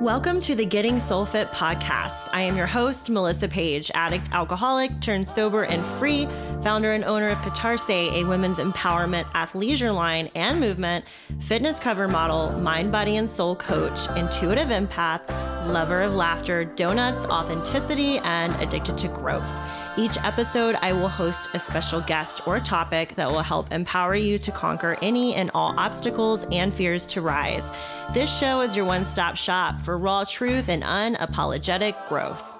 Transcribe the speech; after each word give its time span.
Welcome 0.00 0.40
to 0.40 0.54
the 0.54 0.66
Getting 0.66 1.00
Soul 1.00 1.24
Fit 1.24 1.50
podcast. 1.52 2.28
I 2.30 2.42
am 2.42 2.54
your 2.54 2.66
host, 2.66 3.08
Melissa 3.08 3.48
Paige, 3.48 3.90
addict, 3.94 4.30
alcoholic, 4.30 5.00
turned 5.00 5.26
sober 5.26 5.62
and 5.64 5.82
free, 5.98 6.26
founder 6.62 6.92
and 6.92 7.02
owner 7.02 7.30
of 7.30 7.38
Catarse, 7.38 7.88
a 7.88 8.22
women's 8.24 8.58
empowerment 8.58 9.24
athleisure 9.32 9.94
line 9.94 10.28
and 10.34 10.60
movement, 10.60 11.06
fitness 11.40 11.78
cover 11.78 12.08
model, 12.08 12.52
mind, 12.60 12.92
body, 12.92 13.16
and 13.16 13.28
soul 13.28 13.56
coach, 13.56 14.06
intuitive 14.18 14.68
empath, 14.68 15.26
lover 15.72 16.02
of 16.02 16.14
laughter, 16.14 16.66
donuts, 16.66 17.24
authenticity, 17.24 18.18
and 18.18 18.54
addicted 18.60 18.98
to 18.98 19.08
growth. 19.08 19.50
Each 19.98 20.18
episode, 20.22 20.76
I 20.82 20.92
will 20.92 21.08
host 21.08 21.48
a 21.54 21.58
special 21.58 22.02
guest 22.02 22.46
or 22.46 22.60
topic 22.60 23.14
that 23.14 23.30
will 23.30 23.40
help 23.40 23.72
empower 23.72 24.14
you 24.14 24.38
to 24.40 24.52
conquer 24.52 24.98
any 25.00 25.34
and 25.34 25.50
all 25.54 25.74
obstacles 25.78 26.44
and 26.52 26.72
fears 26.72 27.06
to 27.08 27.22
rise. 27.22 27.72
This 28.12 28.30
show 28.30 28.60
is 28.60 28.76
your 28.76 28.84
one 28.84 29.06
stop 29.06 29.36
shop 29.36 29.80
for 29.80 29.96
raw 29.96 30.24
truth 30.24 30.68
and 30.68 30.82
unapologetic 30.82 32.08
growth. 32.08 32.55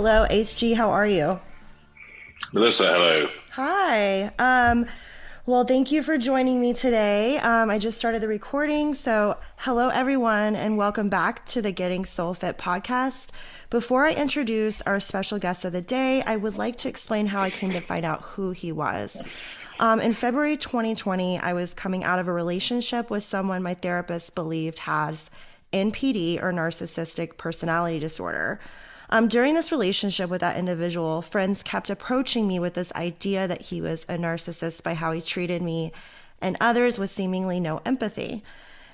Hello, 0.00 0.24
HG. 0.30 0.76
How 0.76 0.92
are 0.92 1.06
you? 1.06 1.38
Melissa, 2.54 2.86
hello. 2.86 3.28
Hi. 3.50 4.32
Um, 4.38 4.86
well, 5.44 5.64
thank 5.64 5.92
you 5.92 6.02
for 6.02 6.16
joining 6.16 6.58
me 6.58 6.72
today. 6.72 7.36
Um, 7.36 7.68
I 7.68 7.76
just 7.76 7.98
started 7.98 8.22
the 8.22 8.26
recording. 8.26 8.94
So, 8.94 9.36
hello, 9.58 9.90
everyone, 9.90 10.56
and 10.56 10.78
welcome 10.78 11.10
back 11.10 11.44
to 11.48 11.60
the 11.60 11.70
Getting 11.70 12.06
Soul 12.06 12.32
Fit 12.32 12.56
podcast. 12.56 13.32
Before 13.68 14.06
I 14.06 14.14
introduce 14.14 14.80
our 14.80 15.00
special 15.00 15.38
guest 15.38 15.66
of 15.66 15.72
the 15.72 15.82
day, 15.82 16.22
I 16.22 16.36
would 16.36 16.56
like 16.56 16.78
to 16.78 16.88
explain 16.88 17.26
how 17.26 17.42
I 17.42 17.50
came 17.50 17.72
to 17.72 17.80
find 17.80 18.06
out 18.06 18.22
who 18.22 18.52
he 18.52 18.72
was. 18.72 19.20
Um, 19.80 20.00
in 20.00 20.14
February 20.14 20.56
2020, 20.56 21.40
I 21.40 21.52
was 21.52 21.74
coming 21.74 22.04
out 22.04 22.18
of 22.18 22.26
a 22.26 22.32
relationship 22.32 23.10
with 23.10 23.22
someone 23.22 23.62
my 23.62 23.74
therapist 23.74 24.34
believed 24.34 24.78
has 24.78 25.28
NPD 25.74 26.42
or 26.42 26.54
narcissistic 26.54 27.36
personality 27.36 27.98
disorder. 27.98 28.60
Um, 29.12 29.26
during 29.26 29.54
this 29.54 29.72
relationship 29.72 30.30
with 30.30 30.40
that 30.40 30.56
individual, 30.56 31.20
friends 31.20 31.64
kept 31.64 31.90
approaching 31.90 32.46
me 32.46 32.60
with 32.60 32.74
this 32.74 32.92
idea 32.92 33.48
that 33.48 33.60
he 33.60 33.80
was 33.80 34.04
a 34.04 34.16
narcissist 34.16 34.84
by 34.84 34.94
how 34.94 35.10
he 35.10 35.20
treated 35.20 35.62
me, 35.62 35.92
and 36.40 36.56
others 36.60 36.96
with 36.96 37.10
seemingly 37.10 37.58
no 37.58 37.80
empathy. 37.84 38.44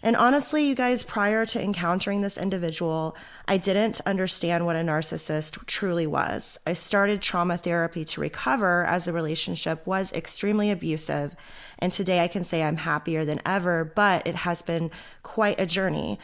And 0.02 0.16
honestly, 0.16 0.66
you 0.66 0.74
guys, 0.74 1.02
prior 1.02 1.44
to 1.46 1.62
encountering 1.62 2.22
this 2.22 2.38
individual, 2.38 3.16
I 3.46 3.56
didn't 3.56 4.00
understand 4.06 4.64
what 4.64 4.76
a 4.76 4.80
narcissist 4.80 5.64
truly 5.66 6.06
was. 6.06 6.58
I 6.66 6.72
started 6.72 7.20
trauma 7.20 7.58
therapy 7.58 8.04
to 8.06 8.20
recover 8.20 8.84
as 8.86 9.04
the 9.04 9.12
relationship 9.12 9.86
was 9.86 10.12
extremely 10.12 10.70
abusive. 10.70 11.34
And 11.78 11.92
today 11.92 12.20
I 12.20 12.28
can 12.28 12.44
say 12.44 12.62
I'm 12.62 12.76
happier 12.76 13.24
than 13.24 13.42
ever, 13.44 13.84
but 13.84 14.26
it 14.26 14.36
has 14.36 14.62
been 14.62 14.90
quite 15.22 15.60
a 15.60 15.66
journey. 15.66 16.18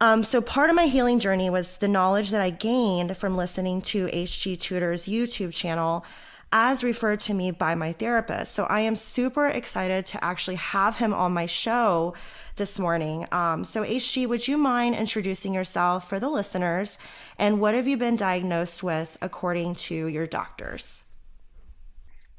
Um, 0.00 0.22
so 0.22 0.40
part 0.40 0.68
of 0.68 0.76
my 0.76 0.86
healing 0.86 1.20
journey 1.20 1.48
was 1.48 1.78
the 1.78 1.88
knowledge 1.88 2.30
that 2.30 2.42
I 2.42 2.50
gained 2.50 3.16
from 3.16 3.36
listening 3.36 3.80
to 3.82 4.06
HG 4.08 4.60
Tudor's 4.60 5.06
YouTube 5.06 5.54
channel 5.54 6.04
as 6.52 6.84
referred 6.84 7.20
to 7.20 7.34
me 7.34 7.50
by 7.50 7.74
my 7.74 7.92
therapist. 7.92 8.54
So 8.54 8.64
I 8.64 8.80
am 8.80 8.94
super 8.94 9.48
excited 9.48 10.06
to 10.06 10.24
actually 10.24 10.56
have 10.56 10.96
him 10.96 11.12
on 11.12 11.32
my 11.32 11.46
show 11.46 12.14
this 12.56 12.78
morning. 12.78 13.26
Um, 13.32 13.64
so 13.64 13.82
HG, 13.82 14.28
would 14.28 14.46
you 14.46 14.56
mind 14.56 14.94
introducing 14.94 15.52
yourself 15.52 16.08
for 16.08 16.20
the 16.20 16.28
listeners 16.28 16.98
and 17.38 17.60
what 17.60 17.74
have 17.74 17.88
you 17.88 17.96
been 17.96 18.16
diagnosed 18.16 18.82
with 18.82 19.18
according 19.22 19.74
to 19.74 20.06
your 20.06 20.26
doctors? 20.26 21.04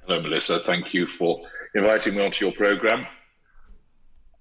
Hello, 0.05 0.21
Melissa. 0.21 0.59
Thank 0.59 0.93
you 0.93 1.05
for 1.05 1.41
inviting 1.75 2.15
me 2.15 2.25
onto 2.25 2.45
your 2.45 2.53
program. 2.53 3.05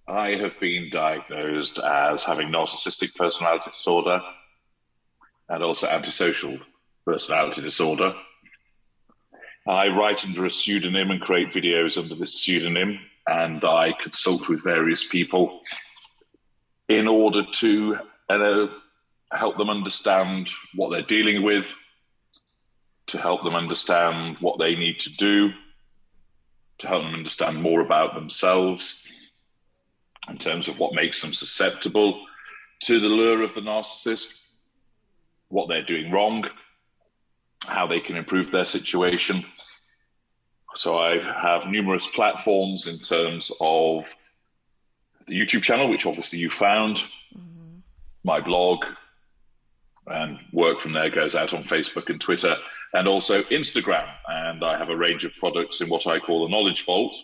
I 0.08 0.36
have 0.36 0.58
been 0.60 0.88
diagnosed 0.90 1.78
as 1.78 2.22
having 2.22 2.48
narcissistic 2.48 3.16
personality 3.16 3.70
disorder 3.70 4.20
and 5.48 5.64
also 5.64 5.88
antisocial 5.88 6.58
personality 7.04 7.60
disorder. 7.60 8.14
I 9.66 9.88
write 9.88 10.24
under 10.24 10.46
a 10.46 10.50
pseudonym 10.50 11.10
and 11.10 11.20
create 11.20 11.52
videos 11.52 11.98
under 12.00 12.14
this 12.14 12.40
pseudonym, 12.40 13.00
and 13.26 13.64
I 13.64 13.94
consult 14.00 14.48
with 14.48 14.62
various 14.62 15.08
people 15.08 15.60
in 16.88 17.08
order 17.08 17.42
to 17.42 17.98
help 19.32 19.58
them 19.58 19.70
understand 19.70 20.50
what 20.76 20.90
they're 20.92 21.02
dealing 21.02 21.42
with, 21.42 21.74
to 23.08 23.18
help 23.18 23.42
them 23.42 23.56
understand 23.56 24.36
what 24.38 24.60
they 24.60 24.76
need 24.76 25.00
to 25.00 25.12
do, 25.14 25.50
to 26.78 26.86
help 26.86 27.02
them 27.02 27.14
understand 27.14 27.60
more 27.60 27.80
about 27.80 28.14
themselves 28.14 29.05
in 30.28 30.38
terms 30.38 30.68
of 30.68 30.78
what 30.78 30.94
makes 30.94 31.20
them 31.22 31.32
susceptible 31.32 32.26
to 32.80 33.00
the 33.00 33.08
lure 33.08 33.42
of 33.42 33.54
the 33.54 33.60
narcissist, 33.60 34.46
what 35.48 35.68
they're 35.68 35.82
doing 35.82 36.10
wrong, 36.10 36.44
how 37.66 37.86
they 37.86 38.00
can 38.00 38.16
improve 38.16 38.50
their 38.50 38.64
situation. 38.64 39.44
So 40.74 40.98
I 40.98 41.18
have 41.18 41.70
numerous 41.70 42.06
platforms 42.06 42.86
in 42.86 42.98
terms 42.98 43.50
of 43.60 44.14
the 45.26 45.38
YouTube 45.38 45.62
channel, 45.62 45.88
which 45.88 46.06
obviously 46.06 46.38
you 46.38 46.50
found, 46.50 46.96
mm-hmm. 47.34 47.78
my 48.24 48.40
blog, 48.40 48.84
and 50.06 50.38
work 50.52 50.80
from 50.80 50.92
there 50.92 51.10
goes 51.10 51.34
out 51.34 51.54
on 51.54 51.62
Facebook 51.62 52.10
and 52.10 52.20
Twitter, 52.20 52.54
and 52.92 53.08
also 53.08 53.42
Instagram. 53.44 54.08
And 54.28 54.64
I 54.64 54.78
have 54.78 54.90
a 54.90 54.96
range 54.96 55.24
of 55.24 55.34
products 55.34 55.80
in 55.80 55.88
what 55.88 56.06
I 56.06 56.18
call 56.18 56.44
the 56.44 56.50
Knowledge 56.50 56.84
Vault, 56.84 57.16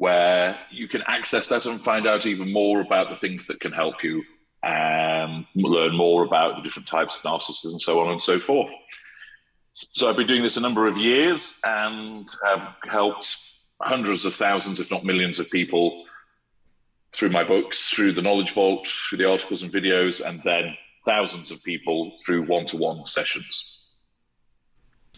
where 0.00 0.58
you 0.70 0.88
can 0.88 1.02
access 1.06 1.46
that 1.48 1.66
and 1.66 1.84
find 1.84 2.06
out 2.06 2.24
even 2.24 2.50
more 2.50 2.80
about 2.80 3.10
the 3.10 3.16
things 3.16 3.46
that 3.46 3.60
can 3.60 3.70
help 3.70 4.02
you 4.02 4.24
and 4.62 5.44
learn 5.54 5.94
more 5.94 6.24
about 6.24 6.56
the 6.56 6.62
different 6.62 6.88
types 6.88 7.16
of 7.16 7.22
narcissists 7.22 7.66
and 7.66 7.82
so 7.82 8.00
on 8.00 8.10
and 8.10 8.22
so 8.22 8.38
forth. 8.38 8.72
So 9.74 10.08
I've 10.08 10.16
been 10.16 10.26
doing 10.26 10.42
this 10.42 10.56
a 10.56 10.60
number 10.62 10.86
of 10.86 10.96
years 10.96 11.60
and 11.66 12.26
have 12.46 12.76
helped 12.88 13.36
hundreds 13.82 14.24
of 14.24 14.34
thousands, 14.34 14.80
if 14.80 14.90
not 14.90 15.04
millions, 15.04 15.38
of 15.38 15.50
people 15.50 16.06
through 17.12 17.28
my 17.28 17.44
books, 17.44 17.90
through 17.90 18.12
the 18.12 18.22
Knowledge 18.22 18.52
Vault, 18.52 18.88
through 18.88 19.18
the 19.18 19.30
articles 19.30 19.62
and 19.62 19.70
videos, 19.70 20.26
and 20.26 20.42
then 20.44 20.74
thousands 21.04 21.50
of 21.50 21.62
people 21.62 22.16
through 22.24 22.46
one 22.46 22.64
to 22.64 22.78
one 22.78 23.04
sessions. 23.04 23.79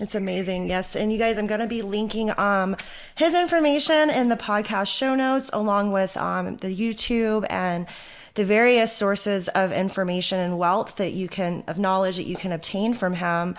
It's 0.01 0.15
amazing. 0.15 0.69
Yes. 0.71 0.97
And 0.97 1.13
you 1.13 1.19
guys, 1.19 1.37
I'm 1.37 1.47
going 1.47 1.61
to 1.61 1.67
be 1.67 1.83
linking 1.83 2.37
um, 2.39 2.77
his 3.15 3.35
information 3.35 4.09
in 4.09 4.31
the 4.31 4.37
podcast 4.37 4.89
show 4.89 5.15
notes, 5.15 5.51
along 5.53 5.93
with 5.93 6.17
um, 6.17 6.57
the 6.57 6.75
YouTube 6.75 7.47
and 7.51 7.87
the 8.35 8.45
various 8.45 8.97
sources 8.97 9.49
of 9.49 9.71
information 9.71 10.39
and 10.39 10.59
wealth 10.59 10.97
that 10.97 11.13
you 11.13 11.29
can, 11.29 11.63
of 11.67 11.79
knowledge 11.79 12.17
that 12.17 12.27
you 12.27 12.37
can 12.37 12.53
obtain 12.53 12.95
from 12.95 13.13
him. 13.13 13.55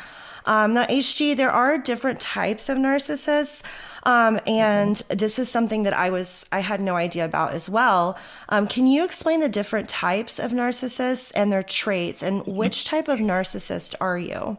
Um, 0.46 0.74
now, 0.74 0.86
HG, 0.88 1.38
there 1.38 1.52
are 1.52 1.78
different 1.78 2.20
types 2.20 2.68
of 2.68 2.80
narcissists. 2.80 3.62
Um, 4.02 4.40
and 4.48 4.96
mm-hmm. 4.96 5.18
this 5.18 5.38
is 5.38 5.50
something 5.50 5.84
that 5.84 5.94
I 5.94 6.10
was, 6.10 6.46
I 6.52 6.60
had 6.60 6.82
no 6.82 6.96
idea 6.96 7.26
about 7.26 7.54
as 7.54 7.70
well. 7.70 8.18
Um, 8.50 8.68
can 8.68 8.88
you 8.88 9.06
explain 9.06 9.40
the 9.40 9.48
different 9.48 9.88
types 9.88 10.40
of 10.40 10.52
narcissists 10.52 11.32
and 11.36 11.52
their 11.52 11.64
traits 11.64 12.24
and 12.24 12.46
which 12.48 12.86
type 12.86 13.08
of 13.08 13.20
narcissist 13.20 13.96
are 14.02 14.18
you? 14.18 14.58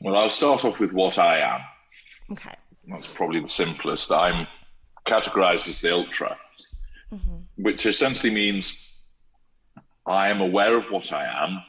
Well, 0.00 0.16
I'll 0.16 0.30
start 0.30 0.64
off 0.64 0.78
with 0.78 0.92
what 0.92 1.18
I 1.18 1.38
am. 1.38 1.60
Okay. 2.32 2.54
That's 2.88 3.12
probably 3.12 3.40
the 3.40 3.48
simplest. 3.48 4.12
I'm 4.12 4.46
categorized 5.06 5.68
as 5.68 5.80
the 5.80 5.92
ultra, 5.92 6.36
mm-hmm. 7.12 7.36
which 7.56 7.86
essentially 7.86 8.32
means 8.32 8.92
I 10.06 10.28
am 10.28 10.40
aware 10.40 10.76
of 10.76 10.90
what 10.90 11.12
I 11.12 11.24
am, 11.44 11.62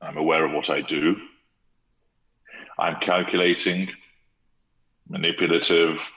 I'm 0.00 0.16
aware 0.16 0.44
of 0.44 0.52
what 0.52 0.70
I 0.70 0.80
do, 0.80 1.16
I'm 2.78 2.96
calculating, 3.00 3.90
manipulative, 5.08 6.10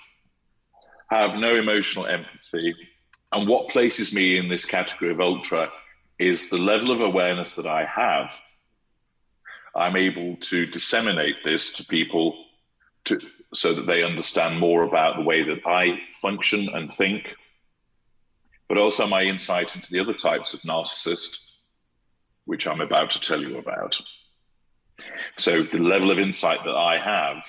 have 1.09 1.35
no 1.35 1.55
emotional 1.55 2.05
empathy. 2.05 2.75
And 3.31 3.47
what 3.47 3.69
places 3.69 4.13
me 4.13 4.37
in 4.37 4.47
this 4.47 4.65
category 4.65 5.11
of 5.11 5.19
ultra 5.19 5.71
is 6.19 6.49
the 6.49 6.57
level 6.57 6.91
of 6.91 7.01
awareness 7.01 7.55
that 7.55 7.65
I 7.65 7.85
have 7.85 8.39
I'm 9.75 9.95
able 9.95 10.35
to 10.37 10.65
disseminate 10.65 11.43
this 11.43 11.73
to 11.73 11.85
people 11.85 12.45
to, 13.05 13.19
so 13.53 13.73
that 13.73 13.87
they 13.87 14.03
understand 14.03 14.59
more 14.59 14.83
about 14.83 15.15
the 15.15 15.23
way 15.23 15.43
that 15.43 15.61
I 15.65 15.99
function 16.21 16.69
and 16.69 16.93
think 16.93 17.35
but 18.73 18.81
also 18.81 19.05
my 19.05 19.21
insight 19.21 19.75
into 19.75 19.91
the 19.91 19.99
other 19.99 20.15
types 20.15 20.55
of 20.55 20.61
narcissist, 20.61 21.51
which 22.45 22.65
I'm 22.65 22.81
about 22.81 23.11
to 23.11 23.19
tell 23.19 23.39
you 23.39 23.59
about. 23.59 23.99
So 25.37 25.61
the 25.61 25.77
level 25.77 26.09
of 26.09 26.17
insight 26.17 26.63
that 26.63 26.75
I 26.75 26.97
have 26.97 27.43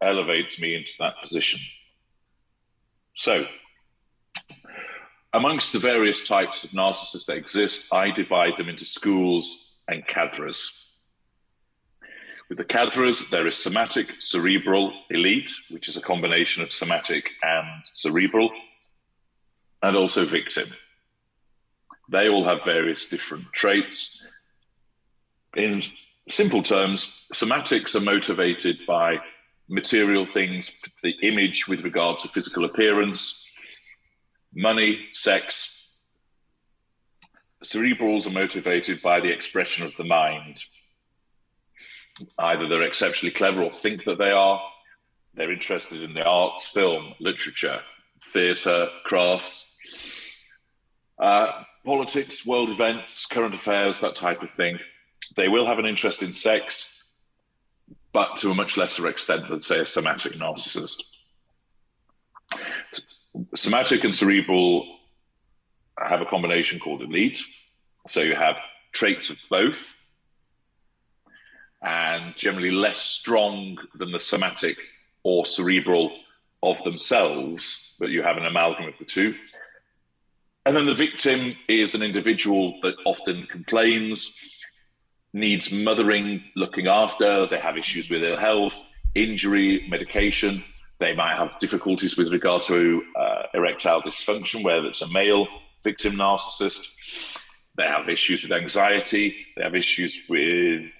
elevates 0.00 0.60
me 0.60 0.76
into 0.76 0.92
that 1.00 1.14
position. 1.20 1.58
So, 3.16 3.46
amongst 5.32 5.72
the 5.72 5.80
various 5.80 6.22
types 6.26 6.62
of 6.62 6.70
narcissists 6.70 7.26
that 7.26 7.36
exist, 7.36 7.92
I 7.92 8.12
divide 8.12 8.56
them 8.56 8.68
into 8.68 8.84
schools 8.84 9.78
and 9.88 10.06
cadres. 10.06 10.83
With 12.48 12.58
the 12.58 12.64
cadres, 12.64 13.30
there 13.30 13.46
is 13.46 13.56
somatic, 13.56 14.20
cerebral, 14.20 14.92
elite, 15.10 15.50
which 15.70 15.88
is 15.88 15.96
a 15.96 16.02
combination 16.02 16.62
of 16.62 16.72
somatic 16.72 17.30
and 17.42 17.84
cerebral, 17.94 18.50
and 19.82 19.96
also 19.96 20.24
victim. 20.24 20.68
They 22.10 22.28
all 22.28 22.44
have 22.44 22.64
various 22.64 23.08
different 23.08 23.50
traits. 23.52 24.26
In 25.56 25.82
simple 26.28 26.62
terms, 26.62 27.26
somatics 27.32 27.94
are 27.94 28.04
motivated 28.04 28.78
by 28.86 29.20
material 29.68 30.26
things, 30.26 30.70
the 31.02 31.14
image 31.22 31.66
with 31.66 31.82
regard 31.82 32.18
to 32.18 32.28
physical 32.28 32.66
appearance, 32.66 33.48
money, 34.54 35.06
sex. 35.12 35.88
Cerebrals 37.64 38.26
are 38.26 38.30
motivated 38.30 39.00
by 39.00 39.20
the 39.20 39.32
expression 39.32 39.86
of 39.86 39.96
the 39.96 40.04
mind. 40.04 40.62
Either 42.38 42.68
they're 42.68 42.82
exceptionally 42.82 43.34
clever 43.34 43.62
or 43.62 43.70
think 43.70 44.04
that 44.04 44.18
they 44.18 44.30
are, 44.30 44.60
they're 45.34 45.52
interested 45.52 46.02
in 46.02 46.14
the 46.14 46.24
arts, 46.24 46.66
film, 46.68 47.14
literature, 47.18 47.80
theatre, 48.22 48.88
crafts, 49.04 49.78
uh, 51.18 51.62
politics, 51.84 52.46
world 52.46 52.70
events, 52.70 53.26
current 53.26 53.54
affairs, 53.54 54.00
that 54.00 54.16
type 54.16 54.42
of 54.42 54.50
thing. 54.52 54.78
They 55.36 55.48
will 55.48 55.66
have 55.66 55.78
an 55.78 55.86
interest 55.86 56.22
in 56.22 56.32
sex, 56.32 57.04
but 58.12 58.36
to 58.38 58.50
a 58.50 58.54
much 58.54 58.76
lesser 58.76 59.06
extent 59.08 59.48
than, 59.48 59.60
say, 59.60 59.80
a 59.80 59.86
somatic 59.86 60.34
narcissist. 60.34 61.02
Somatic 63.54 64.04
and 64.04 64.14
cerebral 64.14 64.98
have 65.98 66.20
a 66.20 66.26
combination 66.26 66.78
called 66.78 67.02
elite. 67.02 67.40
So 68.06 68.20
you 68.20 68.34
have 68.34 68.60
traits 68.92 69.30
of 69.30 69.40
both, 69.50 69.94
and 71.84 72.34
generally 72.34 72.70
less 72.70 72.98
strong 72.98 73.76
than 73.94 74.10
the 74.10 74.20
somatic 74.20 74.76
or 75.22 75.46
cerebral 75.46 76.12
of 76.62 76.82
themselves, 76.82 77.94
but 77.98 78.08
you 78.08 78.22
have 78.22 78.38
an 78.38 78.46
amalgam 78.46 78.86
of 78.86 78.96
the 78.98 79.04
two. 79.04 79.34
And 80.66 80.74
then 80.74 80.86
the 80.86 80.94
victim 80.94 81.54
is 81.68 81.94
an 81.94 82.02
individual 82.02 82.80
that 82.82 82.96
often 83.04 83.46
complains, 83.46 84.40
needs 85.34 85.70
mothering, 85.70 86.42
looking 86.56 86.86
after, 86.86 87.46
they 87.46 87.58
have 87.58 87.76
issues 87.76 88.08
with 88.08 88.24
ill 88.24 88.38
health, 88.38 88.82
injury, 89.14 89.86
medication. 89.90 90.64
They 91.00 91.14
might 91.14 91.36
have 91.36 91.58
difficulties 91.58 92.16
with 92.16 92.32
regard 92.32 92.62
to 92.64 93.02
uh, 93.14 93.42
erectile 93.52 94.00
dysfunction, 94.00 94.64
whether 94.64 94.86
it's 94.86 95.02
a 95.02 95.08
male 95.08 95.46
victim 95.82 96.14
narcissist. 96.14 97.36
They 97.76 97.84
have 97.84 98.08
issues 98.08 98.42
with 98.42 98.52
anxiety. 98.52 99.36
They 99.56 99.64
have 99.64 99.74
issues 99.74 100.22
with 100.30 100.98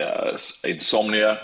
uh, 0.00 0.36
insomnia. 0.64 1.40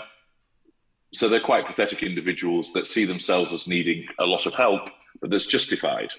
So 1.13 1.29
they're 1.29 1.39
quite 1.39 1.67
pathetic 1.67 2.03
individuals 2.03 2.73
that 2.73 2.87
see 2.87 3.05
themselves 3.05 3.53
as 3.53 3.67
needing 3.67 4.05
a 4.19 4.25
lot 4.25 4.45
of 4.45 4.53
help, 4.53 4.89
but 5.21 5.29
that's 5.29 5.45
justified. 5.45 6.09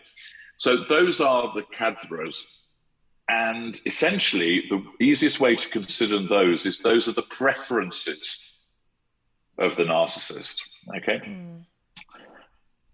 So 0.57 0.77
those 0.77 1.21
are 1.21 1.53
the 1.55 1.63
cadres 1.63 2.67
and 3.29 3.81
essentially, 3.85 4.65
the 4.71 4.85
easiest 5.05 5.41
way 5.41 5.57
to 5.57 5.69
consider 5.69 6.21
those 6.21 6.65
is 6.65 6.79
those 6.79 7.09
are 7.09 7.13
the 7.13 7.23
preferences 7.23 8.65
of 9.59 9.75
the 9.77 9.85
narcissist. 9.85 10.61
Okay. 10.97 11.19
Mm. 11.19 11.65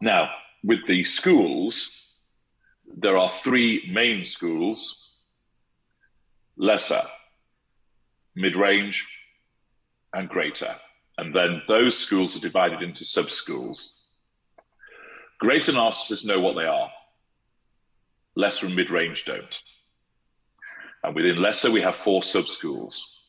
Now, 0.00 0.30
with 0.64 0.86
the 0.86 1.04
schools, 1.04 2.06
there 2.86 3.18
are 3.18 3.28
three 3.28 3.90
main 3.92 4.24
schools 4.24 5.18
lesser, 6.56 7.02
mid 8.34 8.56
range, 8.56 9.06
and 10.12 10.28
greater. 10.28 10.76
And 11.18 11.34
then 11.34 11.62
those 11.68 11.96
schools 11.96 12.36
are 12.36 12.40
divided 12.40 12.82
into 12.82 13.04
sub 13.04 13.30
schools. 13.30 14.08
Greater 15.38 15.72
narcissists 15.72 16.26
know 16.26 16.40
what 16.40 16.54
they 16.54 16.64
are, 16.64 16.90
lesser 18.34 18.66
and 18.66 18.76
mid 18.76 18.90
range 18.90 19.24
don't. 19.24 19.60
And 21.04 21.14
within 21.14 21.42
lesser, 21.42 21.70
we 21.70 21.80
have 21.80 21.96
four 21.96 22.22
sub 22.22 22.46
schools 22.46 23.22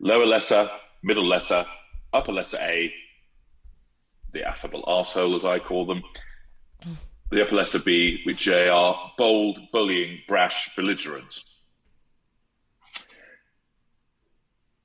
lower 0.00 0.26
lesser, 0.26 0.68
middle 1.02 1.26
lesser, 1.26 1.64
upper 2.12 2.32
lesser 2.32 2.58
A, 2.60 2.92
the 4.32 4.46
affable 4.46 4.82
arsehole, 4.82 5.36
as 5.36 5.44
I 5.44 5.58
call 5.58 5.86
them, 5.86 6.02
the 7.30 7.42
upper 7.42 7.56
lesser 7.56 7.78
B, 7.78 8.20
which 8.24 8.46
are 8.48 9.12
bold, 9.16 9.60
bullying, 9.72 10.20
brash, 10.28 10.70
belligerent. 10.76 11.40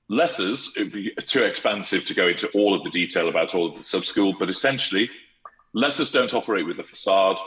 Lessers, 0.10 0.76
it 0.76 0.86
would 0.86 0.92
be 0.92 1.12
too 1.26 1.44
expansive 1.44 2.06
to 2.08 2.16
go 2.16 2.28
into 2.28 2.50
all 2.50 2.74
of 2.74 2.84
the 2.84 2.90
detail 2.90 3.30
about 3.30 3.54
all 3.54 3.68
of 3.68 3.78
the 3.78 3.84
sub 3.84 4.06
school, 4.06 4.36
but 4.38 4.50
essentially, 4.50 5.10
lessers 5.76 6.12
don't 6.12 6.34
operate 6.34 6.66
with 6.66 6.80
a 6.80 6.84
facade. 6.84 7.38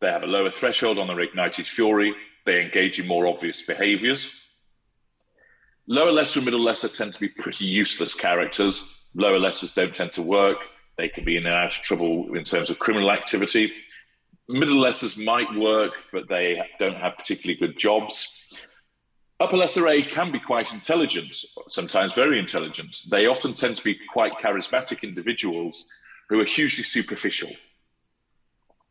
They 0.00 0.10
have 0.10 0.22
a 0.22 0.28
lower 0.28 0.50
threshold 0.50 0.98
on 0.98 1.08
their 1.08 1.20
ignited 1.20 1.66
fury. 1.66 2.14
They 2.46 2.62
engage 2.62 3.00
in 3.00 3.08
more 3.08 3.26
obvious 3.26 3.62
behaviors. 3.62 4.48
Lower 5.88 6.12
lesser 6.12 6.38
and 6.38 6.44
middle 6.44 6.62
lesser 6.62 6.88
tend 6.88 7.12
to 7.12 7.20
be 7.20 7.28
pretty 7.28 7.64
useless 7.64 8.14
characters. 8.14 9.06
Lower 9.14 9.38
lessers 9.38 9.74
don't 9.74 9.94
tend 9.94 10.12
to 10.12 10.22
work. 10.22 10.58
They 10.96 11.08
can 11.08 11.24
be 11.24 11.36
in 11.36 11.46
and 11.46 11.54
out 11.54 11.76
of 11.76 11.82
trouble 11.82 12.36
in 12.36 12.44
terms 12.44 12.70
of 12.70 12.78
criminal 12.78 13.10
activity. 13.10 13.72
Middle 14.48 14.76
lessers 14.76 15.22
might 15.22 15.52
work, 15.56 15.94
but 16.12 16.28
they 16.28 16.62
don't 16.78 16.96
have 16.96 17.16
particularly 17.16 17.58
good 17.58 17.76
jobs. 17.76 18.36
Upper 19.40 19.56
lesser 19.56 19.88
A 19.88 20.02
can 20.02 20.30
be 20.30 20.38
quite 20.38 20.74
intelligent, 20.74 21.34
sometimes 21.68 22.12
very 22.12 22.38
intelligent. 22.38 23.04
They 23.10 23.26
often 23.26 23.54
tend 23.54 23.76
to 23.76 23.84
be 23.84 23.98
quite 24.12 24.34
charismatic 24.34 25.02
individuals 25.02 25.88
who 26.28 26.40
are 26.40 26.44
hugely 26.44 26.84
superficial 26.84 27.50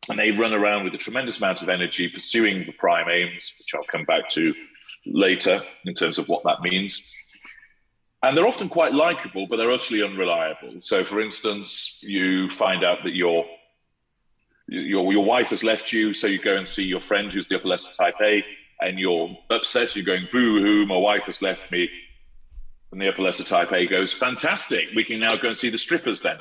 and 0.08 0.18
they 0.18 0.30
run 0.30 0.52
around 0.52 0.84
with 0.84 0.94
a 0.94 0.98
tremendous 0.98 1.38
amount 1.38 1.62
of 1.62 1.68
energy 1.68 2.08
pursuing 2.08 2.64
the 2.64 2.72
prime 2.72 3.08
aims, 3.08 3.54
which 3.58 3.74
I'll 3.74 3.84
come 3.84 4.04
back 4.04 4.28
to 4.30 4.54
later 5.06 5.62
in 5.84 5.94
terms 5.94 6.18
of 6.18 6.28
what 6.28 6.42
that 6.44 6.62
means. 6.62 7.12
And 8.22 8.36
they're 8.36 8.46
often 8.46 8.68
quite 8.68 8.92
likable, 8.92 9.46
but 9.46 9.56
they're 9.56 9.70
utterly 9.70 10.02
unreliable. 10.02 10.80
So, 10.80 11.04
for 11.04 11.20
instance, 11.20 12.02
you 12.02 12.50
find 12.50 12.84
out 12.84 12.98
that 13.04 13.14
your 13.14 13.46
your 14.68 15.12
your 15.12 15.24
wife 15.24 15.50
has 15.50 15.64
left 15.64 15.92
you, 15.92 16.12
so 16.12 16.26
you 16.26 16.38
go 16.38 16.56
and 16.56 16.68
see 16.68 16.84
your 16.84 17.00
friend 17.00 17.32
who's 17.32 17.48
the 17.48 17.56
upper 17.56 17.68
lesser 17.68 17.92
type 17.92 18.14
A, 18.20 18.44
and 18.80 18.98
you're 18.98 19.36
upset. 19.50 19.94
You're 19.94 20.04
going 20.04 20.28
boo 20.32 20.60
hoo, 20.60 20.86
my 20.86 20.96
wife 20.96 21.24
has 21.24 21.42
left 21.42 21.70
me. 21.70 21.88
And 22.92 23.00
the 23.00 23.08
upper 23.08 23.22
lesser 23.22 23.44
type 23.44 23.72
A 23.72 23.86
goes, 23.86 24.12
fantastic. 24.12 24.88
We 24.94 25.04
can 25.04 25.20
now 25.20 25.36
go 25.36 25.48
and 25.48 25.56
see 25.56 25.70
the 25.70 25.78
strippers 25.78 26.22
then. 26.22 26.38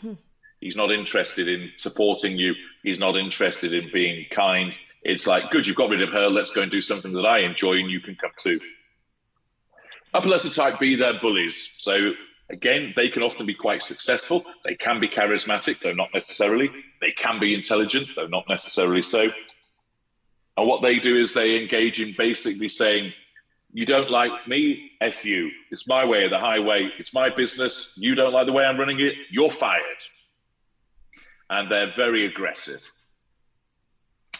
Hmm. 0.00 0.12
He's 0.60 0.76
not 0.76 0.90
interested 0.90 1.48
in 1.48 1.70
supporting 1.76 2.38
you. 2.38 2.54
He's 2.82 2.98
not 2.98 3.16
interested 3.16 3.74
in 3.74 3.90
being 3.92 4.24
kind. 4.30 4.78
It's 5.02 5.26
like, 5.26 5.50
good, 5.50 5.66
you've 5.66 5.76
got 5.76 5.90
rid 5.90 6.02
of 6.02 6.10
her. 6.10 6.28
Let's 6.28 6.50
go 6.50 6.62
and 6.62 6.70
do 6.70 6.80
something 6.80 7.12
that 7.12 7.26
I 7.26 7.38
enjoy 7.38 7.74
and 7.74 7.90
you 7.90 8.00
can 8.00 8.14
come 8.14 8.30
too. 8.36 8.58
Upper 10.14 10.28
lesser 10.28 10.50
type 10.50 10.78
B, 10.78 10.94
they're 10.94 11.20
bullies. 11.20 11.74
So 11.76 12.12
again, 12.48 12.94
they 12.96 13.10
can 13.10 13.22
often 13.22 13.44
be 13.44 13.54
quite 13.54 13.82
successful. 13.82 14.46
They 14.64 14.74
can 14.74 14.98
be 14.98 15.08
charismatic, 15.08 15.80
though 15.80 15.92
not 15.92 16.08
necessarily. 16.14 16.70
They 17.02 17.12
can 17.12 17.38
be 17.38 17.54
intelligent, 17.54 18.08
though 18.16 18.28
not 18.28 18.48
necessarily 18.48 19.02
so. 19.02 19.30
And 20.56 20.66
what 20.66 20.82
they 20.82 20.98
do 20.98 21.16
is 21.16 21.34
they 21.34 21.60
engage 21.60 22.00
in 22.00 22.14
basically 22.16 22.68
saying, 22.68 23.12
you 23.72 23.84
don't 23.84 24.10
like 24.10 24.48
me, 24.48 24.92
F 25.00 25.24
you. 25.24 25.50
It's 25.70 25.86
my 25.86 26.04
way 26.04 26.24
or 26.24 26.30
the 26.30 26.38
highway. 26.38 26.90
It's 26.98 27.12
my 27.12 27.28
business. 27.28 27.92
You 27.96 28.14
don't 28.14 28.32
like 28.32 28.46
the 28.46 28.52
way 28.52 28.64
I'm 28.64 28.78
running 28.78 29.00
it. 29.00 29.14
You're 29.30 29.50
fired 29.50 30.02
and 31.50 31.70
they're 31.70 31.92
very 31.92 32.24
aggressive. 32.26 32.90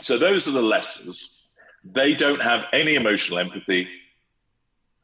So 0.00 0.16
those 0.18 0.48
are 0.48 0.52
the 0.52 0.62
lessers. 0.62 1.42
They 1.84 2.14
don't 2.14 2.40
have 2.40 2.66
any 2.72 2.94
emotional 2.94 3.38
empathy 3.38 3.88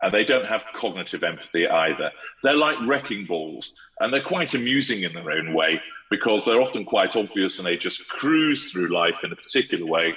and 0.00 0.12
they 0.12 0.24
don't 0.24 0.46
have 0.46 0.64
cognitive 0.72 1.22
empathy 1.22 1.68
either. 1.68 2.10
They're 2.42 2.56
like 2.56 2.78
wrecking 2.86 3.26
balls 3.26 3.74
and 4.00 4.12
they're 4.12 4.22
quite 4.22 4.54
amusing 4.54 5.02
in 5.02 5.12
their 5.12 5.30
own 5.30 5.54
way 5.54 5.80
because 6.10 6.44
they're 6.44 6.60
often 6.60 6.84
quite 6.84 7.16
obvious 7.16 7.58
and 7.58 7.66
they 7.66 7.76
just 7.76 8.08
cruise 8.08 8.70
through 8.70 8.88
life 8.88 9.24
in 9.24 9.32
a 9.32 9.36
particular 9.36 9.86
way. 9.86 10.16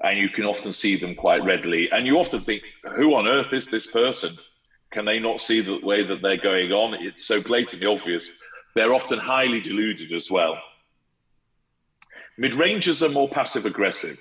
And 0.00 0.18
you 0.18 0.28
can 0.28 0.44
often 0.44 0.72
see 0.72 0.96
them 0.96 1.14
quite 1.14 1.44
readily. 1.44 1.90
And 1.90 2.06
you 2.06 2.18
often 2.18 2.40
think, 2.40 2.62
who 2.94 3.14
on 3.16 3.26
earth 3.26 3.52
is 3.52 3.68
this 3.68 3.90
person? 3.90 4.36
Can 4.92 5.04
they 5.04 5.18
not 5.18 5.40
see 5.40 5.60
the 5.60 5.78
way 5.78 6.04
that 6.04 6.22
they're 6.22 6.36
going 6.36 6.72
on? 6.72 6.94
It's 6.94 7.26
so 7.26 7.42
blatantly 7.42 7.86
obvious 7.86 8.30
they're 8.74 8.94
often 8.94 9.18
highly 9.18 9.60
deluded 9.60 10.12
as 10.12 10.30
well. 10.30 10.56
Mid 12.36 12.54
rangers 12.54 13.02
are 13.02 13.08
more 13.08 13.28
passive 13.28 13.66
aggressive. 13.66 14.16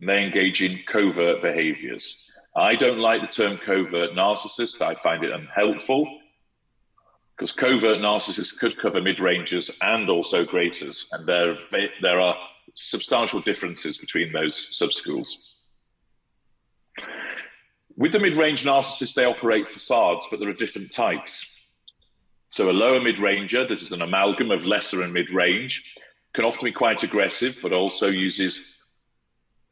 They 0.00 0.24
engage 0.24 0.62
in 0.62 0.80
covert 0.86 1.42
behaviors. 1.42 2.30
I 2.56 2.74
don't 2.74 2.98
like 2.98 3.20
the 3.20 3.28
term 3.28 3.56
covert 3.58 4.12
narcissist. 4.12 4.82
I 4.82 4.94
find 4.96 5.22
it 5.22 5.30
unhelpful 5.30 6.08
because 7.36 7.52
covert 7.52 7.98
narcissists 7.98 8.58
could 8.58 8.78
cover 8.78 9.00
mid 9.00 9.20
rangers 9.20 9.70
and 9.82 10.10
also 10.10 10.44
greaters, 10.44 11.08
and 11.12 11.26
there, 11.26 11.56
there 12.02 12.20
are 12.20 12.36
substantial 12.76 13.40
differences 13.40 13.98
between 13.98 14.32
those 14.32 14.54
subschools. 14.54 15.54
With 17.96 18.12
the 18.12 18.20
mid 18.20 18.36
range 18.36 18.64
narcissists, 18.64 19.14
they 19.14 19.24
operate 19.24 19.68
facades, 19.68 20.28
but 20.30 20.38
there 20.38 20.50
are 20.50 20.54
different 20.54 20.92
types. 20.92 21.54
So, 22.48 22.70
a 22.70 22.72
lower 22.72 23.00
mid 23.00 23.18
ranger 23.18 23.66
that 23.66 23.82
is 23.82 23.92
an 23.92 24.02
amalgam 24.02 24.50
of 24.50 24.64
lesser 24.64 25.02
and 25.02 25.12
mid 25.12 25.30
range 25.30 25.94
can 26.34 26.44
often 26.44 26.66
be 26.66 26.72
quite 26.72 27.02
aggressive, 27.02 27.58
but 27.62 27.72
also 27.72 28.08
uses 28.08 28.78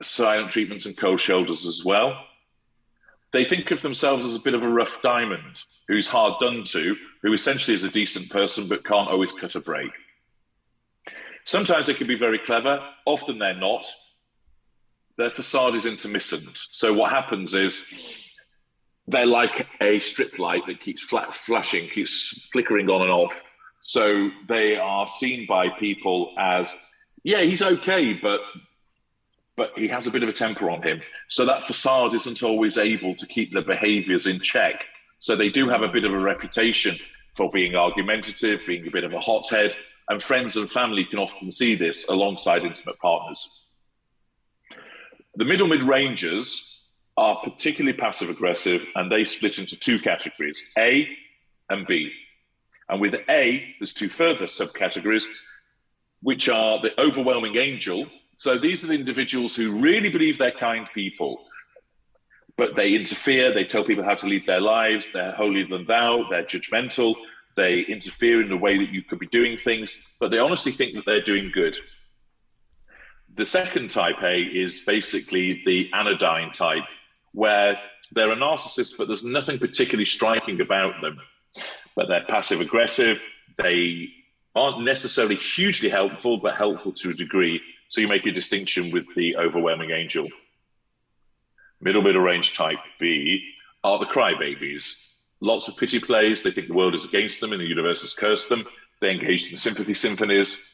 silent 0.02 0.50
treatments 0.50 0.86
and 0.86 0.96
cold 0.96 1.20
shoulders 1.20 1.66
as 1.66 1.84
well. 1.84 2.18
They 3.32 3.44
think 3.44 3.70
of 3.70 3.82
themselves 3.82 4.24
as 4.24 4.34
a 4.34 4.40
bit 4.40 4.54
of 4.54 4.62
a 4.62 4.68
rough 4.68 5.02
diamond 5.02 5.62
who's 5.88 6.08
hard 6.08 6.34
done 6.40 6.64
to, 6.64 6.96
who 7.22 7.32
essentially 7.32 7.74
is 7.74 7.84
a 7.84 7.90
decent 7.90 8.30
person 8.30 8.66
but 8.66 8.84
can't 8.84 9.10
always 9.10 9.32
cut 9.32 9.56
a 9.56 9.60
break. 9.60 9.90
Sometimes 11.44 11.86
they 11.86 11.94
can 11.94 12.06
be 12.06 12.18
very 12.18 12.38
clever, 12.38 12.82
often 13.06 13.38
they're 13.38 13.54
not. 13.54 13.86
Their 15.16 15.30
facade 15.30 15.74
is 15.74 15.86
intermittent. 15.86 16.58
So, 16.70 16.92
what 16.92 17.10
happens 17.10 17.54
is 17.54 18.24
they're 19.06 19.26
like 19.26 19.66
a 19.80 20.00
strip 20.00 20.38
light 20.38 20.66
that 20.66 20.80
keeps 20.80 21.02
flat, 21.02 21.34
flashing, 21.34 21.88
keeps 21.88 22.48
flickering 22.52 22.88
on 22.88 23.02
and 23.02 23.10
off. 23.10 23.42
So 23.80 24.30
they 24.48 24.76
are 24.76 25.06
seen 25.06 25.46
by 25.46 25.68
people 25.68 26.32
as, 26.38 26.74
yeah, 27.22 27.42
he's 27.42 27.62
okay, 27.62 28.14
but 28.14 28.40
but 29.56 29.72
he 29.76 29.86
has 29.86 30.08
a 30.08 30.10
bit 30.10 30.24
of 30.24 30.28
a 30.28 30.32
temper 30.32 30.68
on 30.68 30.82
him. 30.82 31.00
So 31.28 31.46
that 31.46 31.62
facade 31.62 32.12
isn't 32.14 32.42
always 32.42 32.76
able 32.76 33.14
to 33.14 33.26
keep 33.26 33.52
their 33.52 33.62
behaviors 33.62 34.26
in 34.26 34.40
check. 34.40 34.84
So 35.20 35.36
they 35.36 35.48
do 35.48 35.68
have 35.68 35.82
a 35.82 35.88
bit 35.88 36.04
of 36.04 36.12
a 36.12 36.18
reputation 36.18 36.96
for 37.36 37.48
being 37.50 37.76
argumentative, 37.76 38.62
being 38.66 38.88
a 38.88 38.90
bit 38.90 39.04
of 39.04 39.12
a 39.12 39.20
hothead, 39.20 39.76
and 40.08 40.22
friends 40.22 40.56
and 40.56 40.70
family 40.70 41.04
can 41.04 41.18
often 41.18 41.50
see 41.50 41.74
this 41.74 42.08
alongside 42.08 42.64
intimate 42.64 42.98
partners. 42.98 43.66
The 45.36 45.44
middle 45.44 45.66
mid 45.66 45.84
rangers 45.84 46.82
are 47.16 47.40
particularly 47.42 47.96
passive 47.96 48.28
aggressive 48.28 48.86
and 48.94 49.10
they 49.10 49.24
split 49.24 49.58
into 49.58 49.76
two 49.76 49.98
categories 49.98 50.66
A 50.78 51.08
and 51.70 51.86
B. 51.86 52.12
And 52.88 53.00
with 53.00 53.14
A, 53.28 53.74
there's 53.78 53.94
two 53.94 54.08
further 54.08 54.44
subcategories, 54.44 55.24
which 56.20 56.48
are 56.48 56.80
the 56.80 56.98
overwhelming 57.00 57.56
angel. 57.56 58.06
So 58.36 58.58
these 58.58 58.84
are 58.84 58.88
the 58.88 58.94
individuals 58.94 59.56
who 59.56 59.80
really 59.80 60.10
believe 60.10 60.38
they're 60.38 60.50
kind 60.50 60.88
people, 60.92 61.44
but 62.56 62.76
they 62.76 62.94
interfere, 62.94 63.54
they 63.54 63.64
tell 63.64 63.84
people 63.84 64.04
how 64.04 64.14
to 64.16 64.26
lead 64.26 64.44
their 64.46 64.60
lives, 64.60 65.08
they're 65.12 65.32
holier 65.32 65.66
than 65.66 65.86
thou, 65.86 66.28
they're 66.28 66.44
judgmental, 66.44 67.14
they 67.56 67.80
interfere 67.80 68.40
in 68.40 68.48
the 68.48 68.56
way 68.56 68.78
that 68.78 68.90
you 68.90 69.02
could 69.02 69.18
be 69.18 69.26
doing 69.26 69.58
things, 69.58 70.12
but 70.18 70.30
they 70.30 70.38
honestly 70.38 70.72
think 70.72 70.94
that 70.94 71.06
they're 71.06 71.20
doing 71.20 71.50
good. 71.52 71.76
The 73.36 73.46
second 73.46 73.90
type 73.90 74.22
A 74.22 74.42
is 74.42 74.80
basically 74.80 75.62
the 75.66 75.90
anodyne 75.92 76.52
type, 76.52 76.84
where 77.32 77.78
they're 78.12 78.30
a 78.30 78.36
narcissist, 78.36 78.96
but 78.96 79.06
there's 79.06 79.24
nothing 79.24 79.58
particularly 79.58 80.04
striking 80.04 80.60
about 80.60 81.00
them. 81.00 81.18
But 81.96 82.08
they're 82.08 82.24
passive 82.24 82.60
aggressive. 82.60 83.20
They 83.58 84.08
aren't 84.54 84.84
necessarily 84.84 85.36
hugely 85.36 85.88
helpful, 85.88 86.38
but 86.38 86.56
helpful 86.56 86.92
to 86.92 87.10
a 87.10 87.14
degree. 87.14 87.60
So 87.88 88.00
you 88.00 88.08
make 88.08 88.26
a 88.26 88.32
distinction 88.32 88.90
with 88.90 89.06
the 89.14 89.36
overwhelming 89.36 89.90
angel. 89.90 90.28
Middle 91.80 92.02
middle 92.02 92.22
range 92.22 92.54
type 92.54 92.78
B 92.98 93.44
are 93.82 93.98
the 93.98 94.06
crybabies. 94.06 95.13
Lots 95.44 95.68
of 95.68 95.76
pity 95.76 96.00
plays. 96.00 96.42
They 96.42 96.50
think 96.50 96.68
the 96.68 96.72
world 96.72 96.94
is 96.94 97.04
against 97.04 97.42
them 97.42 97.52
and 97.52 97.60
the 97.60 97.66
universe 97.66 98.00
has 98.00 98.14
cursed 98.14 98.48
them. 98.48 98.64
They 99.02 99.10
engage 99.10 99.50
in 99.50 99.58
sympathy 99.58 99.92
symphonies. 99.92 100.72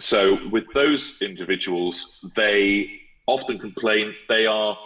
So 0.00 0.48
with 0.48 0.64
those 0.72 1.20
individuals, 1.20 2.24
they 2.34 2.90
often 3.26 3.58
complain 3.58 4.14
they 4.26 4.46
are 4.46 4.78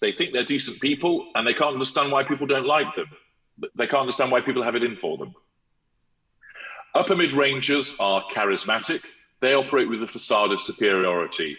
they 0.00 0.10
think 0.10 0.32
they're 0.32 0.42
decent 0.42 0.80
people 0.80 1.28
and 1.36 1.46
they 1.46 1.54
can't 1.54 1.74
understand 1.74 2.10
why 2.10 2.24
people 2.24 2.48
don't 2.48 2.66
like 2.66 2.92
them. 2.96 3.06
They 3.76 3.86
can't 3.86 4.00
understand 4.00 4.32
why 4.32 4.40
people 4.40 4.64
have 4.64 4.74
it 4.74 4.82
in 4.82 4.96
for 4.96 5.16
them. 5.16 5.32
Upper 6.92 7.14
mid 7.14 7.34
rangers 7.34 7.94
are 8.00 8.24
charismatic. 8.32 9.04
They 9.42 9.54
operate 9.54 9.88
with 9.88 10.02
a 10.02 10.08
facade 10.08 10.50
of 10.50 10.60
superiority. 10.60 11.56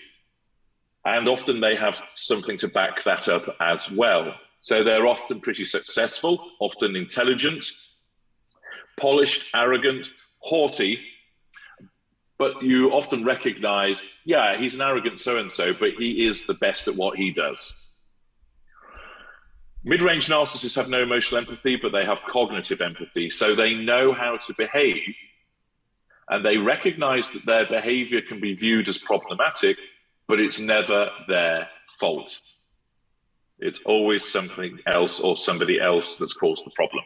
And 1.05 1.29
often 1.29 1.61
they 1.61 1.77
have 1.77 2.03
something 2.15 2.57
to 2.57 2.67
back 2.67 3.01
that 3.05 3.29
up 3.29 3.55
as 3.61 3.89
well. 3.89 4.35
So 4.65 4.83
they're 4.83 5.05
often 5.05 5.41
pretty 5.41 5.63
successful, 5.63 6.43
often 6.59 6.95
intelligent, 6.95 7.67
polished, 8.99 9.51
arrogant, 9.53 10.07
haughty. 10.39 11.01
But 12.39 12.63
you 12.63 12.91
often 12.91 13.23
recognize, 13.23 14.01
yeah, 14.25 14.57
he's 14.57 14.73
an 14.73 14.81
arrogant 14.81 15.19
so 15.19 15.37
and 15.37 15.51
so, 15.51 15.71
but 15.71 15.91
he 15.99 16.25
is 16.25 16.47
the 16.47 16.55
best 16.55 16.87
at 16.87 16.95
what 16.95 17.15
he 17.15 17.31
does. 17.31 17.93
Mid 19.83 20.01
range 20.01 20.29
narcissists 20.29 20.75
have 20.77 20.89
no 20.89 21.03
emotional 21.03 21.37
empathy, 21.41 21.75
but 21.75 21.91
they 21.91 22.03
have 22.03 22.23
cognitive 22.23 22.81
empathy. 22.81 23.29
So 23.29 23.53
they 23.53 23.75
know 23.75 24.13
how 24.13 24.37
to 24.37 24.53
behave 24.55 25.15
and 26.27 26.43
they 26.43 26.57
recognize 26.57 27.29
that 27.29 27.45
their 27.45 27.67
behavior 27.67 28.21
can 28.27 28.39
be 28.39 28.55
viewed 28.55 28.89
as 28.89 28.97
problematic, 28.97 29.77
but 30.27 30.39
it's 30.39 30.59
never 30.59 31.11
their 31.27 31.69
fault. 31.99 32.41
It's 33.59 33.81
always 33.85 34.29
something 34.29 34.79
else 34.85 35.19
or 35.19 35.37
somebody 35.37 35.79
else 35.79 36.17
that's 36.17 36.33
caused 36.33 36.65
the 36.65 36.71
problem. 36.71 37.03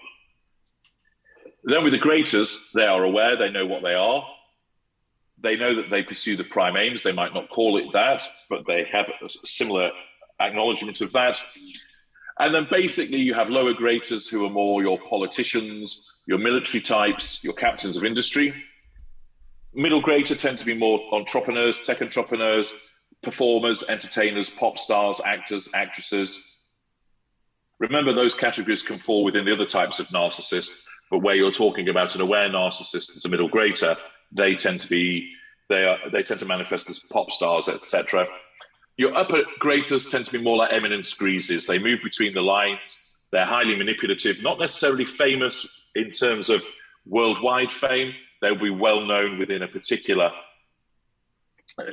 Then 1.63 1.83
with 1.83 1.93
the 1.93 1.99
greaters, 1.99 2.71
they 2.73 2.85
are 2.85 3.03
aware, 3.03 3.35
they 3.35 3.51
know 3.51 3.65
what 3.65 3.83
they 3.83 3.93
are. 3.93 4.25
They 5.41 5.55
know 5.55 5.75
that 5.75 5.89
they 5.89 6.03
pursue 6.03 6.35
the 6.35 6.43
prime 6.43 6.75
aims. 6.75 7.03
They 7.03 7.11
might 7.11 7.33
not 7.33 7.49
call 7.49 7.77
it 7.77 7.91
that, 7.93 8.23
but 8.49 8.65
they 8.67 8.85
have 8.91 9.09
a 9.09 9.29
similar 9.45 9.91
acknowledgement 10.39 11.01
of 11.01 11.11
that. 11.13 11.39
And 12.39 12.55
then 12.55 12.67
basically, 12.69 13.17
you 13.17 13.33
have 13.33 13.49
lower 13.49 13.73
greaters 13.73 14.27
who 14.27 14.45
are 14.45 14.49
more 14.49 14.81
your 14.81 14.97
politicians, 14.97 16.21
your 16.25 16.39
military 16.39 16.81
types, 16.81 17.43
your 17.43 17.53
captains 17.53 17.97
of 17.97 18.05
industry. 18.05 18.53
Middle 19.73 20.01
greater 20.01 20.35
tend 20.35 20.57
to 20.57 20.65
be 20.65 20.73
more 20.73 21.01
entrepreneurs, 21.13 21.83
tech 21.83 22.01
entrepreneurs, 22.01 22.89
performers, 23.21 23.83
entertainers, 23.87 24.49
pop 24.49 24.77
stars, 24.77 25.21
actors, 25.25 25.69
actresses. 25.73 26.57
Remember, 27.79 28.13
those 28.13 28.35
categories 28.35 28.83
can 28.83 28.97
fall 28.97 29.23
within 29.23 29.45
the 29.45 29.53
other 29.53 29.65
types 29.65 29.99
of 29.99 30.07
narcissist, 30.07 30.83
but 31.09 31.19
where 31.19 31.35
you're 31.35 31.51
talking 31.51 31.89
about 31.89 32.15
an 32.15 32.21
aware 32.21 32.49
narcissist 32.49 33.15
as 33.15 33.25
a 33.25 33.29
middle 33.29 33.47
greater, 33.47 33.95
they 34.31 34.55
tend 34.55 34.81
to 34.81 34.87
be 34.87 35.31
they 35.69 35.85
are 35.85 35.97
they 36.11 36.23
tend 36.23 36.39
to 36.39 36.45
manifest 36.45 36.89
as 36.89 36.99
pop 36.99 37.31
stars, 37.31 37.69
etc. 37.69 38.27
Your 38.97 39.15
upper 39.15 39.43
greaters 39.59 40.09
tend 40.09 40.25
to 40.25 40.31
be 40.31 40.43
more 40.43 40.57
like 40.57 40.73
eminence 40.73 41.13
grises. 41.13 41.65
They 41.65 41.79
move 41.79 42.01
between 42.03 42.33
the 42.33 42.41
lines. 42.41 43.15
They're 43.31 43.45
highly 43.45 43.77
manipulative, 43.77 44.41
not 44.41 44.59
necessarily 44.59 45.05
famous 45.05 45.87
in 45.95 46.09
terms 46.09 46.49
of 46.49 46.65
worldwide 47.05 47.71
fame. 47.71 48.13
They'll 48.41 48.55
be 48.55 48.71
well 48.71 49.01
known 49.01 49.37
within 49.37 49.61
a 49.61 49.67
particular 49.67 50.31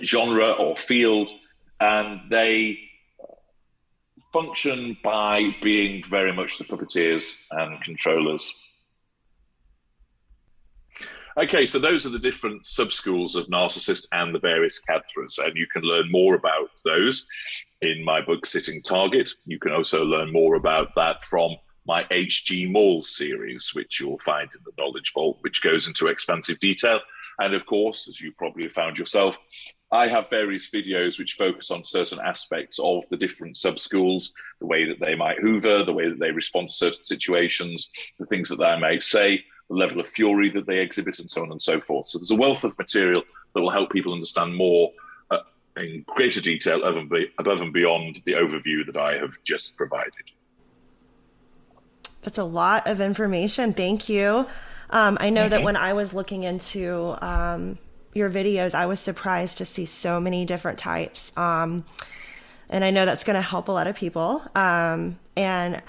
genre 0.02 0.52
or 0.52 0.76
field, 0.76 1.30
and 1.80 2.20
they 2.30 2.78
function 4.32 4.96
by 5.02 5.54
being 5.62 6.02
very 6.04 6.32
much 6.32 6.58
the 6.58 6.64
puppeteers 6.64 7.46
and 7.52 7.82
controllers 7.82 8.76
Okay, 11.38 11.66
so 11.66 11.78
those 11.78 12.06
are 12.06 12.10
the 12.10 12.18
different 12.18 12.62
subschools 12.62 13.36
of 13.36 13.46
narcissist 13.48 14.06
and 14.12 14.34
the 14.34 14.38
various 14.38 14.78
cadres, 14.78 15.38
and 15.38 15.54
you 15.54 15.66
can 15.70 15.82
learn 15.82 16.10
more 16.10 16.34
about 16.34 16.70
those 16.82 17.26
in 17.82 18.02
my 18.02 18.22
book 18.22 18.46
Sitting 18.46 18.80
Target. 18.80 19.28
You 19.44 19.58
can 19.58 19.72
also 19.72 20.02
learn 20.02 20.32
more 20.32 20.54
about 20.54 20.94
that 20.96 21.22
from 21.24 21.56
my 21.86 22.06
H.G. 22.10 22.64
Maul 22.68 23.02
series, 23.02 23.72
which 23.74 24.00
you'll 24.00 24.18
find 24.20 24.48
in 24.54 24.60
the 24.64 24.72
Knowledge 24.82 25.12
Vault, 25.12 25.36
which 25.42 25.60
goes 25.60 25.86
into 25.86 26.06
expansive 26.06 26.58
detail. 26.58 27.00
And 27.38 27.54
of 27.54 27.66
course, 27.66 28.08
as 28.08 28.20
you 28.20 28.32
probably 28.32 28.64
have 28.64 28.72
found 28.72 28.98
yourself, 28.98 29.38
I 29.92 30.08
have 30.08 30.28
various 30.30 30.70
videos 30.70 31.18
which 31.18 31.34
focus 31.34 31.70
on 31.70 31.84
certain 31.84 32.18
aspects 32.24 32.78
of 32.78 33.04
the 33.08 33.16
different 33.16 33.56
sub 33.56 33.78
schools, 33.78 34.34
the 34.60 34.66
way 34.66 34.84
that 34.84 35.00
they 35.00 35.14
might 35.14 35.38
hoover, 35.38 35.84
the 35.84 35.92
way 35.92 36.08
that 36.08 36.18
they 36.18 36.32
respond 36.32 36.68
to 36.68 36.74
certain 36.74 37.04
situations, 37.04 37.90
the 38.18 38.26
things 38.26 38.48
that 38.48 38.58
they 38.58 38.78
might 38.78 39.02
say, 39.02 39.44
the 39.68 39.76
level 39.76 40.00
of 40.00 40.08
fury 40.08 40.48
that 40.50 40.66
they 40.66 40.80
exhibit, 40.80 41.18
and 41.18 41.30
so 41.30 41.42
on 41.42 41.50
and 41.50 41.62
so 41.62 41.80
forth. 41.80 42.06
So 42.06 42.18
there's 42.18 42.30
a 42.30 42.36
wealth 42.36 42.64
of 42.64 42.76
material 42.78 43.22
that 43.54 43.60
will 43.60 43.70
help 43.70 43.90
people 43.90 44.12
understand 44.12 44.56
more 44.56 44.90
uh, 45.30 45.38
in 45.76 46.04
greater 46.08 46.40
detail 46.40 46.82
above 46.84 47.60
and 47.60 47.72
beyond 47.72 48.22
the 48.24 48.32
overview 48.32 48.84
that 48.86 48.96
I 48.96 49.18
have 49.18 49.36
just 49.44 49.76
provided. 49.76 50.12
That's 52.22 52.38
a 52.38 52.44
lot 52.44 52.88
of 52.88 53.00
information. 53.00 53.72
Thank 53.72 54.08
you. 54.08 54.46
Um, 54.90 55.18
I 55.20 55.30
know 55.30 55.42
mm-hmm. 55.42 55.50
that 55.50 55.62
when 55.62 55.76
I 55.76 55.92
was 55.92 56.14
looking 56.14 56.44
into, 56.44 57.16
um, 57.20 57.78
your 58.16 58.30
videos, 58.30 58.74
I 58.74 58.86
was 58.86 58.98
surprised 58.98 59.58
to 59.58 59.66
see 59.66 59.84
so 59.84 60.18
many 60.18 60.46
different 60.46 60.78
types. 60.78 61.32
Um, 61.36 61.84
and 62.68 62.82
I 62.82 62.90
know 62.90 63.04
that's 63.04 63.24
going 63.24 63.34
to 63.34 63.42
help 63.42 63.68
a 63.68 63.72
lot 63.72 63.86
of 63.86 63.94
people. 63.94 64.42
Um, 64.54 65.18
and 65.36 65.82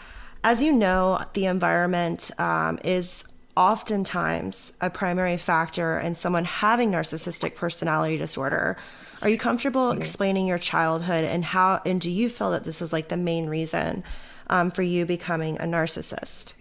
as 0.43 0.61
you 0.61 0.71
know, 0.73 1.23
the 1.33 1.45
environment 1.45 2.29
um, 2.37 2.79
is 2.83 3.23
oftentimes 3.55 4.73
a 4.81 4.89
primary 4.89 5.37
factor 5.37 5.99
in 5.99 6.13
someone 6.13 6.45
having 6.45 6.91
narcissistic 6.91 7.55
personality 7.55 8.17
disorder. 8.17 8.77
Are 9.23 9.29
you 9.29 9.37
comfortable 9.37 9.89
mm-hmm. 9.89 10.01
explaining 10.01 10.45
your 10.45 10.59
childhood 10.59 11.23
and 11.23 11.43
how, 11.43 11.81
and 11.85 11.99
do 11.99 12.11
you 12.11 12.29
feel 12.29 12.51
that 12.51 12.65
this 12.65 12.81
is 12.81 12.93
like 12.93 13.07
the 13.07 13.17
main 13.17 13.47
reason 13.47 14.03
um, 14.49 14.69
for 14.69 14.83
you 14.83 15.05
becoming 15.05 15.57
a 15.57 15.63
narcissist? 15.63 16.53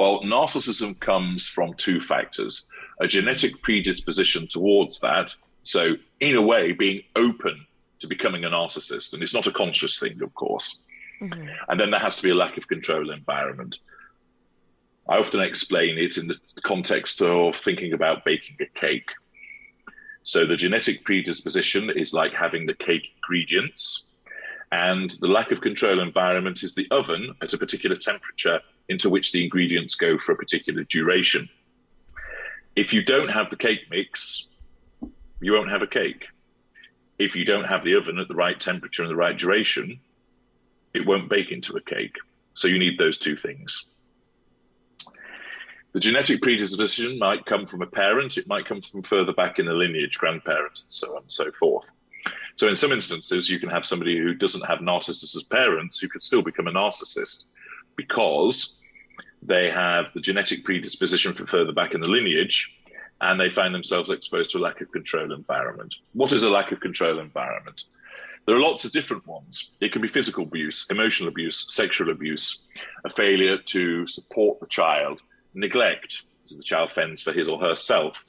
Well, 0.00 0.22
narcissism 0.22 0.98
comes 0.98 1.46
from 1.46 1.74
two 1.74 2.00
factors 2.00 2.64
a 3.02 3.06
genetic 3.06 3.60
predisposition 3.60 4.48
towards 4.48 4.98
that. 5.00 5.34
So, 5.62 5.96
in 6.20 6.36
a 6.36 6.40
way, 6.40 6.72
being 6.72 7.02
open 7.16 7.66
to 7.98 8.06
becoming 8.06 8.46
a 8.46 8.48
narcissist. 8.48 9.12
And 9.12 9.22
it's 9.22 9.34
not 9.34 9.46
a 9.46 9.52
conscious 9.52 10.00
thing, 10.00 10.22
of 10.22 10.32
course. 10.32 10.78
Mm-hmm. 11.20 11.48
And 11.68 11.78
then 11.78 11.90
there 11.90 12.00
has 12.00 12.16
to 12.16 12.22
be 12.22 12.30
a 12.30 12.34
lack 12.34 12.56
of 12.56 12.66
control 12.66 13.10
environment. 13.10 13.80
I 15.06 15.18
often 15.18 15.40
explain 15.40 15.98
it 15.98 16.16
in 16.16 16.28
the 16.28 16.38
context 16.62 17.20
of 17.20 17.54
thinking 17.54 17.92
about 17.92 18.24
baking 18.24 18.56
a 18.62 18.78
cake. 18.78 19.10
So 20.22 20.46
the 20.46 20.56
genetic 20.56 21.04
predisposition 21.04 21.90
is 21.90 22.14
like 22.14 22.32
having 22.32 22.64
the 22.64 22.74
cake 22.74 23.12
ingredients, 23.16 24.06
and 24.72 25.10
the 25.20 25.28
lack 25.28 25.50
of 25.50 25.60
control 25.60 26.00
environment 26.00 26.62
is 26.62 26.74
the 26.74 26.88
oven 26.90 27.34
at 27.42 27.52
a 27.52 27.58
particular 27.58 27.96
temperature 27.96 28.60
into 28.90 29.08
which 29.08 29.30
the 29.30 29.42
ingredients 29.44 29.94
go 29.94 30.18
for 30.18 30.32
a 30.32 30.36
particular 30.36 30.82
duration. 30.84 31.48
If 32.74 32.92
you 32.92 33.02
don't 33.02 33.28
have 33.28 33.48
the 33.48 33.56
cake 33.56 33.82
mix, 33.88 34.48
you 35.40 35.52
won't 35.52 35.70
have 35.70 35.82
a 35.82 35.86
cake. 35.86 36.24
If 37.18 37.36
you 37.36 37.44
don't 37.44 37.64
have 37.64 37.84
the 37.84 37.94
oven 37.94 38.18
at 38.18 38.26
the 38.26 38.34
right 38.34 38.58
temperature 38.58 39.02
and 39.02 39.10
the 39.10 39.16
right 39.16 39.38
duration, 39.38 40.00
it 40.92 41.06
won't 41.06 41.30
bake 41.30 41.52
into 41.52 41.76
a 41.76 41.80
cake. 41.80 42.16
So 42.54 42.66
you 42.66 42.80
need 42.80 42.98
those 42.98 43.16
two 43.16 43.36
things. 43.36 43.86
The 45.92 46.00
genetic 46.00 46.42
predisposition 46.42 47.18
might 47.18 47.46
come 47.46 47.66
from 47.66 47.82
a 47.82 47.86
parent, 47.86 48.38
it 48.38 48.48
might 48.48 48.66
come 48.66 48.80
from 48.80 49.02
further 49.02 49.32
back 49.32 49.60
in 49.60 49.66
the 49.66 49.72
lineage, 49.72 50.18
grandparents, 50.18 50.82
and 50.82 50.92
so 50.92 51.16
on 51.16 51.22
and 51.22 51.32
so 51.32 51.50
forth. 51.52 51.90
So, 52.56 52.68
in 52.68 52.76
some 52.76 52.92
instances, 52.92 53.48
you 53.48 53.58
can 53.58 53.70
have 53.70 53.86
somebody 53.86 54.18
who 54.18 54.34
doesn't 54.34 54.66
have 54.66 54.80
narcissists 54.80 55.36
as 55.36 55.42
parents 55.44 55.98
who 55.98 56.08
could 56.08 56.22
still 56.22 56.42
become 56.42 56.68
a 56.68 56.72
narcissist 56.72 57.46
because 57.96 58.79
they 59.42 59.70
have 59.70 60.12
the 60.12 60.20
genetic 60.20 60.64
predisposition 60.64 61.34
for 61.34 61.46
further 61.46 61.72
back 61.72 61.94
in 61.94 62.00
the 62.00 62.10
lineage 62.10 62.70
and 63.20 63.38
they 63.38 63.50
find 63.50 63.74
themselves 63.74 64.10
exposed 64.10 64.50
to 64.50 64.58
a 64.58 64.60
lack 64.60 64.80
of 64.80 64.90
control 64.92 65.32
environment. 65.32 65.94
What 66.14 66.32
is 66.32 66.42
a 66.42 66.50
lack 66.50 66.72
of 66.72 66.80
control 66.80 67.18
environment? 67.18 67.84
There 68.46 68.56
are 68.56 68.60
lots 68.60 68.84
of 68.84 68.92
different 68.92 69.26
ones. 69.26 69.70
It 69.80 69.92
can 69.92 70.00
be 70.02 70.08
physical 70.08 70.44
abuse, 70.44 70.86
emotional 70.90 71.28
abuse, 71.28 71.72
sexual 71.72 72.10
abuse, 72.10 72.66
a 73.04 73.10
failure 73.10 73.58
to 73.58 74.06
support 74.06 74.58
the 74.60 74.66
child, 74.66 75.20
neglect, 75.54 76.24
as 76.44 76.56
the 76.56 76.62
child 76.62 76.92
fends 76.92 77.22
for 77.22 77.32
his 77.32 77.48
or 77.48 77.60
herself. 77.60 78.24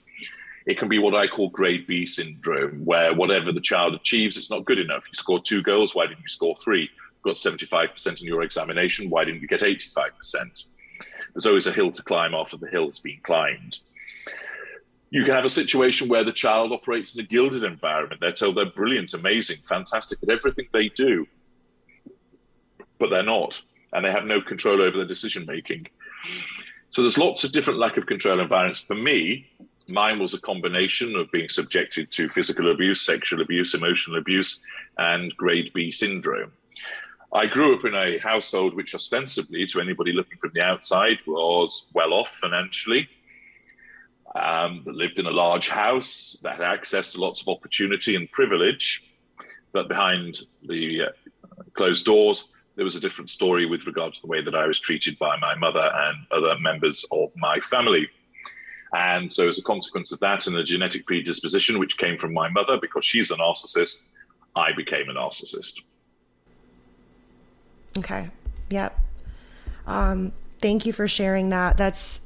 It 0.67 0.77
can 0.77 0.89
be 0.89 0.99
what 0.99 1.15
I 1.15 1.27
call 1.27 1.49
grade 1.49 1.87
B 1.87 2.05
syndrome, 2.05 2.85
where 2.85 3.13
whatever 3.13 3.51
the 3.51 3.61
child 3.61 3.95
achieves, 3.95 4.37
it's 4.37 4.51
not 4.51 4.65
good 4.65 4.79
enough. 4.79 5.07
You 5.07 5.15
scored 5.15 5.45
two 5.45 5.63
goals, 5.63 5.95
why 5.95 6.05
didn't 6.05 6.21
you 6.21 6.27
score 6.27 6.55
three? 6.57 6.81
You 6.81 6.89
got 7.23 7.35
75% 7.35 8.21
in 8.21 8.27
your 8.27 8.43
examination, 8.43 9.09
why 9.09 9.25
didn't 9.25 9.41
you 9.41 9.47
get 9.47 9.61
85%? 9.61 10.65
There's 11.33 11.45
always 11.45 11.67
a 11.67 11.71
hill 11.71 11.91
to 11.91 12.03
climb 12.03 12.33
after 12.33 12.57
the 12.57 12.67
hill's 12.67 13.00
been 13.00 13.19
climbed. 13.23 13.79
You 15.09 15.25
can 15.25 15.33
have 15.33 15.45
a 15.45 15.50
situation 15.50 16.07
where 16.07 16.23
the 16.23 16.31
child 16.31 16.71
operates 16.71 17.15
in 17.15 17.21
a 17.21 17.27
gilded 17.27 17.63
environment. 17.63 18.21
They're 18.21 18.31
told 18.31 18.55
they're 18.55 18.65
brilliant, 18.65 19.13
amazing, 19.13 19.57
fantastic 19.63 20.20
at 20.24 20.29
everything 20.29 20.67
they 20.72 20.89
do, 20.89 21.27
but 22.98 23.09
they're 23.09 23.24
not, 23.24 23.61
and 23.91 24.05
they 24.05 24.11
have 24.11 24.25
no 24.25 24.39
control 24.39 24.81
over 24.81 24.98
their 24.98 25.05
decision 25.05 25.46
making. 25.46 25.87
So 26.91 27.01
there's 27.01 27.17
lots 27.17 27.44
of 27.44 27.51
different 27.51 27.79
lack 27.79 27.98
of 27.98 28.05
control 28.05 28.39
environments. 28.39 28.79
For 28.79 28.96
me, 28.96 29.48
mine 29.87 30.20
was 30.20 30.33
a 30.33 30.41
combination 30.41 31.15
of 31.15 31.31
being 31.31 31.50
subjected 31.50 32.11
to 32.11 32.29
physical 32.29 32.72
abuse, 32.72 33.01
sexual 33.01 33.41
abuse, 33.41 33.74
emotional 33.74 34.17
abuse, 34.17 34.61
and 34.98 35.35
grade 35.35 35.72
B 35.74 35.91
syndrome. 35.91 36.51
I 37.33 37.48
grew 37.48 37.75
up 37.75 37.85
in 37.85 37.96
a 37.96 38.17
household 38.20 38.75
which, 38.75 38.94
ostensibly, 38.94 39.65
to 39.67 39.79
anybody 39.79 40.11
looking 40.11 40.37
from 40.37 40.51
the 40.53 40.61
outside, 40.61 41.20
was 41.25 41.87
well 41.94 42.13
off 42.13 42.29
financially 42.29 43.07
um, 44.35 44.83
lived 44.85 45.20
in 45.20 45.25
a 45.25 45.31
large 45.31 45.70
house 45.70 46.37
that 46.44 46.57
had 46.57 46.65
access 46.65 47.11
to 47.11 47.22
lots 47.22 47.41
of 47.41 47.48
opportunity 47.50 48.15
and 48.15 48.31
privilege. 48.31 49.03
But 49.74 49.87
behind 49.87 50.41
the 50.67 51.03
uh, 51.03 51.63
closed 51.74 52.05
doors, 52.05 52.48
there 52.75 52.85
was 52.85 52.96
a 52.96 53.00
different 53.00 53.29
story 53.29 53.65
with 53.65 53.85
regard 53.85 54.13
to 54.13 54.22
the 54.22 54.27
way 54.27 54.41
that 54.41 54.55
I 54.55 54.67
was 54.67 54.79
treated 54.79 55.17
by 55.20 55.37
my 55.37 55.55
mother 55.55 55.91
and 55.94 56.17
other 56.31 56.57
members 56.59 57.05
of 57.11 57.31
my 57.37 57.59
family. 57.59 58.07
And 58.94 59.31
so, 59.31 59.48
as 59.48 59.57
a 59.57 59.63
consequence 59.63 60.11
of 60.11 60.20
that 60.20 60.48
and 60.48 60.55
the 60.55 60.63
genetic 60.63 61.05
predisposition, 61.05 61.79
which 61.79 61.98
came 61.98 62.17
from 62.17 62.33
my 62.33 62.50
mother 62.50 62.77
because 62.81 63.05
she's 63.05 63.31
a 63.31 63.37
narcissist, 63.37 64.03
I 64.55 64.74
became 64.74 65.09
a 65.09 65.13
narcissist. 65.13 65.79
Okay. 67.97 68.29
Yep. 68.69 68.99
Um, 69.85 70.31
thank 70.59 70.85
you 70.85 70.93
for 70.93 71.07
sharing 71.07 71.49
that. 71.49 71.77
That's 71.77 72.21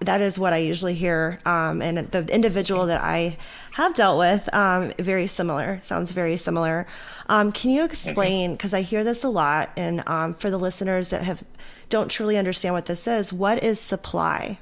that 0.00 0.20
is 0.20 0.38
what 0.38 0.52
I 0.52 0.58
usually 0.58 0.94
hear. 0.94 1.38
Um, 1.44 1.82
and 1.82 2.10
the 2.10 2.26
individual 2.32 2.86
that 2.86 3.00
I 3.02 3.36
have 3.72 3.94
dealt 3.94 4.18
with, 4.18 4.52
um, 4.52 4.92
very 4.98 5.26
similar, 5.26 5.78
sounds 5.82 6.12
very 6.12 6.36
similar. 6.36 6.86
Um, 7.28 7.52
can 7.52 7.70
you 7.70 7.84
explain, 7.84 8.52
because 8.52 8.74
I 8.74 8.82
hear 8.82 9.04
this 9.04 9.24
a 9.24 9.28
lot, 9.28 9.70
and 9.76 10.02
um, 10.06 10.34
for 10.34 10.50
the 10.50 10.58
listeners 10.58 11.10
that 11.10 11.22
have 11.22 11.44
don't 11.88 12.10
truly 12.10 12.36
understand 12.36 12.74
what 12.74 12.86
this 12.86 13.06
is, 13.06 13.32
what 13.32 13.62
is 13.62 13.78
supply? 13.78 14.58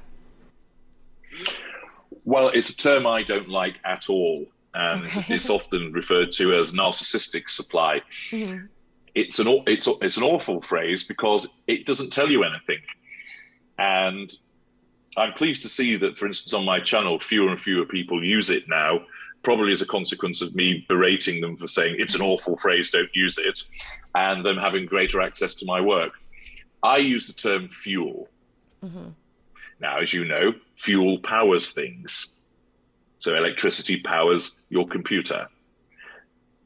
Well, 2.25 2.49
it's 2.49 2.69
a 2.69 2.77
term 2.77 3.07
I 3.07 3.23
don't 3.23 3.49
like 3.49 3.79
at 3.83 4.09
all. 4.09 4.45
And 4.73 5.05
okay. 5.05 5.35
it's 5.35 5.49
often 5.49 5.91
referred 5.91 6.31
to 6.31 6.53
as 6.53 6.71
narcissistic 6.71 7.49
supply. 7.49 8.01
Mm-hmm. 8.29 8.65
It's 9.13 9.39
an 9.39 9.63
it's 9.67 9.87
it's 10.01 10.17
an 10.17 10.23
awful 10.23 10.61
phrase 10.61 11.03
because 11.03 11.47
it 11.67 11.85
doesn't 11.85 12.11
tell 12.11 12.29
you 12.29 12.43
anything, 12.43 12.79
and 13.77 14.31
I'm 15.17 15.33
pleased 15.33 15.61
to 15.63 15.69
see 15.69 15.97
that, 15.97 16.17
for 16.17 16.25
instance, 16.25 16.53
on 16.53 16.63
my 16.63 16.79
channel, 16.79 17.19
fewer 17.19 17.49
and 17.49 17.59
fewer 17.59 17.85
people 17.85 18.23
use 18.23 18.49
it 18.49 18.69
now, 18.69 19.01
probably 19.43 19.73
as 19.73 19.81
a 19.81 19.85
consequence 19.85 20.41
of 20.41 20.55
me 20.55 20.85
berating 20.87 21.41
them 21.41 21.57
for 21.57 21.67
saying 21.67 21.95
it's 21.99 22.15
an 22.15 22.21
awful 22.21 22.55
phrase, 22.57 22.89
don't 22.89 23.13
use 23.13 23.37
it, 23.37 23.63
and 24.15 24.45
them 24.45 24.57
having 24.57 24.85
greater 24.85 25.19
access 25.19 25.55
to 25.55 25.65
my 25.65 25.81
work. 25.81 26.13
I 26.83 26.97
use 26.97 27.27
the 27.27 27.33
term 27.33 27.67
fuel. 27.67 28.29
Mm-hmm. 28.83 29.09
Now, 29.79 29.99
as 29.99 30.13
you 30.13 30.25
know, 30.25 30.53
fuel 30.73 31.19
powers 31.19 31.71
things. 31.71 32.37
So 33.17 33.35
electricity 33.35 33.97
powers 33.97 34.61
your 34.69 34.87
computer. 34.87 35.47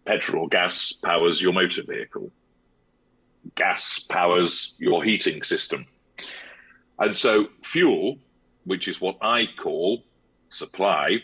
Petrol 0.06 0.44
or 0.44 0.48
gas 0.48 0.94
powers 0.94 1.42
your 1.42 1.54
motor 1.54 1.84
vehicle. 1.84 2.32
Gas 3.56 4.00
powers 4.00 4.76
your 4.78 5.04
heating 5.04 5.44
system. 5.44 5.86
And 7.00 7.16
so 7.16 7.48
fuel 7.64 8.18
which 8.66 8.88
is 8.88 9.00
what 9.00 9.18
I 9.22 9.48
call 9.58 10.04
supply, 10.50 11.20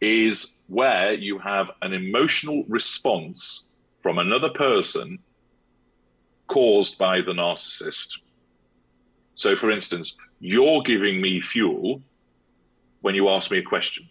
is 0.00 0.52
where 0.66 1.14
you 1.14 1.38
have 1.38 1.70
an 1.82 1.92
emotional 1.92 2.64
response 2.68 3.72
from 4.02 4.18
another 4.18 4.50
person 4.50 5.18
caused 6.48 6.98
by 6.98 7.20
the 7.20 7.32
narcissist. 7.32 8.18
So, 9.34 9.56
for 9.56 9.70
instance, 9.70 10.16
you're 10.40 10.82
giving 10.82 11.20
me 11.20 11.40
fuel 11.40 12.02
when 13.00 13.14
you 13.14 13.28
ask 13.28 13.50
me 13.50 13.58
a 13.58 13.62
question. 13.62 14.08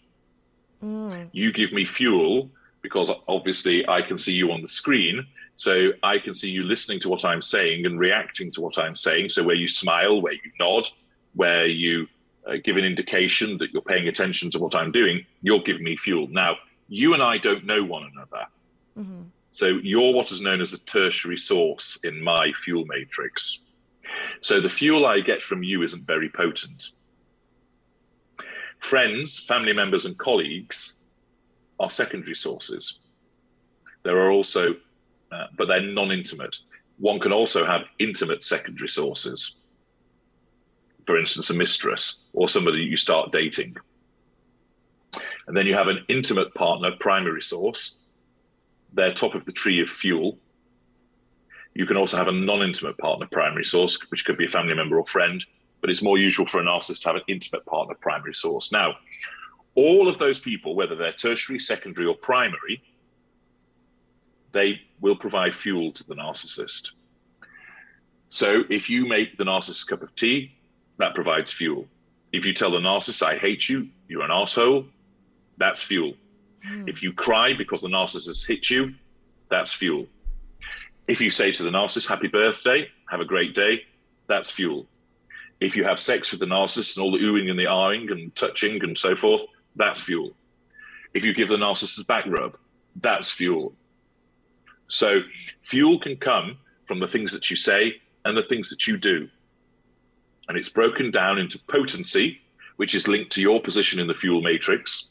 Mm. 0.82 1.30
You 1.32 1.52
give 1.52 1.74
me 1.74 1.86
fuel 1.86 2.50
because 2.82 3.12
obviously 3.28 3.88
I 3.88 4.02
can 4.02 4.18
see 4.18 4.34
you 4.34 4.52
on 4.52 4.62
the 4.62 4.68
screen. 4.68 5.26
So 5.56 5.92
I 6.04 6.20
can 6.20 6.34
see 6.34 6.50
you 6.50 6.64
listening 6.64 7.00
to 7.02 7.10
what 7.10 7.26
I'm 7.26 7.42
saying 7.42 7.86
and 7.86 8.00
reacting 8.00 8.52
to 8.52 8.62
what 8.62 8.80
I'm 8.80 8.96
saying. 8.96 9.30
So, 9.30 9.44
where 9.44 9.56
you 9.56 9.68
smile, 9.68 10.22
where 10.22 10.34
you 10.34 10.52
nod, 10.58 10.88
where 11.34 11.66
you 11.66 12.08
uh, 12.48 12.56
give 12.64 12.78
an 12.78 12.86
indication 12.86 13.58
that 13.58 13.72
you're 13.72 13.82
paying 13.82 14.08
attention 14.08 14.50
to 14.52 14.60
what 14.60 14.74
I'm 14.74 14.92
doing, 14.92 15.26
you're 15.42 15.62
giving 15.62 15.84
me 15.84 15.98
fuel. 15.98 16.28
Now, 16.28 16.56
you 16.88 17.14
and 17.14 17.22
I 17.22 17.38
don't 17.38 17.66
know 17.66 17.84
one 17.84 18.10
another. 18.14 18.46
Mm-hmm. 18.98 19.24
So 19.52 19.68
you're 19.68 20.14
what 20.14 20.32
is 20.32 20.42
known 20.42 20.62
as 20.62 20.74
a 20.74 20.80
tertiary 20.80 21.38
source 21.38 22.00
in 22.04 22.22
my 22.22 22.54
fuel 22.54 22.86
matrix. 22.86 23.66
So 24.42 24.62
the 24.62 24.70
fuel 24.70 25.06
I 25.06 25.20
get 25.20 25.44
from 25.44 25.64
you 25.64 25.84
isn't 25.84 26.08
very 26.08 26.30
potent. 26.30 26.90
Friends, 28.80 29.40
family 29.40 29.74
members, 29.74 30.06
and 30.06 30.18
colleagues 30.18 30.94
are 31.80 31.90
secondary 31.90 32.36
sources. 32.36 33.00
There 34.04 34.18
are 34.18 34.32
also, 34.32 34.76
uh, 35.32 35.48
but 35.58 35.68
they're 35.68 35.82
non 35.82 36.12
intimate. 36.12 36.58
One 36.98 37.20
can 37.20 37.32
also 37.32 37.66
have 37.66 37.84
intimate 38.00 38.44
secondary 38.44 38.90
sources 38.90 39.60
for 41.10 41.18
instance, 41.18 41.50
a 41.50 41.56
mistress 41.56 42.28
or 42.34 42.48
somebody 42.48 42.84
you 42.84 42.96
start 42.96 43.32
dating. 43.32 43.76
And 45.48 45.58
then 45.58 45.66
you 45.66 45.74
have 45.74 45.88
an 45.88 46.06
intimate 46.08 46.54
partner 46.54 46.92
primary 47.00 47.42
source. 47.42 47.96
They're 48.94 49.12
top 49.12 49.34
of 49.34 49.44
the 49.46 49.52
tree 49.52 49.82
of 49.82 49.90
fuel. 49.90 50.38
You 51.74 51.88
can 51.88 51.98
also 51.98 52.16
have 52.16 52.28
a 52.28 52.32
non 52.32 52.62
intimate 52.62 52.96
partner 53.00 53.28
primary 53.32 53.66
source, 53.66 54.00
which 54.12 54.24
could 54.24 54.38
be 54.38 54.46
a 54.46 54.50
family 54.50 54.76
member 54.76 55.00
or 55.00 55.06
friend, 55.08 55.44
but 55.82 55.90
it's 55.90 56.04
more 56.04 56.20
usual 56.20 56.46
for 56.46 56.62
a 56.62 56.64
narcissist 56.64 57.02
to 57.02 57.08
have 57.08 57.16
an 57.16 57.24
intimate 57.28 57.66
partner 57.66 57.96
primary 57.96 58.36
source. 58.36 58.72
Now, 58.72 58.94
all 59.76 60.08
of 60.08 60.18
those 60.18 60.40
people, 60.40 60.76
whether 60.76 60.96
they're 60.96 61.12
tertiary, 61.12 61.60
secondary, 61.60 62.08
or 62.08 62.16
primary, 62.16 62.84
they 64.52 64.82
will 65.00 65.16
provide 65.16 65.54
fuel 65.54 65.92
to 65.92 66.08
the 66.08 66.16
narcissist. 66.16 66.90
So 68.30 68.64
if 68.70 68.90
you 68.90 69.08
make 69.08 69.38
the 69.38 69.44
narcissist 69.44 69.84
a 69.84 69.90
cup 69.90 70.04
of 70.04 70.16
tea, 70.16 70.56
that 70.98 71.16
provides 71.16 71.52
fuel. 71.52 71.88
If 72.32 72.46
you 72.46 72.54
tell 72.54 72.72
the 72.72 72.80
narcissist, 72.80 73.24
I 73.24 73.38
hate 73.38 73.70
you, 73.70 73.90
you're 74.08 74.24
an 74.24 74.32
asshole, 74.32 74.86
that's 75.58 75.82
fuel. 75.82 76.14
Mm. 76.68 76.90
If 76.90 77.02
you 77.02 77.14
cry 77.14 77.54
because 77.54 77.82
the 77.82 77.90
narcissist 77.90 78.48
hit 78.48 78.70
you, 78.70 78.94
that's 79.50 79.74
fuel. 79.74 80.08
If 81.08 81.22
you 81.22 81.30
say 81.30 81.52
to 81.52 81.64
the 81.64 81.72
narcissist, 81.72 82.08
happy 82.08 82.28
birthday, 82.28 82.88
have 83.10 83.20
a 83.20 83.26
great 83.26 83.56
day, 83.56 83.84
that's 84.28 84.52
fuel. 84.52 84.86
If 85.60 85.76
you 85.76 85.84
have 85.84 86.00
sex 86.00 86.32
with 86.32 86.40
the 86.40 86.46
narcissist 86.46 86.98
and 86.98 87.04
all 87.04 87.12
the 87.12 87.20
oohing 87.20 87.50
and 87.50 87.60
the 87.60 87.66
ahhing 87.66 88.12
and 88.12 88.34
touching 88.36 88.84
and 88.84 88.98
so 88.98 89.16
forth, 89.16 89.42
that's 89.80 90.00
fuel. 90.00 90.32
If 91.16 91.26
you 91.26 91.34
give 91.34 91.50
the 91.50 91.58
narcissist 91.58 92.06
back 92.06 92.26
rub, 92.28 92.56
that's 92.98 93.32
fuel. 93.32 93.74
So 94.88 95.22
fuel 95.64 96.00
can 96.00 96.18
come 96.18 96.58
from 96.86 97.00
the 97.00 97.08
things 97.08 97.32
that 97.32 97.50
you 97.50 97.56
say 97.56 98.02
and 98.26 98.38
the 98.38 98.44
things 98.44 98.70
that 98.70 98.86
you 98.86 98.98
do. 98.98 99.30
And 100.48 100.58
it's 100.58 100.70
broken 100.70 101.10
down 101.12 101.40
into 101.40 101.60
potency, 101.68 102.42
which 102.76 102.94
is 102.94 103.08
linked 103.08 103.32
to 103.32 103.42
your 103.42 103.62
position 103.62 104.00
in 104.00 104.08
the 104.08 104.14
fuel 104.14 104.42
matrix, 104.42 105.08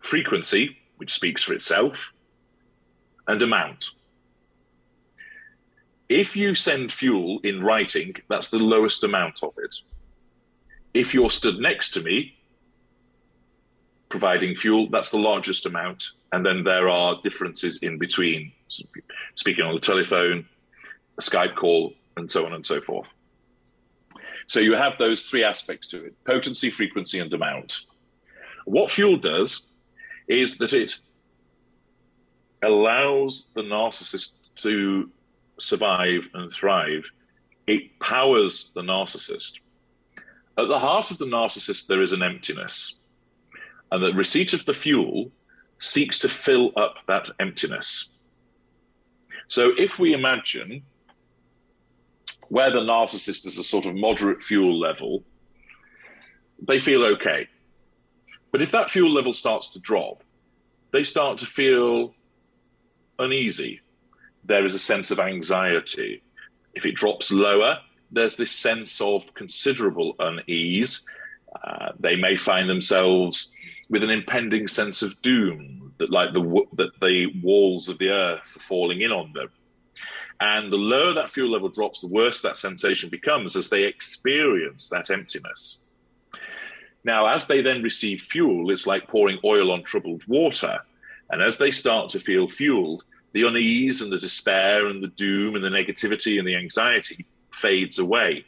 frequency, 0.00 0.76
which 0.96 1.12
speaks 1.12 1.42
for 1.42 1.52
itself, 1.52 2.12
and 3.28 3.40
amount. 3.42 3.90
If 6.08 6.34
you 6.34 6.54
send 6.54 6.92
fuel 6.92 7.38
in 7.44 7.62
writing, 7.62 8.14
that's 8.28 8.48
the 8.48 8.58
lowest 8.58 9.04
amount 9.04 9.42
of 9.42 9.52
it. 9.58 9.76
If 10.94 11.12
you're 11.12 11.30
stood 11.30 11.58
next 11.58 11.90
to 11.90 12.00
me, 12.00 12.37
providing 14.08 14.54
fuel, 14.54 14.88
that's 14.90 15.10
the 15.10 15.18
largest 15.18 15.66
amount. 15.66 16.12
And 16.32 16.44
then 16.44 16.64
there 16.64 16.88
are 16.88 17.20
differences 17.22 17.78
in 17.78 17.98
between 17.98 18.52
speaking 19.34 19.64
on 19.64 19.74
the 19.74 19.80
telephone, 19.80 20.46
a 21.18 21.22
Skype 21.22 21.56
call, 21.56 21.94
and 22.16 22.30
so 22.30 22.44
on 22.44 22.52
and 22.52 22.66
so 22.66 22.80
forth. 22.80 23.08
So 24.46 24.60
you 24.60 24.74
have 24.74 24.96
those 24.98 25.26
three 25.26 25.44
aspects 25.44 25.88
to 25.88 26.06
it 26.06 26.24
potency, 26.24 26.70
frequency, 26.70 27.18
and 27.18 27.32
amount. 27.32 27.80
What 28.64 28.90
fuel 28.90 29.16
does 29.16 29.72
is 30.26 30.58
that 30.58 30.72
it 30.72 31.00
allows 32.62 33.48
the 33.54 33.62
narcissist 33.62 34.34
to 34.56 35.10
survive 35.58 36.28
and 36.34 36.50
thrive, 36.50 37.10
it 37.66 37.98
powers 38.00 38.70
the 38.74 38.82
narcissist. 38.82 39.54
At 40.56 40.68
the 40.68 40.78
heart 40.78 41.10
of 41.10 41.18
the 41.18 41.26
narcissist, 41.26 41.86
there 41.86 42.02
is 42.02 42.12
an 42.12 42.22
emptiness. 42.22 42.96
And 43.90 44.02
the 44.02 44.12
receipt 44.12 44.52
of 44.52 44.64
the 44.64 44.74
fuel 44.74 45.30
seeks 45.78 46.18
to 46.20 46.28
fill 46.28 46.72
up 46.76 46.96
that 47.06 47.30
emptiness. 47.38 48.10
So 49.46 49.72
if 49.78 49.98
we 49.98 50.12
imagine 50.12 50.82
where 52.48 52.70
the 52.70 52.80
narcissist 52.80 53.46
is 53.46 53.58
a 53.58 53.64
sort 53.64 53.86
of 53.86 53.94
moderate 53.94 54.42
fuel 54.42 54.78
level, 54.78 55.22
they 56.66 56.80
feel 56.80 57.04
okay. 57.04 57.48
But 58.50 58.62
if 58.62 58.70
that 58.72 58.90
fuel 58.90 59.10
level 59.10 59.32
starts 59.32 59.70
to 59.70 59.78
drop, 59.78 60.24
they 60.90 61.04
start 61.04 61.38
to 61.38 61.46
feel 61.46 62.14
uneasy 63.18 63.80
there 64.48 64.64
is 64.64 64.74
a 64.74 64.78
sense 64.78 65.10
of 65.10 65.20
anxiety. 65.20 66.22
If 66.74 66.86
it 66.86 66.96
drops 66.96 67.30
lower, 67.30 67.78
there's 68.10 68.36
this 68.36 68.50
sense 68.50 69.00
of 69.00 69.32
considerable 69.34 70.16
unease. 70.18 71.04
Uh, 71.62 71.92
they 72.00 72.16
may 72.16 72.36
find 72.36 72.68
themselves 72.68 73.52
with 73.90 74.02
an 74.02 74.10
impending 74.10 74.68
sense 74.68 75.02
of 75.02 75.20
doom, 75.22 75.92
that 75.98 76.10
like 76.10 76.32
the 76.32 76.64
that 76.74 76.92
the 77.00 77.32
walls 77.42 77.88
of 77.88 77.98
the 77.98 78.10
earth 78.10 78.56
are 78.56 78.60
falling 78.60 79.00
in 79.00 79.12
on 79.12 79.32
them. 79.32 79.48
And 80.40 80.72
the 80.72 80.76
lower 80.76 81.12
that 81.14 81.30
fuel 81.30 81.50
level 81.50 81.68
drops, 81.68 82.00
the 82.00 82.08
worse 82.08 82.40
that 82.42 82.56
sensation 82.56 83.08
becomes 83.08 83.56
as 83.56 83.68
they 83.68 83.84
experience 83.84 84.88
that 84.88 85.10
emptiness. 85.10 85.78
Now, 87.02 87.26
as 87.26 87.46
they 87.46 87.62
then 87.62 87.82
receive 87.82 88.22
fuel, 88.22 88.70
it's 88.70 88.86
like 88.86 89.08
pouring 89.08 89.38
oil 89.44 89.72
on 89.72 89.82
troubled 89.82 90.22
water. 90.28 90.78
And 91.30 91.42
as 91.42 91.58
they 91.58 91.70
start 91.70 92.10
to 92.10 92.20
feel 92.20 92.48
fueled, 92.48 93.04
the 93.32 93.46
unease 93.46 94.00
and 94.00 94.12
the 94.12 94.18
despair 94.18 94.86
and 94.86 95.02
the 95.02 95.08
doom 95.08 95.54
and 95.54 95.64
the 95.64 95.68
negativity 95.68 96.38
and 96.38 96.46
the 96.46 96.56
anxiety 96.56 97.26
fades 97.52 97.98
away. 97.98 98.44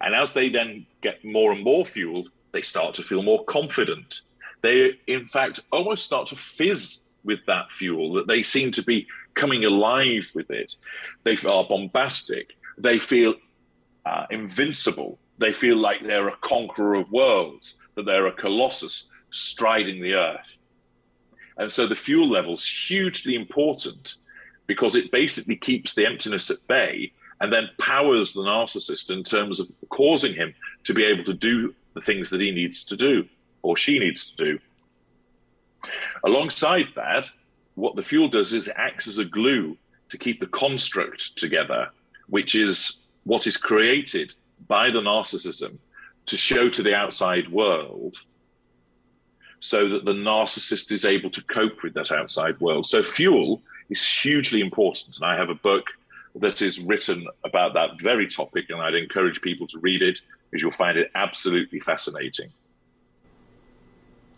And 0.00 0.14
as 0.14 0.32
they 0.32 0.48
then 0.48 0.86
get 1.02 1.24
more 1.24 1.52
and 1.52 1.62
more 1.62 1.84
fueled, 1.84 2.30
they 2.52 2.62
start 2.62 2.94
to 2.94 3.02
feel 3.02 3.22
more 3.22 3.44
confident. 3.44 4.22
They, 4.66 4.98
in 5.06 5.28
fact, 5.28 5.60
almost 5.70 6.04
start 6.04 6.26
to 6.28 6.34
fizz 6.34 7.04
with 7.22 7.38
that 7.46 7.70
fuel, 7.70 8.14
that 8.14 8.26
they 8.26 8.42
seem 8.42 8.72
to 8.72 8.82
be 8.82 9.06
coming 9.34 9.64
alive 9.64 10.28
with 10.34 10.50
it. 10.50 10.74
They 11.22 11.36
are 11.48 11.62
bombastic. 11.62 12.56
They 12.76 12.98
feel 12.98 13.34
uh, 14.04 14.26
invincible. 14.28 15.20
They 15.38 15.52
feel 15.52 15.76
like 15.76 16.02
they're 16.02 16.26
a 16.26 16.36
conqueror 16.38 16.94
of 16.94 17.12
worlds, 17.12 17.76
that 17.94 18.06
they're 18.06 18.26
a 18.26 18.32
colossus 18.32 19.08
striding 19.30 20.02
the 20.02 20.14
earth. 20.14 20.60
And 21.58 21.70
so 21.70 21.86
the 21.86 21.94
fuel 21.94 22.28
level 22.28 22.54
is 22.54 22.66
hugely 22.66 23.36
important 23.36 24.16
because 24.66 24.96
it 24.96 25.12
basically 25.12 25.54
keeps 25.54 25.94
the 25.94 26.06
emptiness 26.06 26.50
at 26.50 26.66
bay 26.66 27.12
and 27.40 27.52
then 27.52 27.70
powers 27.78 28.32
the 28.32 28.42
narcissist 28.42 29.12
in 29.12 29.22
terms 29.22 29.60
of 29.60 29.68
causing 29.90 30.34
him 30.34 30.52
to 30.82 30.92
be 30.92 31.04
able 31.04 31.22
to 31.22 31.34
do 31.34 31.72
the 31.94 32.00
things 32.00 32.30
that 32.30 32.40
he 32.40 32.50
needs 32.50 32.84
to 32.86 32.96
do 32.96 33.28
or 33.66 33.76
she 33.76 33.98
needs 33.98 34.30
to 34.30 34.36
do. 34.36 34.58
Alongside 36.24 36.86
that, 36.94 37.28
what 37.74 37.96
the 37.96 38.02
fuel 38.02 38.28
does 38.28 38.52
is 38.52 38.68
it 38.68 38.74
acts 38.76 39.08
as 39.08 39.18
a 39.18 39.24
glue 39.24 39.76
to 40.08 40.16
keep 40.16 40.38
the 40.38 40.46
construct 40.46 41.36
together, 41.36 41.88
which 42.28 42.54
is 42.54 42.98
what 43.24 43.46
is 43.46 43.56
created 43.56 44.34
by 44.68 44.88
the 44.88 45.00
narcissism 45.00 45.78
to 46.26 46.36
show 46.36 46.68
to 46.70 46.82
the 46.82 46.94
outside 46.94 47.50
world 47.50 48.16
so 49.58 49.88
that 49.88 50.04
the 50.04 50.12
narcissist 50.12 50.92
is 50.92 51.04
able 51.04 51.30
to 51.30 51.42
cope 51.44 51.82
with 51.82 51.94
that 51.94 52.12
outside 52.12 52.60
world. 52.60 52.86
So, 52.86 53.02
fuel 53.02 53.62
is 53.90 54.06
hugely 54.06 54.60
important. 54.60 55.16
And 55.16 55.24
I 55.24 55.36
have 55.36 55.50
a 55.50 55.56
book 55.56 55.86
that 56.36 56.62
is 56.62 56.78
written 56.78 57.26
about 57.44 57.74
that 57.74 58.00
very 58.00 58.28
topic, 58.28 58.66
and 58.68 58.80
I'd 58.80 58.94
encourage 58.94 59.40
people 59.40 59.66
to 59.68 59.78
read 59.80 60.02
it 60.02 60.20
because 60.50 60.62
you'll 60.62 60.70
find 60.70 60.96
it 60.96 61.10
absolutely 61.16 61.80
fascinating. 61.80 62.52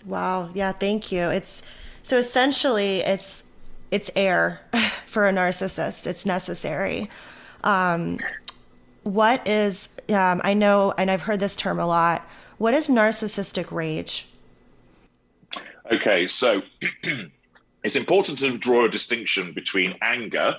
Wow. 0.05 0.51
Yeah. 0.55 0.73
Thank 0.73 1.13
you. 1.13 1.29
It's 1.29 1.63
so 2.03 2.19
essentially 2.19 3.01
it's 3.01 3.45
it's 3.91 4.11
air 4.17 4.61
for 5.07 5.29
a 5.29 5.33
narcissist. 5.33 6.07
It's 6.07 6.27
necessary. 6.27 7.11
Um, 7.65 8.19
what 9.03 9.47
is 9.47 9.89
um, 10.11 10.41
I 10.45 10.55
know, 10.55 10.93
and 10.97 11.11
I've 11.11 11.23
heard 11.23 11.41
this 11.41 11.57
term 11.57 11.79
a 11.79 11.87
lot. 11.87 12.29
What 12.59 12.75
is 12.75 12.89
narcissistic 12.89 13.71
rage? 13.71 14.27
Okay, 15.91 16.27
so 16.27 16.63
it's 17.85 17.97
important 17.97 18.39
to 18.41 18.59
draw 18.59 18.85
a 18.85 18.89
distinction 18.89 19.53
between 19.53 19.95
anger, 20.03 20.57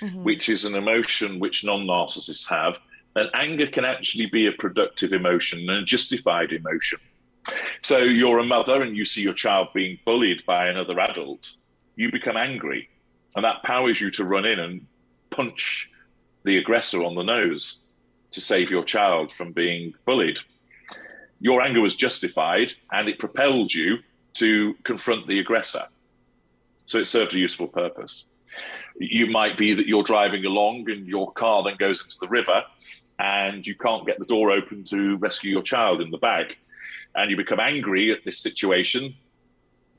mm-hmm. 0.00 0.22
which 0.22 0.48
is 0.48 0.64
an 0.64 0.74
emotion 0.74 1.40
which 1.40 1.64
non 1.64 1.86
narcissists 1.86 2.48
have, 2.48 2.78
and 3.16 3.28
anger 3.34 3.66
can 3.66 3.84
actually 3.84 4.26
be 4.26 4.46
a 4.46 4.52
productive 4.52 5.12
emotion 5.12 5.60
and 5.68 5.82
a 5.82 5.84
justified 5.84 6.52
emotion. 6.52 6.98
So 7.82 7.98
you're 7.98 8.38
a 8.38 8.44
mother 8.44 8.82
and 8.82 8.96
you 8.96 9.04
see 9.04 9.22
your 9.22 9.34
child 9.34 9.68
being 9.74 9.98
bullied 10.04 10.44
by 10.46 10.68
another 10.68 10.98
adult, 11.00 11.54
you 11.96 12.10
become 12.10 12.36
angry, 12.36 12.88
and 13.34 13.44
that 13.44 13.62
powers 13.62 14.00
you 14.00 14.10
to 14.12 14.24
run 14.24 14.44
in 14.44 14.58
and 14.58 14.86
punch 15.30 15.90
the 16.44 16.58
aggressor 16.58 17.02
on 17.02 17.14
the 17.14 17.22
nose 17.22 17.80
to 18.30 18.40
save 18.40 18.70
your 18.70 18.84
child 18.84 19.32
from 19.32 19.52
being 19.52 19.94
bullied. 20.04 20.38
Your 21.40 21.62
anger 21.62 21.80
was 21.80 21.96
justified 21.96 22.72
and 22.92 23.08
it 23.08 23.18
propelled 23.18 23.72
you 23.72 23.98
to 24.34 24.74
confront 24.84 25.26
the 25.26 25.38
aggressor. 25.38 25.86
So 26.86 26.98
it 26.98 27.06
served 27.06 27.34
a 27.34 27.38
useful 27.38 27.68
purpose. 27.68 28.24
You 28.98 29.26
might 29.28 29.56
be 29.56 29.74
that 29.74 29.86
you're 29.86 30.02
driving 30.02 30.44
along 30.44 30.90
and 30.90 31.06
your 31.06 31.32
car 31.32 31.62
then 31.62 31.76
goes 31.78 32.02
into 32.02 32.16
the 32.20 32.28
river 32.28 32.62
and 33.18 33.66
you 33.66 33.74
can't 33.74 34.06
get 34.06 34.18
the 34.18 34.24
door 34.24 34.50
open 34.50 34.84
to 34.84 35.16
rescue 35.16 35.52
your 35.52 35.62
child 35.62 36.00
in 36.00 36.10
the 36.10 36.18
bag. 36.18 36.56
And 37.14 37.30
you 37.30 37.36
become 37.36 37.60
angry 37.60 38.12
at 38.12 38.24
this 38.24 38.38
situation, 38.38 39.14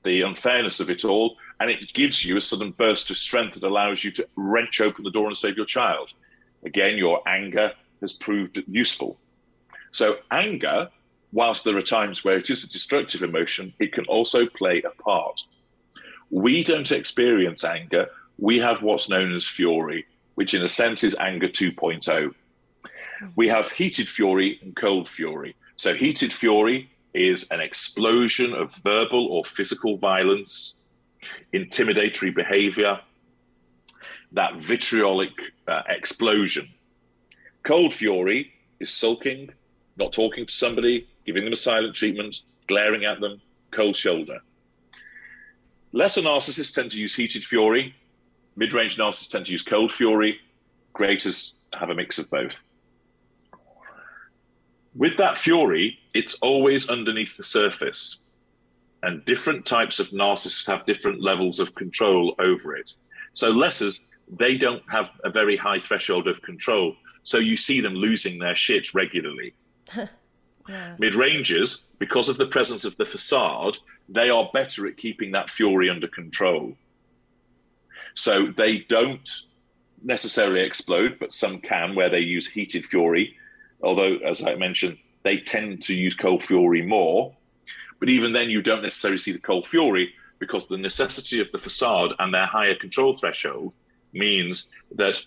the 0.03 0.21
unfairness 0.21 0.79
of 0.79 0.89
it 0.89 1.03
all, 1.03 1.37
and 1.59 1.69
it 1.69 1.93
gives 1.93 2.23
you 2.23 2.37
a 2.37 2.41
sudden 2.41 2.71
burst 2.71 3.09
of 3.09 3.17
strength 3.17 3.55
that 3.55 3.63
allows 3.63 4.03
you 4.03 4.11
to 4.11 4.27
wrench 4.35 4.79
open 4.79 5.03
the 5.03 5.11
door 5.11 5.27
and 5.27 5.35
save 5.35 5.57
your 5.57 5.65
child. 5.65 6.13
Again, 6.63 6.97
your 6.97 7.21
anger 7.27 7.73
has 8.01 8.13
proved 8.13 8.63
useful. 8.67 9.19
So, 9.91 10.17
anger 10.31 10.89
whilst 11.31 11.63
there 11.63 11.77
are 11.77 11.81
times 11.81 12.23
where 12.23 12.37
it 12.37 12.49
is 12.49 12.63
a 12.63 12.69
destructive 12.69 13.23
emotion, 13.23 13.73
it 13.79 13.93
can 13.93 14.05
also 14.05 14.45
play 14.45 14.81
a 14.81 15.01
part. 15.01 15.41
We 16.29 16.63
don't 16.63 16.91
experience 16.91 17.63
anger. 17.63 18.07
We 18.37 18.59
have 18.59 18.81
what's 18.81 19.09
known 19.09 19.35
as 19.35 19.47
fury, 19.47 20.05
which 20.35 20.53
in 20.53 20.63
a 20.63 20.67
sense 20.67 21.03
is 21.03 21.15
anger 21.19 21.47
2.0. 21.47 22.33
We 23.35 23.47
have 23.49 23.71
heated 23.71 24.07
fury 24.07 24.59
and 24.61 24.75
cold 24.75 25.09
fury. 25.09 25.55
So, 25.75 25.93
heated 25.93 26.33
fury 26.33 26.89
is 27.13 27.47
an 27.51 27.59
explosion 27.59 28.53
of 28.53 28.73
verbal 28.75 29.27
or 29.27 29.43
physical 29.43 29.97
violence, 29.97 30.75
intimidatory 31.53 32.33
behavior, 32.33 32.99
that 34.31 34.55
vitriolic 34.57 35.31
uh, 35.67 35.81
explosion. 35.87 36.69
Cold 37.63 37.93
fury 37.93 38.53
is 38.79 38.91
sulking, 38.91 39.49
not 39.97 40.13
talking 40.13 40.45
to 40.45 40.53
somebody, 40.53 41.07
giving 41.25 41.43
them 41.43 41.53
a 41.53 41.57
silent 41.57 41.95
treatment, 41.95 42.43
glaring 42.67 43.05
at 43.05 43.19
them, 43.19 43.41
cold 43.71 43.95
shoulder. 43.95 44.39
Lesser 45.91 46.21
narcissists 46.21 46.73
tend 46.73 46.91
to 46.91 46.99
use 46.99 47.15
heated 47.15 47.43
fury. 47.43 47.95
Mid 48.55 48.73
range 48.73 48.97
narcissists 48.97 49.31
tend 49.31 49.47
to 49.47 49.51
use 49.51 49.63
cold 49.63 49.91
fury. 49.91 50.39
Greaters 50.93 51.53
have 51.73 51.89
a 51.89 51.95
mix 51.95 52.19
of 52.19 52.29
both. 52.29 52.63
With 54.95 55.17
that 55.17 55.37
fury, 55.37 55.99
it's 56.13 56.35
always 56.35 56.89
underneath 56.89 57.37
the 57.37 57.43
surface. 57.43 58.21
And 59.03 59.23
different 59.23 59.65
types 59.65 59.99
of 59.99 60.09
narcissists 60.09 60.67
have 60.67 60.85
different 60.85 61.21
levels 61.21 61.59
of 61.59 61.75
control 61.75 62.35
over 62.39 62.75
it. 62.75 62.93
So, 63.33 63.53
lessers, 63.53 64.05
they 64.27 64.57
don't 64.57 64.83
have 64.89 65.11
a 65.23 65.29
very 65.29 65.55
high 65.55 65.79
threshold 65.79 66.27
of 66.27 66.41
control. 66.41 66.95
So, 67.23 67.37
you 67.37 67.55
see 67.55 67.79
them 67.79 67.93
losing 67.93 68.39
their 68.39 68.55
shit 68.55 68.93
regularly. 68.93 69.53
yeah. 69.95 70.95
Mid 70.97 71.15
rangers, 71.15 71.89
because 71.99 72.27
of 72.27 72.37
the 72.37 72.47
presence 72.47 72.83
of 72.83 72.97
the 72.97 73.05
facade, 73.05 73.77
they 74.09 74.29
are 74.29 74.49
better 74.53 74.87
at 74.87 74.97
keeping 74.97 75.31
that 75.31 75.49
fury 75.49 75.89
under 75.89 76.07
control. 76.07 76.73
So, 78.15 78.47
they 78.57 78.79
don't 78.79 79.29
necessarily 80.03 80.61
explode, 80.61 81.17
but 81.19 81.31
some 81.31 81.59
can, 81.59 81.95
where 81.95 82.09
they 82.09 82.19
use 82.19 82.47
heated 82.47 82.85
fury 82.85 83.37
although, 83.81 84.17
as 84.17 84.43
I 84.43 84.55
mentioned, 84.55 84.97
they 85.23 85.37
tend 85.37 85.81
to 85.83 85.95
use 85.95 86.15
cold 86.15 86.43
fury 86.43 86.81
more. 86.81 87.35
But 87.99 88.09
even 88.09 88.31
then, 88.31 88.49
you 88.49 88.61
don't 88.61 88.81
necessarily 88.81 89.17
see 89.17 89.31
the 89.31 89.39
cold 89.39 89.67
fury 89.67 90.13
because 90.39 90.67
the 90.67 90.77
necessity 90.77 91.41
of 91.41 91.51
the 91.51 91.59
facade 91.59 92.13
and 92.19 92.33
their 92.33 92.45
higher 92.45 92.75
control 92.75 93.13
threshold 93.13 93.75
means 94.13 94.69
that 94.95 95.23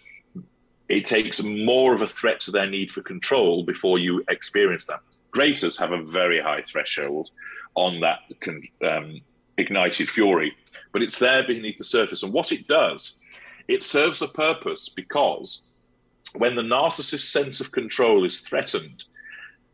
it 0.88 1.04
takes 1.04 1.42
more 1.42 1.94
of 1.94 2.02
a 2.02 2.06
threat 2.06 2.40
to 2.40 2.50
their 2.50 2.68
need 2.68 2.90
for 2.90 3.02
control 3.02 3.62
before 3.62 3.98
you 3.98 4.24
experience 4.28 4.86
that. 4.86 5.00
Greaters 5.30 5.78
have 5.78 5.92
a 5.92 6.02
very 6.02 6.40
high 6.40 6.62
threshold 6.62 7.30
on 7.74 8.00
that 8.00 8.20
um, 8.86 9.20
ignited 9.56 10.08
fury, 10.08 10.54
but 10.92 11.02
it's 11.02 11.18
there 11.18 11.46
beneath 11.46 11.78
the 11.78 11.84
surface. 11.84 12.22
And 12.22 12.32
what 12.32 12.52
it 12.52 12.66
does, 12.66 13.16
it 13.68 13.82
serves 13.82 14.20
a 14.20 14.28
purpose 14.28 14.88
because 14.88 15.62
when 16.34 16.56
the 16.56 16.62
narcissist's 16.62 17.28
sense 17.28 17.60
of 17.60 17.72
control 17.72 18.24
is 18.24 18.40
threatened, 18.40 19.04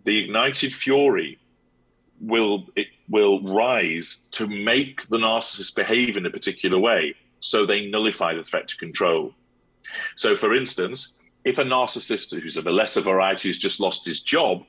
the 0.04 0.24
ignited 0.24 0.74
fury 0.74 1.38
will 2.20 2.66
it 2.74 2.88
will 3.08 3.40
rise 3.42 4.20
to 4.32 4.46
make 4.46 5.06
the 5.08 5.18
narcissist 5.18 5.76
behave 5.76 6.16
in 6.16 6.26
a 6.26 6.30
particular 6.30 6.78
way 6.78 7.14
so 7.40 7.64
they 7.64 7.88
nullify 7.88 8.34
the 8.34 8.42
threat 8.42 8.66
to 8.68 8.76
control. 8.76 9.32
So 10.16 10.36
for 10.36 10.54
instance, 10.54 11.14
if 11.44 11.58
a 11.58 11.64
narcissist 11.64 12.38
who's 12.38 12.56
of 12.56 12.66
a 12.66 12.70
lesser 12.70 13.00
variety 13.00 13.48
has 13.48 13.58
just 13.58 13.80
lost 13.80 14.04
his 14.04 14.20
job, 14.20 14.64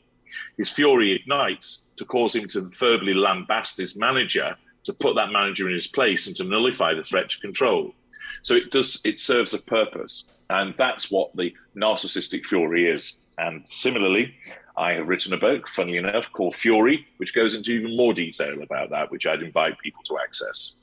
his 0.57 0.69
fury 0.69 1.11
ignites 1.13 1.87
to 1.95 2.05
cause 2.05 2.35
him 2.35 2.47
to 2.49 2.69
verbally 2.69 3.13
lambast 3.13 3.77
his 3.77 3.95
manager 3.95 4.55
to 4.83 4.93
put 4.93 5.15
that 5.15 5.31
manager 5.31 5.67
in 5.67 5.73
his 5.73 5.87
place 5.87 6.27
and 6.27 6.35
to 6.35 6.43
nullify 6.43 6.93
the 6.93 7.03
threat 7.03 7.29
to 7.29 7.39
control. 7.39 7.93
So 8.41 8.53
it 8.53 8.71
does 8.71 9.01
it 9.03 9.19
serves 9.19 9.53
a 9.53 9.59
purpose. 9.59 10.29
And 10.49 10.73
that's 10.77 11.11
what 11.11 11.35
the 11.35 11.53
narcissistic 11.75 12.45
fury 12.45 12.89
is. 12.89 13.17
And 13.37 13.63
similarly, 13.65 14.35
I 14.75 14.93
have 14.93 15.07
written 15.07 15.33
a 15.33 15.37
book, 15.37 15.67
funnily 15.67 15.97
enough, 15.97 16.31
called 16.31 16.55
Fury, 16.55 17.05
which 17.17 17.35
goes 17.35 17.53
into 17.53 17.71
even 17.71 17.95
more 17.95 18.13
detail 18.13 18.61
about 18.61 18.89
that, 18.89 19.11
which 19.11 19.27
I'd 19.27 19.43
invite 19.43 19.77
people 19.79 20.01
to 20.03 20.17
access. 20.19 20.73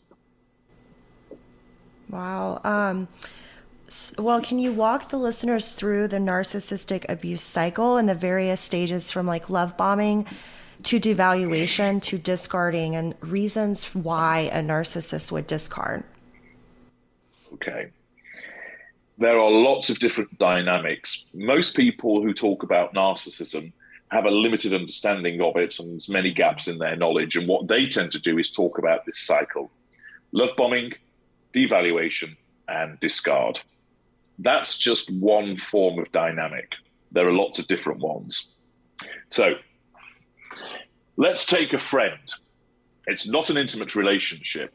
Wow. 2.09 2.61
Um, 2.63 3.09
well, 4.19 4.41
can 4.41 4.59
you 4.59 4.73
walk 4.73 5.11
the 5.11 5.17
listeners 5.17 5.75
through 5.75 6.09
the 6.09 6.19
narcissistic 6.19 7.05
abuse 7.09 7.43
cycle 7.43 7.97
and 7.97 8.09
the 8.09 8.15
various 8.15 8.61
stages 8.61 9.11
from 9.11 9.27
like 9.27 9.51
love 9.51 9.77
bombing 9.77 10.27
to 10.85 11.01
devaluation 11.01 12.01
to 12.03 12.19
discarding 12.19 12.95
and 12.95 13.15
reasons 13.21 13.95
why 13.95 14.51
a 14.53 14.61
narcissist 14.61 15.33
would 15.33 15.47
discard? 15.47 16.05
Okay 17.55 17.91
there 19.19 19.39
are 19.39 19.51
lots 19.51 19.89
of 19.89 19.99
different 19.99 20.39
dynamics. 20.39 21.25
Most 21.33 21.75
people 21.75 22.23
who 22.23 22.33
talk 22.33 22.63
about 22.63 22.95
narcissism 22.95 23.73
have 24.11 24.25
a 24.25 24.31
limited 24.31 24.73
understanding 24.75 25.41
of 25.41 25.57
it 25.57 25.79
and 25.79 25.93
there's 25.93 26.09
many 26.09 26.31
gaps 26.33 26.69
in 26.69 26.79
their 26.79 26.97
knowledge. 26.97 27.37
And 27.37 27.49
what 27.49 27.67
they 27.67 27.89
tend 27.89 28.13
to 28.13 28.21
do 28.21 28.39
is 28.39 28.53
talk 28.53 28.79
about 28.79 29.05
this 29.07 29.19
cycle 29.19 29.71
love 30.33 30.51
bombing, 30.57 30.93
devaluation, 31.55 32.37
and 32.69 33.01
discard. 33.01 33.61
That's 34.39 34.77
just 34.77 35.15
one 35.17 35.57
form 35.57 35.99
of 35.99 36.13
dynamic. 36.13 36.73
There 37.13 37.27
are 37.27 37.33
lots 37.33 37.59
of 37.59 37.69
different 37.69 38.01
ones. 38.01 38.49
So 39.31 39.55
let's 41.17 41.47
take 41.47 41.73
a 41.73 41.79
friend. 41.79 42.21
It's 43.07 43.27
not 43.27 43.49
an 43.49 43.57
intimate 43.57 43.95
relationship, 43.95 44.75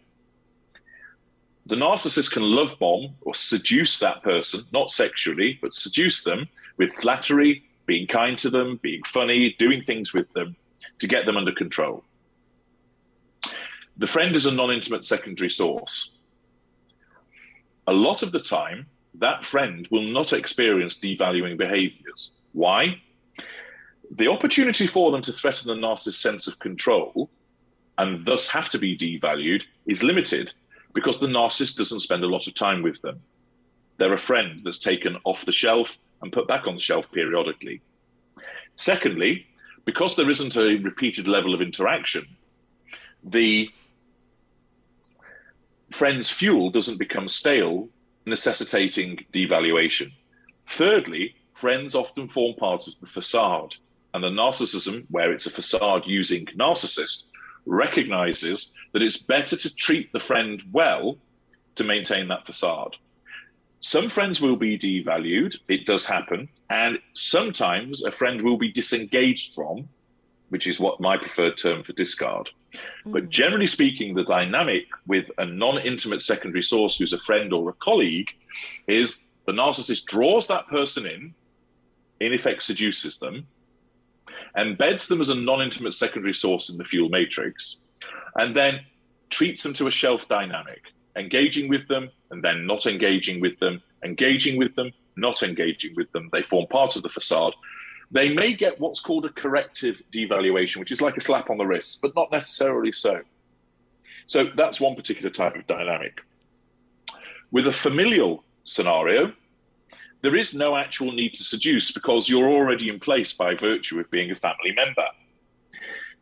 the 1.71 1.77
narcissist 1.77 2.33
can 2.33 2.43
love 2.43 2.77
bomb 2.79 3.15
or 3.21 3.33
seduce 3.33 3.97
that 3.99 4.21
person, 4.23 4.65
not 4.73 4.91
sexually, 4.91 5.57
but 5.61 5.73
seduce 5.73 6.21
them 6.25 6.49
with 6.75 6.91
flattery, 6.91 7.63
being 7.85 8.05
kind 8.07 8.37
to 8.39 8.49
them, 8.49 8.77
being 8.81 9.01
funny, 9.03 9.55
doing 9.57 9.81
things 9.81 10.13
with 10.13 10.29
them 10.33 10.57
to 10.99 11.07
get 11.07 11.25
them 11.25 11.37
under 11.37 11.53
control. 11.53 12.03
The 13.95 14.05
friend 14.05 14.35
is 14.35 14.45
a 14.45 14.51
non 14.51 14.69
intimate 14.69 15.05
secondary 15.05 15.49
source. 15.49 16.17
A 17.87 17.93
lot 17.93 18.21
of 18.21 18.33
the 18.33 18.41
time, 18.41 18.87
that 19.13 19.45
friend 19.45 19.87
will 19.91 20.01
not 20.01 20.33
experience 20.33 20.99
devaluing 20.99 21.57
behaviors. 21.57 22.33
Why? 22.51 23.01
The 24.11 24.27
opportunity 24.27 24.87
for 24.87 25.09
them 25.09 25.21
to 25.21 25.31
threaten 25.31 25.69
the 25.69 25.87
narcissist's 25.87 26.17
sense 26.17 26.47
of 26.47 26.59
control 26.59 27.29
and 27.97 28.25
thus 28.25 28.49
have 28.49 28.67
to 28.71 28.77
be 28.77 28.97
devalued 28.97 29.63
is 29.85 30.03
limited 30.03 30.51
because 30.93 31.19
the 31.19 31.27
narcissist 31.27 31.77
doesn't 31.77 32.01
spend 32.01 32.23
a 32.23 32.27
lot 32.27 32.47
of 32.47 32.53
time 32.53 32.81
with 32.81 33.01
them. 33.01 33.21
They're 33.97 34.13
a 34.13 34.19
friend 34.19 34.61
that's 34.63 34.79
taken 34.79 35.17
off 35.23 35.45
the 35.45 35.51
shelf 35.51 35.97
and 36.21 36.31
put 36.31 36.47
back 36.47 36.67
on 36.67 36.75
the 36.75 36.81
shelf 36.81 37.11
periodically. 37.11 37.81
Secondly, 38.75 39.45
because 39.85 40.15
there 40.15 40.29
isn't 40.29 40.55
a 40.55 40.77
repeated 40.77 41.27
level 41.27 41.53
of 41.53 41.61
interaction, 41.61 42.25
the 43.23 43.69
friend's 45.91 46.29
fuel 46.29 46.69
doesn't 46.69 46.97
become 46.97 47.27
stale, 47.27 47.89
necessitating 48.25 49.25
devaluation. 49.33 50.11
Thirdly, 50.69 51.35
friends 51.53 51.95
often 51.95 52.27
form 52.27 52.55
part 52.55 52.87
of 52.87 52.99
the 52.99 53.07
facade, 53.07 53.75
and 54.13 54.23
the 54.23 54.29
narcissism, 54.29 55.05
where 55.09 55.31
it's 55.31 55.45
a 55.45 55.51
facade 55.51 56.03
using 56.05 56.45
narcissist, 56.47 57.25
recognizes 57.65 58.73
that 58.93 59.01
it's 59.01 59.17
better 59.17 59.55
to 59.55 59.75
treat 59.75 60.11
the 60.11 60.19
friend 60.19 60.61
well 60.71 61.17
to 61.75 61.83
maintain 61.83 62.27
that 62.27 62.45
facade. 62.45 62.95
Some 63.79 64.09
friends 64.09 64.39
will 64.39 64.55
be 64.55 64.77
devalued, 64.77 65.57
it 65.67 65.85
does 65.85 66.05
happen, 66.05 66.49
and 66.69 66.99
sometimes 67.13 68.03
a 68.03 68.11
friend 68.11 68.41
will 68.41 68.57
be 68.57 68.71
disengaged 68.71 69.55
from, 69.55 69.89
which 70.49 70.67
is 70.67 70.79
what 70.79 71.01
my 71.01 71.17
preferred 71.17 71.57
term 71.57 71.81
for 71.81 71.93
discard. 71.93 72.51
Mm. 73.05 73.13
But 73.13 73.29
generally 73.29 73.67
speaking, 73.67 74.13
the 74.13 74.23
dynamic 74.23 74.85
with 75.07 75.31
a 75.39 75.45
non 75.45 75.79
intimate 75.79 76.21
secondary 76.21 76.61
source 76.61 76.97
who's 76.97 77.13
a 77.13 77.17
friend 77.17 77.51
or 77.53 77.69
a 77.69 77.73
colleague 77.73 78.29
is 78.87 79.25
the 79.45 79.51
narcissist 79.51 80.05
draws 80.05 80.47
that 80.47 80.67
person 80.67 81.07
in, 81.07 81.33
in 82.19 82.33
effect 82.33 82.61
seduces 82.61 83.17
them, 83.17 83.47
embeds 84.57 85.07
them 85.07 85.21
as 85.21 85.29
a 85.29 85.35
non 85.35 85.61
intimate 85.61 85.93
secondary 85.93 86.33
source 86.33 86.69
in 86.69 86.77
the 86.77 86.85
fuel 86.85 87.09
matrix, 87.09 87.77
and 88.35 88.55
then 88.55 88.81
treats 89.29 89.63
them 89.63 89.73
to 89.73 89.87
a 89.87 89.91
shelf 89.91 90.27
dynamic, 90.27 90.81
engaging 91.15 91.69
with 91.69 91.87
them 91.87 92.09
and 92.31 92.43
then 92.43 92.65
not 92.65 92.85
engaging 92.85 93.39
with 93.39 93.59
them, 93.59 93.81
engaging 94.03 94.57
with 94.57 94.75
them, 94.75 94.91
not 95.15 95.43
engaging 95.43 95.93
with 95.95 96.11
them. 96.11 96.29
They 96.31 96.41
form 96.41 96.67
part 96.67 96.95
of 96.95 97.03
the 97.03 97.09
facade. 97.09 97.53
They 98.09 98.33
may 98.33 98.53
get 98.53 98.79
what's 98.79 98.99
called 98.99 99.25
a 99.25 99.29
corrective 99.29 100.01
devaluation, 100.11 100.77
which 100.77 100.91
is 100.91 101.01
like 101.01 101.17
a 101.17 101.21
slap 101.21 101.49
on 101.49 101.57
the 101.57 101.65
wrist, 101.65 102.01
but 102.01 102.15
not 102.15 102.31
necessarily 102.31 102.91
so. 102.91 103.21
So 104.27 104.45
that's 104.55 104.79
one 104.79 104.95
particular 104.95 105.29
type 105.29 105.55
of 105.55 105.67
dynamic. 105.67 106.21
With 107.51 107.67
a 107.67 107.71
familial 107.71 108.43
scenario, 108.63 109.33
there 110.21 110.35
is 110.35 110.53
no 110.53 110.75
actual 110.75 111.11
need 111.11 111.33
to 111.35 111.43
seduce 111.43 111.91
because 111.91 112.29
you're 112.29 112.49
already 112.49 112.89
in 112.89 112.99
place 112.99 113.33
by 113.33 113.55
virtue 113.55 113.99
of 113.99 114.09
being 114.11 114.31
a 114.31 114.35
family 114.35 114.71
member. 114.75 115.05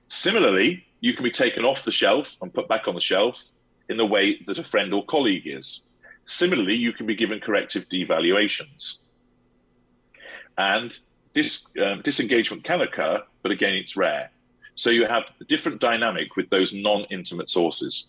Similarly, 0.08 0.86
you 1.02 1.14
can 1.14 1.24
be 1.24 1.32
taken 1.32 1.66
off 1.66 1.84
the 1.84 1.92
shelf 1.92 2.38
and 2.42 2.54
put 2.54 2.68
back 2.68 2.88
on 2.88 2.96
the 2.96 3.02
shelf 3.02 3.52
in 3.90 3.98
the 3.98 4.06
way 4.06 4.42
that 4.48 4.60
a 4.60 4.64
friend 4.64 4.94
or 4.94 5.06
colleague 5.06 5.46
is. 5.46 5.84
Similarly, 6.26 6.76
you 6.76 6.94
can 6.94 7.06
be 7.06 7.16
given 7.16 7.40
corrective 7.40 7.90
devaluations. 7.90 8.98
And 10.58 10.98
dis, 11.34 11.66
um, 11.84 12.02
disengagement 12.02 12.64
can 12.64 12.82
occur, 12.82 13.24
but 13.42 13.52
again, 13.52 13.76
it's 13.76 13.98
rare. 13.98 14.32
So 14.76 14.90
you 14.90 15.06
have 15.08 15.34
a 15.42 15.44
different 15.44 15.82
dynamic 15.82 16.36
with 16.36 16.50
those 16.50 16.74
non 16.74 17.06
intimate 17.10 17.50
sources. 17.50 18.08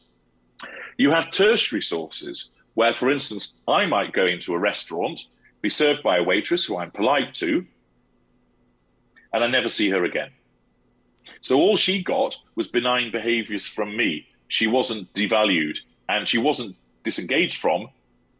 You 0.99 1.11
have 1.11 1.31
tertiary 1.31 1.83
sources 1.83 2.51
where, 2.75 2.95
for 2.95 3.11
instance, 3.11 3.57
I 3.67 3.87
might 3.87 4.13
go 4.13 4.27
into 4.27 4.55
a 4.55 4.59
restaurant, 4.59 5.27
be 5.63 5.71
served 5.71 6.03
by 6.03 6.19
a 6.19 6.23
waitress 6.23 6.65
who 6.65 6.79
I'm 6.79 6.91
polite 6.91 7.35
to, 7.35 7.67
and 9.33 9.45
I 9.45 9.47
never 9.47 9.69
see 9.69 9.91
her 9.91 10.05
again. 10.05 10.31
So 11.41 11.59
all 11.59 11.77
she 11.77 12.03
got 12.03 12.37
was 12.55 12.69
benign 12.69 13.11
behaviors 13.11 13.67
from 13.67 13.97
me. 13.97 14.27
She 14.49 14.67
wasn't 14.67 15.13
devalued 15.15 15.79
and 16.09 16.27
she 16.27 16.39
wasn't 16.39 16.77
disengaged 17.05 17.59
from 17.59 17.89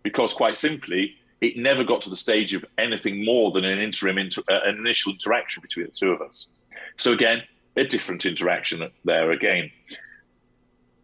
because, 0.03 0.33
quite 0.33 0.57
simply, 0.57 1.17
it 1.41 1.57
never 1.57 1.85
got 1.85 2.03
to 2.03 2.11
the 2.11 2.17
stage 2.17 2.55
of 2.55 2.65
anything 2.79 3.25
more 3.25 3.51
than 3.53 3.65
an 3.65 3.79
interim, 3.79 4.19
inter- 4.19 4.43
uh, 4.51 4.61
an 4.65 4.77
initial 4.77 5.13
interaction 5.13 5.61
between 5.63 5.87
the 5.87 5.93
two 5.93 6.11
of 6.11 6.21
us. 6.21 6.51
So 6.97 7.13
again, 7.13 7.43
a 7.77 7.85
different 7.85 8.27
interaction 8.27 8.91
there 9.05 9.31
again. 9.31 9.71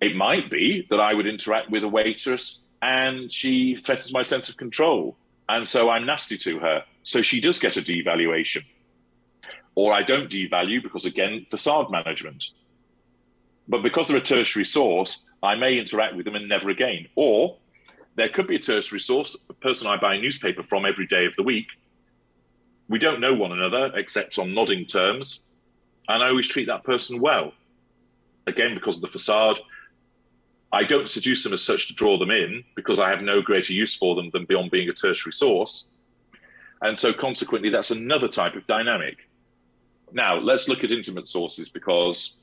It 0.00 0.16
might 0.16 0.50
be 0.50 0.86
that 0.90 1.00
I 1.00 1.14
would 1.14 1.26
interact 1.26 1.70
with 1.70 1.84
a 1.84 1.88
waitress 1.88 2.60
and 2.82 3.32
she 3.32 3.76
threatens 3.76 4.12
my 4.12 4.22
sense 4.22 4.48
of 4.48 4.56
control. 4.56 5.16
And 5.48 5.66
so 5.66 5.90
I'm 5.90 6.06
nasty 6.06 6.36
to 6.38 6.58
her. 6.58 6.84
So 7.02 7.22
she 7.22 7.40
does 7.40 7.58
get 7.58 7.76
a 7.76 7.82
devaluation. 7.82 8.64
Or 9.74 9.92
I 9.92 10.02
don't 10.02 10.30
devalue 10.30 10.82
because, 10.82 11.04
again, 11.04 11.44
facade 11.44 11.90
management. 11.90 12.46
But 13.68 13.82
because 13.82 14.08
they're 14.08 14.16
a 14.16 14.20
tertiary 14.20 14.64
source, 14.64 15.22
I 15.42 15.54
may 15.54 15.78
interact 15.78 16.16
with 16.16 16.24
them 16.24 16.34
and 16.34 16.48
never 16.48 16.70
again. 16.70 17.08
Or 17.14 17.58
there 18.16 18.28
could 18.28 18.46
be 18.46 18.56
a 18.56 18.60
tertiary 18.60 19.00
source, 19.00 19.36
a 19.48 19.52
person 19.52 19.86
I 19.86 19.96
buy 19.96 20.14
a 20.14 20.20
newspaper 20.20 20.62
from 20.62 20.86
every 20.86 21.06
day 21.06 21.26
of 21.26 21.36
the 21.36 21.42
week. 21.42 21.66
We 22.88 22.98
don't 22.98 23.20
know 23.20 23.34
one 23.34 23.52
another 23.52 23.92
except 23.94 24.38
on 24.38 24.54
nodding 24.54 24.86
terms. 24.86 25.44
And 26.08 26.22
I 26.22 26.28
always 26.28 26.48
treat 26.48 26.68
that 26.68 26.84
person 26.84 27.20
well. 27.20 27.52
Again, 28.46 28.74
because 28.74 28.96
of 28.96 29.02
the 29.02 29.08
facade. 29.08 29.58
I 30.76 30.84
don't 30.84 31.08
seduce 31.08 31.42
them 31.42 31.54
as 31.54 31.62
such 31.62 31.88
to 31.88 31.94
draw 31.94 32.18
them 32.18 32.30
in 32.30 32.62
because 32.74 33.00
I 33.00 33.08
have 33.08 33.22
no 33.22 33.40
greater 33.40 33.72
use 33.72 33.94
for 33.94 34.14
them 34.14 34.28
than 34.30 34.44
beyond 34.44 34.70
being 34.70 34.90
a 34.90 34.92
tertiary 34.92 35.32
source. 35.32 35.88
And 36.82 36.98
so, 36.98 37.14
consequently, 37.14 37.70
that's 37.70 37.90
another 37.90 38.28
type 38.28 38.56
of 38.56 38.66
dynamic. 38.66 39.16
Now, 40.12 40.36
let's 40.36 40.68
look 40.68 40.84
at 40.84 40.92
intimate 40.92 41.28
sources 41.28 41.70
because 41.70 42.34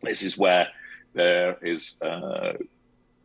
this 0.00 0.22
is 0.22 0.38
where 0.38 0.68
there 1.12 1.58
is 1.60 1.96
a 2.02 2.54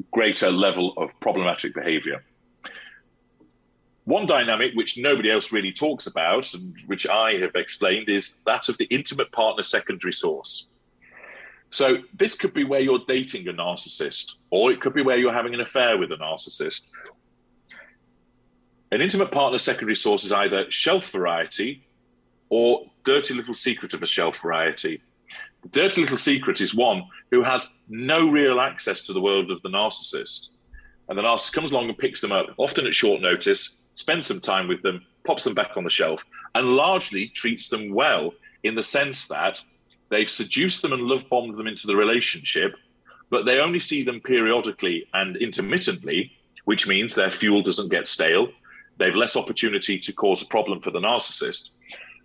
greater 0.09 0.49
level 0.49 0.95
of 0.97 1.17
problematic 1.19 1.75
behavior. 1.75 2.23
One 4.05 4.25
dynamic 4.25 4.73
which 4.73 4.97
nobody 4.97 5.29
else 5.29 5.51
really 5.51 5.71
talks 5.71 6.07
about 6.07 6.51
and 6.55 6.75
which 6.87 7.05
I 7.05 7.33
have 7.33 7.53
explained 7.53 8.09
is 8.09 8.37
that 8.47 8.69
of 8.69 8.79
the 8.79 8.85
intimate 8.85 9.31
partner 9.31 9.61
secondary 9.61 10.13
source. 10.13 10.70
So, 11.71 11.97
this 12.13 12.35
could 12.35 12.53
be 12.53 12.65
where 12.65 12.81
you're 12.81 12.99
dating 13.07 13.47
a 13.47 13.53
narcissist, 13.53 14.33
or 14.49 14.71
it 14.71 14.81
could 14.81 14.93
be 14.93 15.01
where 15.01 15.17
you're 15.17 15.33
having 15.33 15.53
an 15.53 15.61
affair 15.61 15.97
with 15.97 16.11
a 16.11 16.17
narcissist. 16.17 16.87
An 18.91 18.99
intimate 18.99 19.31
partner 19.31 19.57
secondary 19.57 19.95
source 19.95 20.25
is 20.25 20.33
either 20.33 20.69
shelf 20.69 21.09
variety 21.11 21.87
or 22.49 22.85
dirty 23.05 23.33
little 23.33 23.53
secret 23.53 23.93
of 23.93 24.03
a 24.03 24.05
shelf 24.05 24.41
variety. 24.41 25.01
The 25.63 25.69
dirty 25.69 26.01
little 26.01 26.17
secret 26.17 26.59
is 26.59 26.75
one 26.75 27.03
who 27.31 27.41
has 27.41 27.71
no 27.87 28.29
real 28.29 28.59
access 28.59 29.03
to 29.03 29.13
the 29.13 29.21
world 29.21 29.49
of 29.49 29.61
the 29.61 29.69
narcissist. 29.69 30.49
And 31.07 31.17
the 31.17 31.23
narcissist 31.23 31.53
comes 31.53 31.71
along 31.71 31.87
and 31.87 31.97
picks 31.97 32.19
them 32.19 32.33
up, 32.33 32.47
often 32.57 32.85
at 32.85 32.93
short 32.93 33.21
notice, 33.21 33.77
spends 33.95 34.27
some 34.27 34.41
time 34.41 34.67
with 34.67 34.81
them, 34.81 35.05
pops 35.23 35.45
them 35.45 35.53
back 35.53 35.77
on 35.77 35.85
the 35.85 35.89
shelf, 35.89 36.25
and 36.53 36.75
largely 36.75 37.29
treats 37.29 37.69
them 37.69 37.93
well 37.93 38.33
in 38.63 38.75
the 38.75 38.83
sense 38.83 39.29
that 39.29 39.63
they've 40.11 40.29
seduced 40.29 40.83
them 40.83 40.93
and 40.93 41.03
love 41.03 41.27
bombed 41.29 41.55
them 41.55 41.65
into 41.65 41.87
the 41.87 41.95
relationship, 41.95 42.75
but 43.31 43.45
they 43.45 43.59
only 43.59 43.79
see 43.79 44.03
them 44.03 44.19
periodically 44.19 45.07
and 45.15 45.37
intermittently, 45.37 46.31
which 46.65 46.87
means 46.87 47.15
their 47.15 47.31
fuel 47.31 47.63
doesn't 47.63 47.89
get 47.89 48.07
stale. 48.07 48.49
They've 48.97 49.15
less 49.15 49.35
opportunity 49.35 49.97
to 49.97 50.13
cause 50.13 50.43
a 50.43 50.47
problem 50.47 50.81
for 50.81 50.91
the 50.91 50.99
narcissist. 50.99 51.71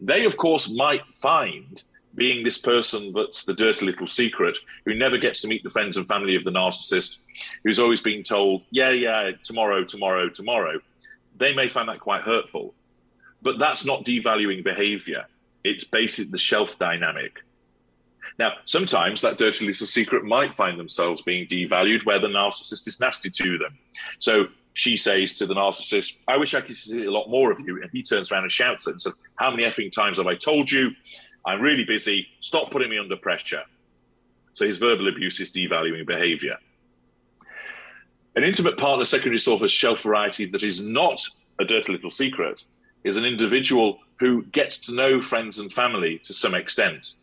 They, 0.01 0.27
of 0.27 0.37
course, 0.37 0.75
might 0.75 1.15
find 1.15 1.83
being 2.17 2.45
this 2.45 2.59
person 2.59 3.13
that's 3.15 3.45
the 3.45 3.55
dirty 3.55 3.87
little 3.87 4.07
secret 4.07 4.59
who 4.85 4.95
never 4.95 5.17
gets 5.17 5.41
to 5.43 5.49
meet 5.49 5.63
the 5.63 5.71
friends 5.71 5.97
and 5.97 6.09
family 6.09 6.35
of 6.35 6.45
the 6.45 6.51
narcissist, 6.51 7.19
who's 7.63 7.79
always 7.79 8.01
being 8.01 8.23
told, 8.23 8.67
yeah, 8.71 8.91
yeah, 8.91 9.31
tomorrow, 9.43 9.85
tomorrow, 9.85 10.29
tomorrow. 10.29 10.81
They 11.37 11.55
may 11.55 11.69
find 11.69 11.89
that 11.89 12.01
quite 12.01 12.23
hurtful. 12.23 12.75
But 13.43 13.59
that's 13.59 13.85
not 13.85 14.05
devaluing 14.05 14.65
behavior. 14.65 15.27
It's 15.63 15.85
basically 15.85 16.31
the 16.31 16.39
shelf 16.39 16.79
dynamic. 16.79 17.43
Now, 18.39 18.53
sometimes 18.65 19.23
that 19.23 19.39
dirty 19.39 19.67
little 19.67 19.87
secret 19.87 20.25
might 20.25 20.55
find 20.55 20.79
themselves 20.79 21.23
being 21.23 21.47
devalued 21.47 22.05
where 22.05 22.19
the 22.19 22.27
narcissist 22.27 22.87
is 22.87 23.01
nasty 23.01 23.31
to 23.31 23.59
them. 23.59 23.79
So 24.19 24.47
she 24.75 24.97
says 24.97 25.37
to 25.37 25.47
the 25.47 25.55
narcissist, 25.55 26.17
I 26.29 26.37
wish 26.37 26.55
I 26.55 26.61
could 26.61 26.77
see 26.77 27.05
a 27.05 27.11
lot 27.11 27.31
more 27.31 27.51
of 27.51 27.61
you. 27.61 27.81
And 27.81 27.91
he 27.93 28.03
turns 28.03 28.31
around 28.31 28.43
and 28.43 28.53
shouts 28.53 28.87
at 28.87 28.93
and 28.93 29.03
says, 29.03 29.15
How 29.37 29.51
many 29.51 29.63
effing 29.63 29.91
times 29.91 30.19
have 30.19 30.27
I 30.27 30.35
told 30.35 30.71
you? 30.71 30.91
I'm 31.47 31.63
really 31.63 31.85
busy. 31.85 32.27
Stop 32.41 32.71
putting 32.71 32.91
me 32.91 32.99
under 32.99 33.17
pressure. 33.17 33.63
So 34.53 34.67
his 34.67 34.77
verbal 34.77 35.09
abuse 35.09 35.41
is 35.41 35.51
devaluing 35.51 36.07
behavior. 36.07 36.57
An 38.35 38.45
intimate 38.45 38.77
partner 38.77 39.07
secondary 39.07 39.39
source 39.39 39.71
shelf 39.71 40.03
variety 40.03 40.45
that 40.47 40.63
is 40.63 40.85
not 40.85 41.23
a 41.59 41.65
dirty 41.65 41.93
little 41.93 42.11
secret 42.11 42.65
is 43.03 43.17
an 43.17 43.25
individual 43.25 43.99
who 44.19 44.43
gets 44.47 44.79
to 44.81 44.95
know 44.95 45.23
friends 45.23 45.59
and 45.59 45.73
family 45.73 46.19
to 46.25 46.35
some 46.35 46.55
extent. 46.55 47.15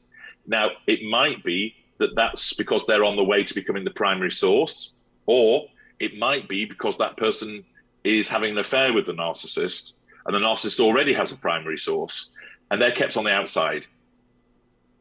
Now, 0.45 0.71
it 0.87 1.03
might 1.03 1.43
be 1.43 1.75
that 1.99 2.15
that's 2.15 2.53
because 2.53 2.85
they're 2.85 3.05
on 3.05 3.15
the 3.15 3.23
way 3.23 3.43
to 3.43 3.53
becoming 3.53 3.83
the 3.83 3.91
primary 3.91 4.31
source, 4.31 4.91
or 5.25 5.67
it 5.99 6.17
might 6.17 6.49
be 6.49 6.65
because 6.65 6.97
that 6.97 7.17
person 7.17 7.63
is 8.03 8.27
having 8.27 8.51
an 8.51 8.57
affair 8.57 8.93
with 8.93 9.05
the 9.05 9.13
narcissist 9.13 9.93
and 10.25 10.35
the 10.35 10.39
narcissist 10.39 10.79
already 10.79 11.13
has 11.13 11.31
a 11.31 11.37
primary 11.37 11.77
source 11.77 12.31
and 12.71 12.81
they're 12.81 12.91
kept 12.91 13.17
on 13.17 13.23
the 13.23 13.31
outside. 13.31 13.85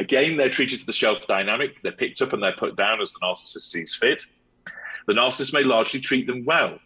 Again, 0.01 0.37
they're 0.37 0.49
treated 0.49 0.81
to 0.81 0.87
the 0.87 0.93
shelf 0.93 1.27
dynamic. 1.27 1.81
They're 1.83 1.93
picked 1.93 2.23
up 2.23 2.33
and 2.33 2.43
they're 2.43 2.53
put 2.53 2.77
down 2.77 3.01
as 3.01 3.13
the 3.13 3.21
narcissist 3.21 3.71
sees 3.71 3.95
fit. 3.95 4.25
The 5.07 5.15
narcissist 5.15 5.53
may 5.53 5.65
largely 5.65 6.01
treat 6.01 6.27
them 6.27 6.45
well. 6.45 6.79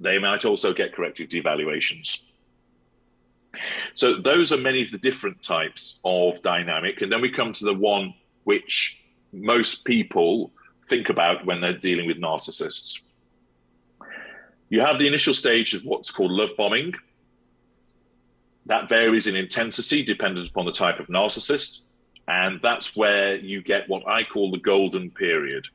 They 0.00 0.18
might 0.18 0.44
also 0.44 0.72
get 0.72 0.94
corrective 0.94 1.28
devaluations. 1.28 2.18
So 3.94 4.16
those 4.16 4.52
are 4.52 4.56
many 4.56 4.82
of 4.82 4.90
the 4.90 4.98
different 4.98 5.42
types 5.42 6.00
of 6.04 6.42
dynamic. 6.42 7.02
And 7.02 7.12
then 7.12 7.20
we 7.20 7.30
come 7.30 7.52
to 7.52 7.64
the 7.64 7.74
one 7.74 8.14
which 8.44 9.00
most 9.32 9.84
people 9.84 10.52
think 10.86 11.08
about 11.08 11.44
when 11.46 11.60
they're 11.60 11.72
dealing 11.72 12.06
with 12.06 12.18
narcissists. 12.18 13.00
You 14.68 14.80
have 14.80 14.98
the 14.98 15.06
initial 15.06 15.34
stage 15.34 15.74
of 15.74 15.84
what's 15.84 16.10
called 16.10 16.30
love 16.30 16.50
bombing. 16.56 16.94
That 18.66 18.88
varies 18.88 19.26
in 19.26 19.36
intensity 19.36 20.02
dependent 20.02 20.48
upon 20.48 20.66
the 20.66 20.72
type 20.72 20.98
of 20.98 21.06
narcissist. 21.06 21.80
And 22.26 22.60
that's 22.62 22.96
where 22.96 23.36
you 23.36 23.62
get 23.62 23.88
what 23.88 24.08
I 24.08 24.24
call 24.24 24.50
the 24.50 24.58
golden 24.58 25.10
period. 25.10 25.66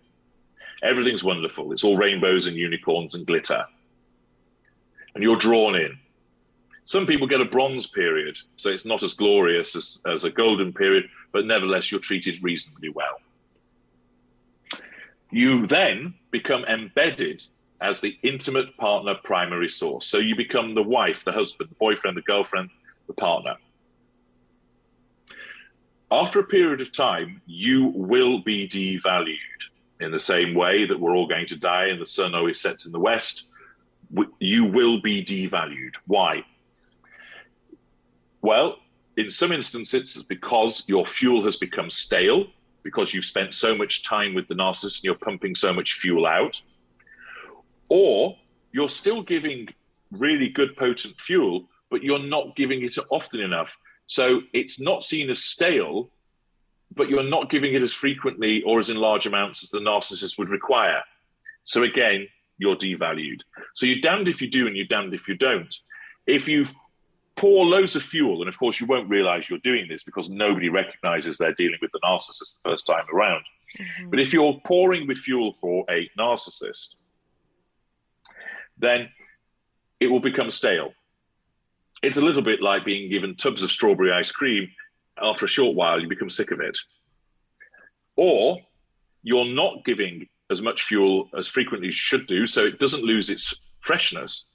Everything's 0.81 1.23
wonderful. 1.23 1.71
It's 1.71 1.83
all 1.83 1.97
rainbows 1.97 2.47
and 2.47 2.55
unicorns 2.55 3.13
and 3.13 3.25
glitter. 3.25 3.65
And 5.13 5.23
you're 5.23 5.37
drawn 5.37 5.75
in. 5.75 5.99
Some 6.89 7.05
people 7.05 7.27
get 7.27 7.39
a 7.39 7.45
bronze 7.45 7.85
period, 7.85 8.39
so 8.55 8.71
it's 8.71 8.83
not 8.83 9.03
as 9.03 9.13
glorious 9.13 9.75
as, 9.75 10.01
as 10.07 10.23
a 10.23 10.31
golden 10.31 10.73
period, 10.73 11.07
but 11.31 11.45
nevertheless, 11.45 11.91
you're 11.91 11.99
treated 11.99 12.41
reasonably 12.41 12.89
well. 12.89 13.21
You 15.29 15.67
then 15.67 16.15
become 16.31 16.65
embedded 16.65 17.43
as 17.79 17.99
the 17.99 18.17
intimate 18.23 18.75
partner 18.77 19.13
primary 19.13 19.69
source. 19.69 20.07
So 20.07 20.17
you 20.17 20.35
become 20.35 20.73
the 20.73 20.81
wife, 20.81 21.23
the 21.23 21.31
husband, 21.31 21.69
the 21.69 21.75
boyfriend, 21.75 22.17
the 22.17 22.23
girlfriend, 22.23 22.71
the 23.05 23.13
partner. 23.13 23.57
After 26.09 26.39
a 26.39 26.43
period 26.43 26.81
of 26.81 26.91
time, 26.91 27.39
you 27.45 27.89
will 27.89 28.39
be 28.39 28.67
devalued 28.67 29.37
in 29.99 30.09
the 30.09 30.19
same 30.19 30.55
way 30.55 30.87
that 30.87 30.99
we're 30.99 31.15
all 31.15 31.27
going 31.27 31.45
to 31.45 31.55
die 31.55 31.89
and 31.89 32.01
the 32.01 32.07
sun 32.07 32.33
always 32.33 32.59
sets 32.59 32.87
in 32.87 32.91
the 32.91 32.99
west. 32.99 33.45
You 34.39 34.65
will 34.65 34.99
be 34.99 35.23
devalued. 35.23 35.95
Why? 36.07 36.45
Well, 38.41 38.77
in 39.17 39.29
some 39.29 39.51
instances, 39.51 40.15
it's 40.15 40.23
because 40.23 40.87
your 40.87 41.05
fuel 41.05 41.43
has 41.43 41.57
become 41.57 41.89
stale, 41.89 42.47
because 42.83 43.13
you've 43.13 43.25
spent 43.25 43.53
so 43.53 43.75
much 43.75 44.03
time 44.03 44.33
with 44.33 44.47
the 44.47 44.55
narcissist 44.55 44.99
and 44.99 45.05
you're 45.05 45.15
pumping 45.15 45.55
so 45.55 45.73
much 45.73 45.93
fuel 45.93 46.25
out. 46.25 46.61
Or 47.89 48.37
you're 48.71 48.89
still 48.89 49.21
giving 49.21 49.67
really 50.11 50.49
good, 50.49 50.75
potent 50.77 51.19
fuel, 51.19 51.67
but 51.89 52.03
you're 52.03 52.19
not 52.19 52.55
giving 52.55 52.83
it 52.83 52.97
often 53.09 53.41
enough. 53.41 53.77
So 54.05 54.41
it's 54.53 54.79
not 54.79 55.03
seen 55.03 55.29
as 55.29 55.43
stale, 55.43 56.09
but 56.95 57.09
you're 57.09 57.23
not 57.23 57.49
giving 57.49 57.73
it 57.73 57.83
as 57.83 57.93
frequently 57.93 58.63
or 58.63 58.79
as 58.79 58.89
in 58.89 58.97
large 58.97 59.27
amounts 59.27 59.63
as 59.63 59.69
the 59.69 59.79
narcissist 59.79 60.37
would 60.39 60.49
require. 60.49 61.03
So 61.63 61.83
again, 61.83 62.27
you're 62.57 62.75
devalued. 62.75 63.41
So 63.75 63.85
you're 63.85 64.01
damned 64.01 64.27
if 64.27 64.41
you 64.41 64.49
do 64.49 64.67
and 64.67 64.75
you're 64.75 64.85
damned 64.85 65.13
if 65.13 65.27
you 65.27 65.35
don't. 65.35 65.75
If 66.25 66.47
you 66.47 66.65
pour 67.39 67.65
loads 67.65 67.95
of 67.95 68.03
fuel, 68.03 68.41
and 68.41 68.49
of 68.49 68.59
course 68.59 68.81
you 68.81 68.85
won't 68.85 69.09
realize 69.09 69.49
you're 69.49 69.59
doing 69.59 69.87
this 69.87 70.03
because 70.03 70.29
nobody 70.29 70.67
recognizes 70.67 71.37
they're 71.37 71.53
dealing 71.53 71.79
with 71.81 71.89
the 71.93 71.99
narcissist 72.03 72.61
the 72.61 72.69
first 72.69 72.85
time 72.85 73.05
around. 73.13 73.45
Mm-hmm. 73.79 74.09
But 74.09 74.19
if 74.19 74.33
you're 74.33 74.59
pouring 74.65 75.07
with 75.07 75.19
fuel 75.19 75.53
for 75.53 75.85
a 75.89 76.09
narcissist, 76.19 76.95
then 78.77 79.09
it 80.01 80.07
will 80.11 80.19
become 80.19 80.51
stale. 80.51 80.91
It's 82.03 82.17
a 82.17 82.21
little 82.21 82.41
bit 82.41 82.61
like 82.61 82.83
being 82.83 83.09
given 83.09 83.35
tubs 83.35 83.63
of 83.63 83.71
strawberry 83.71 84.11
ice 84.11 84.33
cream. 84.33 84.69
After 85.21 85.45
a 85.45 85.49
short 85.49 85.77
while, 85.77 86.01
you 86.01 86.09
become 86.09 86.29
sick 86.29 86.51
of 86.51 86.59
it. 86.59 86.77
Or 88.17 88.59
you're 89.23 89.53
not 89.53 89.85
giving 89.85 90.27
as 90.51 90.61
much 90.61 90.83
fuel 90.83 91.29
as 91.37 91.47
frequently 91.47 91.87
as 91.87 91.95
you 91.95 91.99
should 91.99 92.27
do, 92.27 92.45
so 92.45 92.65
it 92.65 92.79
doesn't 92.79 93.03
lose 93.03 93.29
its 93.29 93.53
freshness. 93.79 94.48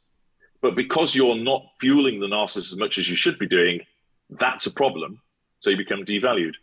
But 0.65 0.77
because 0.77 1.15
you're 1.15 1.37
not 1.37 1.67
fueling 1.79 2.21
the 2.21 2.27
narcissist 2.27 2.73
as 2.73 2.79
much 2.79 2.97
as 2.97 3.07
you 3.11 3.17
should 3.17 3.39
be 3.39 3.47
doing, 3.47 3.83
that's 4.31 4.65
a 4.65 4.73
problem. 4.73 5.21
So 5.59 5.69
you 5.69 5.77
become 5.77 6.07
devalued. 6.07 6.55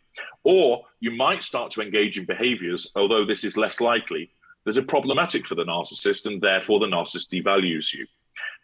Or 0.44 0.86
you 1.00 1.12
might 1.12 1.44
start 1.44 1.70
to 1.74 1.82
engage 1.82 2.18
in 2.18 2.26
behaviors, 2.26 2.92
although 2.96 3.26
this 3.26 3.44
is 3.44 3.58
less 3.58 3.80
likely, 3.80 4.32
that 4.66 4.76
are 4.76 4.82
problematic 4.82 5.46
for 5.46 5.54
the 5.54 5.66
narcissist, 5.66 6.26
and 6.26 6.42
therefore 6.42 6.80
the 6.80 6.88
narcissist 6.88 7.30
devalues 7.30 7.94
you. 7.94 8.08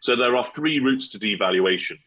So 0.00 0.16
there 0.16 0.34
are 0.34 0.44
three 0.44 0.80
routes 0.80 1.06
to 1.10 1.20
devaluation. 1.20 2.00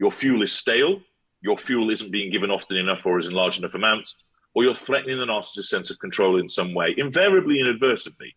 Your 0.00 0.10
fuel 0.10 0.42
is 0.42 0.50
stale, 0.52 1.02
your 1.40 1.58
fuel 1.58 1.88
isn't 1.88 2.10
being 2.10 2.32
given 2.32 2.50
often 2.50 2.76
enough 2.76 3.06
or 3.06 3.20
is 3.20 3.28
in 3.28 3.32
large 3.32 3.60
enough 3.60 3.74
amounts, 3.74 4.16
or 4.54 4.64
you're 4.64 4.74
threatening 4.74 5.18
the 5.18 5.26
narcissist's 5.26 5.70
sense 5.70 5.92
of 5.92 6.00
control 6.00 6.40
in 6.40 6.48
some 6.48 6.74
way, 6.74 6.96
invariably 6.98 7.60
inadvertently. 7.60 8.34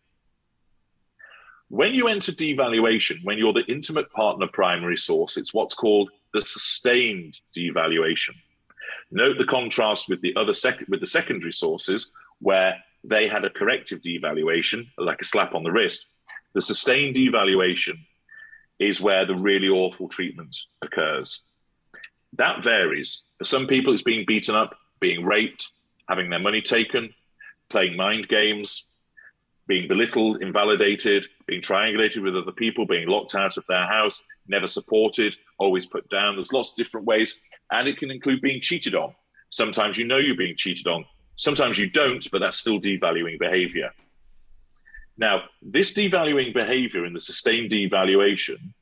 When 1.68 1.94
you 1.94 2.08
enter 2.08 2.32
devaluation, 2.32 3.24
when 3.24 3.38
you're 3.38 3.52
the 3.52 3.66
intimate 3.66 4.10
partner 4.12 4.46
primary 4.46 4.96
source, 4.96 5.36
it's 5.36 5.52
what's 5.52 5.74
called 5.74 6.10
the 6.32 6.40
sustained 6.40 7.40
devaluation. 7.56 8.34
Note 9.10 9.38
the 9.38 9.44
contrast 9.44 10.08
with 10.08 10.20
the 10.20 10.34
other 10.36 10.54
sec- 10.54 10.88
with 10.88 11.00
the 11.00 11.06
secondary 11.06 11.52
sources, 11.52 12.10
where 12.40 12.82
they 13.02 13.28
had 13.28 13.44
a 13.44 13.50
corrective 13.50 14.00
devaluation, 14.02 14.86
like 14.98 15.20
a 15.20 15.24
slap 15.24 15.54
on 15.54 15.64
the 15.64 15.72
wrist. 15.72 16.08
The 16.54 16.60
sustained 16.60 17.16
devaluation 17.16 17.98
is 18.78 19.00
where 19.00 19.24
the 19.24 19.36
really 19.36 19.68
awful 19.68 20.08
treatment 20.08 20.56
occurs. 20.82 21.40
That 22.34 22.62
varies. 22.62 23.22
For 23.38 23.44
some 23.44 23.66
people, 23.66 23.92
it's 23.92 24.02
being 24.02 24.24
beaten 24.26 24.54
up, 24.54 24.76
being 25.00 25.24
raped, 25.24 25.70
having 26.08 26.30
their 26.30 26.40
money 26.40 26.60
taken, 26.60 27.14
playing 27.68 27.96
mind 27.96 28.28
games, 28.28 28.85
being 29.66 29.88
belittled, 29.88 30.42
invalidated, 30.42 31.26
being 31.46 31.60
triangulated 31.60 32.22
with 32.22 32.36
other 32.36 32.52
people, 32.52 32.86
being 32.86 33.08
locked 33.08 33.34
out 33.34 33.56
of 33.56 33.64
their 33.68 33.86
house, 33.86 34.22
never 34.46 34.66
supported, 34.66 35.36
always 35.58 35.86
put 35.86 36.08
down. 36.08 36.36
There's 36.36 36.52
lots 36.52 36.70
of 36.70 36.76
different 36.76 37.06
ways. 37.06 37.38
And 37.72 37.88
it 37.88 37.98
can 37.98 38.10
include 38.10 38.40
being 38.40 38.60
cheated 38.60 38.94
on. 38.94 39.14
Sometimes 39.50 39.98
you 39.98 40.06
know 40.06 40.18
you're 40.18 40.36
being 40.36 40.56
cheated 40.56 40.86
on. 40.86 41.04
Sometimes 41.36 41.78
you 41.78 41.90
don't, 41.90 42.28
but 42.30 42.40
that's 42.40 42.56
still 42.56 42.80
devaluing 42.80 43.38
behavior. 43.38 43.90
Now, 45.18 45.44
this 45.62 45.94
devaluing 45.94 46.52
behavior 46.52 47.04
in 47.04 47.12
the 47.12 47.20
sustained 47.20 47.70
devaluation 47.70 48.72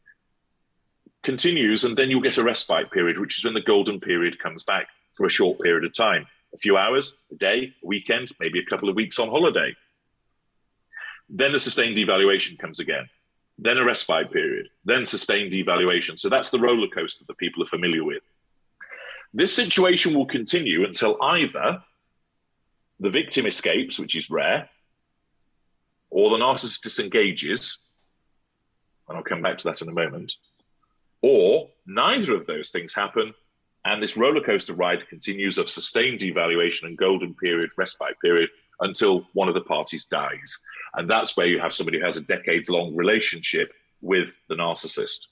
continues, 1.22 1.85
and 1.85 1.97
then 1.97 2.11
you'll 2.11 2.20
get 2.20 2.39
a 2.39 2.45
respite 2.45 2.91
period, 2.91 3.18
which 3.18 3.39
is 3.39 3.45
when 3.45 3.55
the 3.55 3.62
golden 3.62 4.01
period 4.01 4.39
comes 4.39 4.62
back 4.62 4.87
for 5.14 5.26
a 5.26 5.30
short 5.30 5.61
period 5.61 5.85
of 5.85 5.95
time 5.95 6.26
a 6.55 6.59
few 6.59 6.76
hours, 6.76 7.16
a 7.32 7.35
day, 7.35 7.74
a 7.82 7.87
weekend, 7.87 8.30
maybe 8.39 8.61
a 8.61 8.64
couple 8.64 8.89
of 8.89 8.95
weeks 8.95 9.18
on 9.18 9.28
holiday. 9.28 9.74
Then 11.29 11.53
the 11.53 11.59
sustained 11.59 11.97
devaluation 11.97 12.59
comes 12.59 12.81
again. 12.81 13.09
Then 13.59 13.79
a 13.79 13.85
respite 13.85 14.33
period. 14.33 14.68
Then 14.85 15.05
sustained 15.05 15.53
devaluation. 15.53 16.18
So 16.18 16.29
that's 16.29 16.51
the 16.51 16.59
roller 16.59 16.89
coaster 16.89 17.25
that 17.27 17.39
people 17.39 17.62
are 17.62 17.66
familiar 17.66 18.05
with. 18.05 18.29
This 19.33 19.55
situation 19.55 20.14
will 20.14 20.27
continue 20.27 20.85
until 20.85 21.20
either 21.22 21.83
the 23.01 23.11
victim 23.11 23.47
escapes, 23.47 23.99
which 23.99 24.16
is 24.16 24.31
rare, 24.31 24.68
or 26.11 26.31
the 26.31 26.37
narcissist 26.37 26.83
disengages, 26.83 27.79
and 29.09 29.18
I'll 29.18 29.25
come 29.25 29.43
back 29.43 29.59
to 29.59 29.64
that 29.64 29.83
in 29.83 29.89
a 29.89 29.93
moment, 29.93 30.33
or 31.20 31.70
neither 31.87 32.35
of 32.35 32.47
those 32.47 32.70
things 32.70 32.95
happen 32.95 33.35
and 33.85 34.03
this 34.03 34.16
roller 34.16 34.41
coaster 34.41 34.72
ride 34.72 35.07
continues 35.09 35.59
of 35.59 35.68
sustained 35.68 36.20
devaluation 36.20 36.85
and 36.85 36.97
golden 36.97 37.35
period, 37.35 37.70
respite 37.77 38.18
period 38.20 38.49
until 38.81 39.27
one 39.35 39.49
of 39.49 39.55
the 39.55 39.61
parties 39.61 40.07
dies. 40.07 40.61
And 40.97 41.09
that's 41.09 41.36
where 41.36 41.47
you 41.47 41.61
have 41.61 41.72
somebody 41.72 41.99
who 41.99 42.05
has 42.05 42.16
a 42.16 42.20
decades 42.20 42.68
long 42.70 42.95
relationship 42.95 43.72
with 44.01 44.36
the 44.49 44.55
narcissist. 44.55 45.26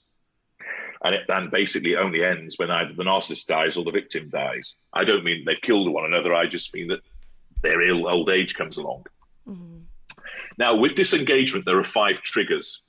And 1.03 1.13
it 1.13 1.23
then 1.27 1.49
basically 1.49 1.95
only 1.95 2.23
ends 2.23 2.57
when 2.57 2.71
either 2.71 2.93
the 2.93 3.03
narcissist 3.03 3.47
dies 3.47 3.75
or 3.75 3.83
the 3.83 3.91
victim 3.91 4.29
dies. 4.29 4.77
I 4.93 5.03
don't 5.03 5.23
mean 5.23 5.43
they've 5.45 5.61
killed 5.61 5.91
one 5.91 6.05
another, 6.05 6.33
I 6.33 6.47
just 6.47 6.73
mean 6.73 6.87
that 6.87 7.01
their 7.61 7.81
ill 7.81 8.07
old 8.07 8.29
age 8.29 8.55
comes 8.55 8.77
along. 8.77 9.05
Mm-hmm. 9.47 9.79
Now, 10.57 10.75
with 10.75 10.95
disengagement, 10.95 11.65
there 11.65 11.79
are 11.79 11.83
five 11.83 12.21
triggers. 12.21 12.83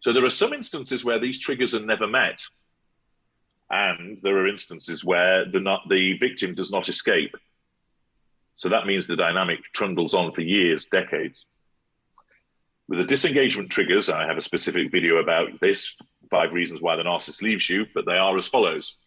So 0.00 0.12
there 0.12 0.24
are 0.24 0.30
some 0.30 0.52
instances 0.52 1.04
where 1.04 1.18
these 1.18 1.38
triggers 1.38 1.74
are 1.74 1.84
never 1.84 2.06
met. 2.06 2.42
And 3.70 4.18
there 4.18 4.36
are 4.38 4.48
instances 4.48 5.04
where 5.04 5.44
the, 5.44 5.60
not, 5.60 5.88
the 5.88 6.18
victim 6.18 6.54
does 6.54 6.72
not 6.72 6.88
escape. 6.88 7.36
So 8.60 8.68
that 8.68 8.86
means 8.86 9.06
the 9.06 9.16
dynamic 9.16 9.60
trundles 9.74 10.12
on 10.12 10.32
for 10.32 10.42
years, 10.42 10.84
decades. 10.84 11.46
With 12.90 12.98
the 12.98 13.06
disengagement 13.06 13.70
triggers, 13.70 14.10
I 14.10 14.26
have 14.26 14.36
a 14.36 14.42
specific 14.42 14.92
video 14.92 15.16
about 15.16 15.58
this 15.62 15.96
five 16.30 16.52
reasons 16.52 16.82
why 16.82 16.96
the 16.96 17.02
narcissist 17.02 17.40
leaves 17.40 17.70
you, 17.70 17.86
but 17.94 18.04
they 18.04 18.18
are 18.18 18.36
as 18.36 18.48
follows. 18.48 18.98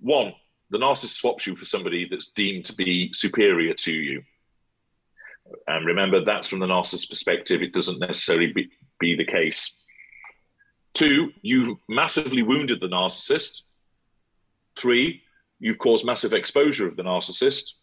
One, 0.00 0.32
the 0.70 0.78
narcissist 0.78 1.18
swaps 1.18 1.46
you 1.46 1.56
for 1.56 1.66
somebody 1.66 2.08
that's 2.10 2.30
deemed 2.30 2.64
to 2.64 2.74
be 2.74 3.12
superior 3.12 3.74
to 3.74 3.92
you. 3.92 4.22
And 5.66 5.84
remember, 5.84 6.24
that's 6.24 6.48
from 6.48 6.60
the 6.60 6.66
narcissist's 6.66 7.04
perspective. 7.04 7.60
It 7.60 7.74
doesn't 7.74 8.00
necessarily 8.00 8.50
be, 8.50 8.70
be 8.98 9.14
the 9.14 9.26
case. 9.26 9.84
Two, 10.94 11.32
you've 11.42 11.76
massively 11.86 12.42
wounded 12.42 12.80
the 12.80 12.88
narcissist. 12.88 13.60
Three, 14.74 15.22
you've 15.58 15.76
caused 15.76 16.06
massive 16.06 16.32
exposure 16.32 16.88
of 16.88 16.96
the 16.96 17.02
narcissist. 17.02 17.74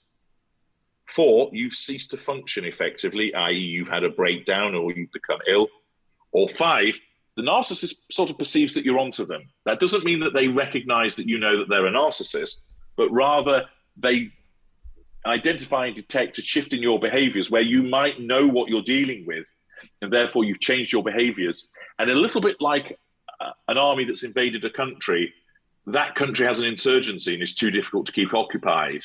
Four, 1.08 1.50
you've 1.54 1.74
ceased 1.74 2.12
to 2.12 2.18
function 2.18 2.66
effectively, 2.66 3.34
i.e., 3.34 3.58
you've 3.58 3.88
had 3.88 4.04
a 4.04 4.10
breakdown 4.10 4.76
or 4.76 4.92
you've 4.92 5.12
become 5.12 5.40
ill. 5.48 5.68
Or 6.32 6.50
five, 6.50 7.00
the 7.36 7.44
narcissist 7.44 8.12
sort 8.12 8.30
of 8.30 8.38
perceives 8.38 8.74
that 8.74 8.84
you're 8.84 9.00
onto 9.00 9.26
them. 9.26 9.44
That 9.66 9.80
doesn't 9.80 10.04
mean 10.04 10.20
that 10.22 10.34
they 10.34 10.48
recognize 10.48 11.16
that 11.16 11.28
you 11.28 11.40
know 11.40 11.60
that 11.60 11.70
they're 11.70 11.88
a 11.88 11.92
narcissist, 11.92 12.68
but 12.98 13.10
rather 13.12 13.66
they 13.96 14.32
identify 15.26 15.88
and 15.88 15.96
detect 15.96 16.40
a 16.40 16.42
shift 16.42 16.74
in 16.74 16.82
your 16.82 17.00
behaviors 17.00 17.50
where 17.50 17.62
you 17.62 17.84
might 17.84 18.20
know 18.20 18.48
what 18.48 18.70
you're 18.70 18.82
dealing 18.82 19.26
with, 19.26 19.46
and 20.02 20.12
therefore 20.12 20.44
you've 20.44 20.60
changed 20.60 20.92
your 20.92 21.04
behaviors. 21.04 21.70
And 22.00 22.10
a 22.10 22.16
little 22.16 22.42
bit 22.42 22.58
like 22.60 22.98
uh, 23.40 23.52
an 23.68 23.78
army 23.78 24.04
that's 24.04 24.24
invaded 24.24 24.66
a 24.66 24.70
country 24.70 25.34
that 25.88 26.16
country 26.16 26.46
has 26.46 26.60
an 26.60 26.68
insurgency 26.68 27.34
and 27.34 27.42
is 27.42 27.54
too 27.54 27.72
difficult 27.72 28.06
to 28.06 28.12
keep 28.12 28.34
occupied. 28.34 29.02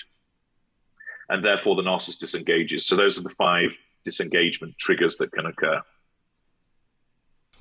And 1.33 1.43
therefore, 1.43 1.76
the 1.76 1.83
narcissist 1.83 2.18
disengages. 2.18 2.85
So, 2.85 2.95
those 2.95 3.18
are 3.18 3.22
the 3.22 3.30
five 3.30 3.78
disengagement 4.05 4.76
triggers 4.76 5.16
that 5.16 5.33
can 5.33 5.47
occur. 5.47 5.80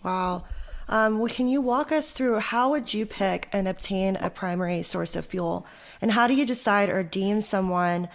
Wow. 0.04 0.44
Um, 0.90 1.20
well, 1.20 1.34
can 1.34 1.48
you 1.48 1.62
walk 1.62 1.94
us 1.94 2.12
through 2.12 2.40
how 2.40 2.72
would 2.72 2.94
you 2.94 3.06
pick 3.06 3.48
and 3.54 3.70
obtain 3.70 4.18
a 4.18 4.30
primary 4.30 4.84
source 4.84 5.16
of 5.16 5.26
fuel? 5.26 5.66
And 6.02 6.12
how 6.12 6.28
do 6.28 6.34
you 6.34 6.46
decide 6.46 6.90
or 6.90 7.02
deem 7.02 7.40
someone 7.40 8.10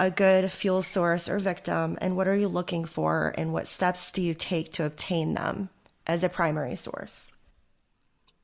a 0.00 0.10
good 0.10 0.50
fuel 0.50 0.82
source 0.82 1.28
or 1.28 1.38
victim? 1.38 1.96
And 2.00 2.16
what 2.16 2.26
are 2.26 2.34
you 2.34 2.48
looking 2.48 2.84
for? 2.84 3.32
And 3.38 3.52
what 3.52 3.68
steps 3.68 4.10
do 4.10 4.20
you 4.20 4.34
take 4.34 4.72
to 4.72 4.84
obtain 4.84 5.34
them 5.34 5.68
as 6.08 6.24
a 6.24 6.28
primary 6.28 6.74
source? 6.74 7.30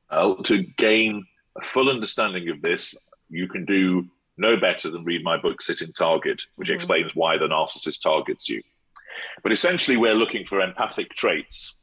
Well, 0.09 0.37
to 0.43 0.63
gain 0.63 1.25
a 1.57 1.65
full 1.65 1.89
understanding 1.89 2.47
of 2.47 2.61
this, 2.61 2.95
you 3.29 3.49
can 3.49 3.65
do 3.65 4.07
no 4.37 4.59
better 4.59 4.89
than 4.89 5.03
read 5.03 5.23
my 5.23 5.37
book, 5.37 5.61
Sitting 5.61 5.93
Target, 5.93 6.43
which 6.55 6.67
mm-hmm. 6.67 6.75
explains 6.75 7.15
why 7.15 7.37
the 7.37 7.47
narcissist 7.47 8.01
targets 8.01 8.49
you. 8.49 8.61
But 9.43 9.51
essentially, 9.51 9.97
we're 9.97 10.15
looking 10.15 10.45
for 10.45 10.59
empathic 10.59 11.11
traits. 11.15 11.75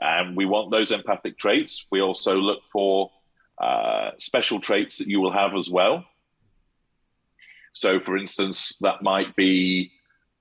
And 0.00 0.36
we 0.36 0.44
want 0.44 0.70
those 0.70 0.90
empathic 0.90 1.38
traits. 1.38 1.86
We 1.90 2.00
also 2.00 2.36
look 2.36 2.66
for 2.66 3.10
uh, 3.58 4.10
special 4.18 4.60
traits 4.60 4.98
that 4.98 5.08
you 5.08 5.20
will 5.20 5.32
have 5.32 5.54
as 5.54 5.70
well. 5.70 6.04
So, 7.72 8.00
for 8.00 8.16
instance, 8.16 8.76
that 8.80 9.02
might 9.02 9.36
be 9.36 9.92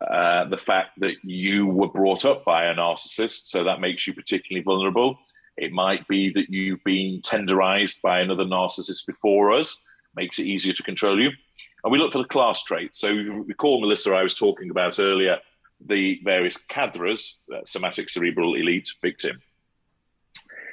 uh, 0.02 0.46
the 0.46 0.58
fact 0.58 1.00
that 1.00 1.16
you 1.24 1.68
were 1.68 1.88
brought 1.88 2.26
up 2.26 2.44
by 2.44 2.66
a 2.66 2.76
narcissist, 2.76 3.46
so 3.46 3.64
that 3.64 3.80
makes 3.80 4.06
you 4.08 4.14
particularly 4.14 4.64
vulnerable. 4.64 5.18
It 5.58 5.72
might 5.72 6.06
be 6.08 6.32
that 6.32 6.50
you've 6.50 6.84
been 6.84 7.22
tenderized 7.22 8.02
by 8.02 8.20
another 8.20 8.44
narcissist 8.44 9.06
before 9.06 9.54
us, 9.54 9.82
makes 10.16 10.40
it 10.40 10.48
easier 10.48 10.74
to 10.74 10.84
control 10.84 11.22
you. 11.22 11.32
And 11.84 11.92
we 11.92 12.00
look 12.00 12.14
for 12.14 12.18
the 12.20 12.26
class 12.26 12.64
traits. 12.64 13.00
So 13.00 13.14
recall, 13.14 13.80
Melissa, 13.80 14.12
I 14.12 14.24
was 14.24 14.36
talking 14.36 14.72
about 14.72 15.00
earlier 15.00 15.38
the 15.86 16.20
various 16.24 16.58
cadres, 16.58 17.38
uh, 17.54 17.60
somatic 17.66 18.10
cerebral 18.10 18.56
elite 18.56 18.90
victim. 19.02 19.40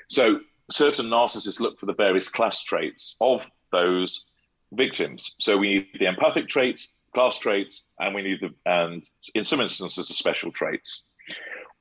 So 0.08 0.40
certain 0.70 1.06
narcissists 1.06 1.60
look 1.60 1.78
for 1.78 1.86
the 1.86 1.94
various 1.94 2.28
class 2.28 2.62
traits 2.62 3.16
of 3.20 3.46
those 3.72 4.24
victims. 4.72 5.34
So 5.38 5.56
we 5.56 5.74
need 5.74 5.88
the 5.98 6.06
empathic 6.06 6.48
traits, 6.48 6.92
class 7.14 7.38
traits, 7.38 7.88
and 7.98 8.14
we 8.14 8.22
need 8.22 8.40
the, 8.40 8.54
and 8.64 9.06
in 9.34 9.44
some 9.44 9.60
instances, 9.60 10.08
the 10.08 10.14
special 10.14 10.50
traits. 10.50 11.02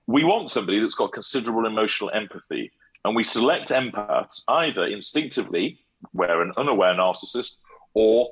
We 0.07 0.24
want 0.24 0.49
somebody 0.49 0.80
that's 0.80 0.95
got 0.95 1.14
considerable 1.14 1.66
emotional 1.66 2.12
empathy, 2.14 2.72
and 3.05 3.16
we 3.16 3.24
select 3.24 3.70
empaths 3.70 4.43
either 4.47 4.86
instinctively, 4.86 5.80
where 6.11 6.41
an 6.41 6.53
unaware 6.57 6.93
narcissist, 6.93 7.57
or 7.93 8.31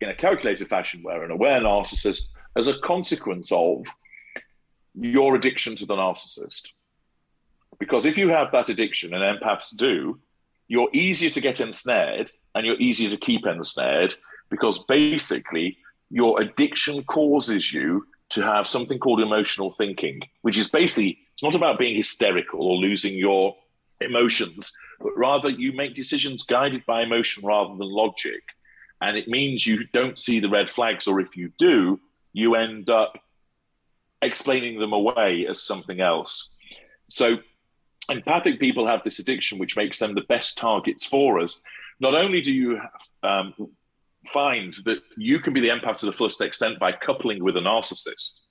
in 0.00 0.08
a 0.08 0.14
calculated 0.14 0.68
fashion, 0.68 1.02
where 1.02 1.24
an 1.24 1.30
aware 1.30 1.60
narcissist, 1.60 2.28
as 2.56 2.68
a 2.68 2.78
consequence 2.80 3.52
of 3.52 3.86
your 4.94 5.34
addiction 5.34 5.76
to 5.76 5.86
the 5.86 5.94
narcissist. 5.94 6.68
Because 7.78 8.06
if 8.06 8.16
you 8.16 8.28
have 8.30 8.52
that 8.52 8.68
addiction, 8.68 9.12
and 9.12 9.22
empaths 9.22 9.76
do, 9.76 10.18
you're 10.68 10.88
easier 10.92 11.30
to 11.30 11.40
get 11.40 11.60
ensnared 11.60 12.30
and 12.54 12.66
you're 12.66 12.80
easier 12.80 13.10
to 13.10 13.16
keep 13.16 13.46
ensnared 13.46 14.14
because 14.48 14.78
basically 14.88 15.78
your 16.10 16.40
addiction 16.40 17.04
causes 17.04 17.72
you 17.72 18.06
to 18.30 18.42
have 18.42 18.66
something 18.66 18.98
called 18.98 19.20
emotional 19.20 19.72
thinking, 19.72 20.20
which 20.42 20.58
is 20.58 20.70
basically, 20.70 21.18
it's 21.34 21.42
not 21.42 21.54
about 21.54 21.78
being 21.78 21.94
hysterical 21.94 22.62
or 22.62 22.76
losing 22.76 23.14
your 23.14 23.54
emotions, 24.00 24.72
but 25.00 25.16
rather 25.16 25.48
you 25.48 25.72
make 25.72 25.94
decisions 25.94 26.44
guided 26.44 26.84
by 26.86 27.02
emotion 27.02 27.44
rather 27.44 27.70
than 27.70 27.88
logic. 27.88 28.42
And 29.00 29.16
it 29.16 29.28
means 29.28 29.66
you 29.66 29.86
don't 29.92 30.18
see 30.18 30.40
the 30.40 30.48
red 30.48 30.70
flags, 30.70 31.06
or 31.06 31.20
if 31.20 31.36
you 31.36 31.52
do, 31.58 32.00
you 32.32 32.54
end 32.54 32.88
up 32.88 33.18
explaining 34.22 34.78
them 34.78 34.92
away 34.92 35.46
as 35.48 35.62
something 35.62 36.00
else. 36.00 36.54
So, 37.08 37.38
empathic 38.08 38.58
people 38.58 38.86
have 38.86 39.02
this 39.04 39.18
addiction, 39.18 39.58
which 39.58 39.76
makes 39.76 39.98
them 39.98 40.14
the 40.14 40.22
best 40.22 40.56
targets 40.56 41.04
for 41.04 41.40
us. 41.40 41.60
Not 42.00 42.14
only 42.14 42.40
do 42.40 42.52
you 42.52 42.80
um, 43.22 43.54
find 44.26 44.74
that 44.84 45.02
you 45.16 45.38
can 45.40 45.52
be 45.52 45.60
the 45.60 45.68
empath 45.68 46.00
to 46.00 46.06
the 46.06 46.12
fullest 46.12 46.40
extent 46.40 46.78
by 46.78 46.92
coupling 46.92 47.42
with 47.42 47.56
a 47.56 47.60
narcissist, 47.60 48.46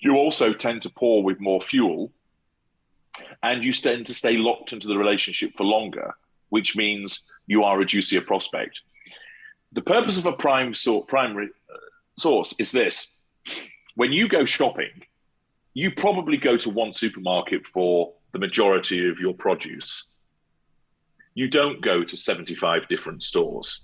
you 0.00 0.16
also 0.16 0.52
tend 0.52 0.82
to 0.82 0.90
pour 0.90 1.22
with 1.22 1.40
more 1.40 1.60
fuel 1.60 2.12
and 3.42 3.64
you 3.64 3.72
tend 3.72 4.06
to 4.06 4.14
stay 4.14 4.36
locked 4.36 4.72
into 4.72 4.88
the 4.88 4.98
relationship 4.98 5.52
for 5.56 5.64
longer, 5.64 6.14
which 6.50 6.76
means 6.76 7.24
you 7.46 7.64
are 7.64 7.80
a 7.80 7.86
juicier 7.86 8.20
prospect. 8.20 8.82
The 9.72 9.82
purpose 9.82 10.18
of 10.18 10.26
a 10.26 10.32
prime 10.32 10.74
sort, 10.74 11.08
primary 11.08 11.46
uh, 11.46 11.76
source 12.18 12.54
is 12.58 12.72
this 12.72 13.16
when 13.94 14.12
you 14.12 14.28
go 14.28 14.44
shopping, 14.44 15.02
you 15.74 15.90
probably 15.90 16.36
go 16.36 16.56
to 16.56 16.70
one 16.70 16.92
supermarket 16.92 17.66
for 17.66 18.12
the 18.32 18.38
majority 18.38 19.08
of 19.08 19.20
your 19.20 19.34
produce. 19.34 20.06
You 21.34 21.48
don't 21.48 21.80
go 21.80 22.04
to 22.04 22.16
75 22.16 22.88
different 22.88 23.22
stores. 23.22 23.80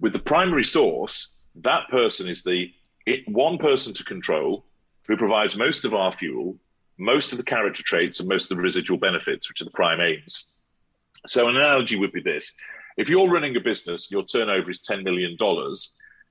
With 0.00 0.12
the 0.12 0.18
primary 0.18 0.64
source, 0.64 1.36
that 1.56 1.88
person 1.88 2.28
is 2.28 2.42
the 2.42 2.70
it, 3.06 3.26
one 3.28 3.58
person 3.58 3.94
to 3.94 4.04
control 4.04 4.64
who 5.06 5.16
provides 5.16 5.56
most 5.56 5.84
of 5.84 5.94
our 5.94 6.12
fuel, 6.12 6.56
most 6.98 7.32
of 7.32 7.38
the 7.38 7.44
character 7.44 7.82
traits, 7.82 8.20
and 8.20 8.28
most 8.28 8.50
of 8.50 8.56
the 8.56 8.62
residual 8.62 8.98
benefits, 8.98 9.48
which 9.48 9.60
are 9.60 9.64
the 9.64 9.70
prime 9.70 10.00
aims. 10.00 10.54
So, 11.26 11.48
an 11.48 11.56
analogy 11.56 11.96
would 11.96 12.12
be 12.12 12.20
this 12.20 12.54
if 12.98 13.08
you're 13.08 13.28
running 13.28 13.56
a 13.56 13.60
business, 13.60 14.10
your 14.10 14.24
turnover 14.24 14.70
is 14.70 14.80
$10 14.80 15.04
million, 15.04 15.36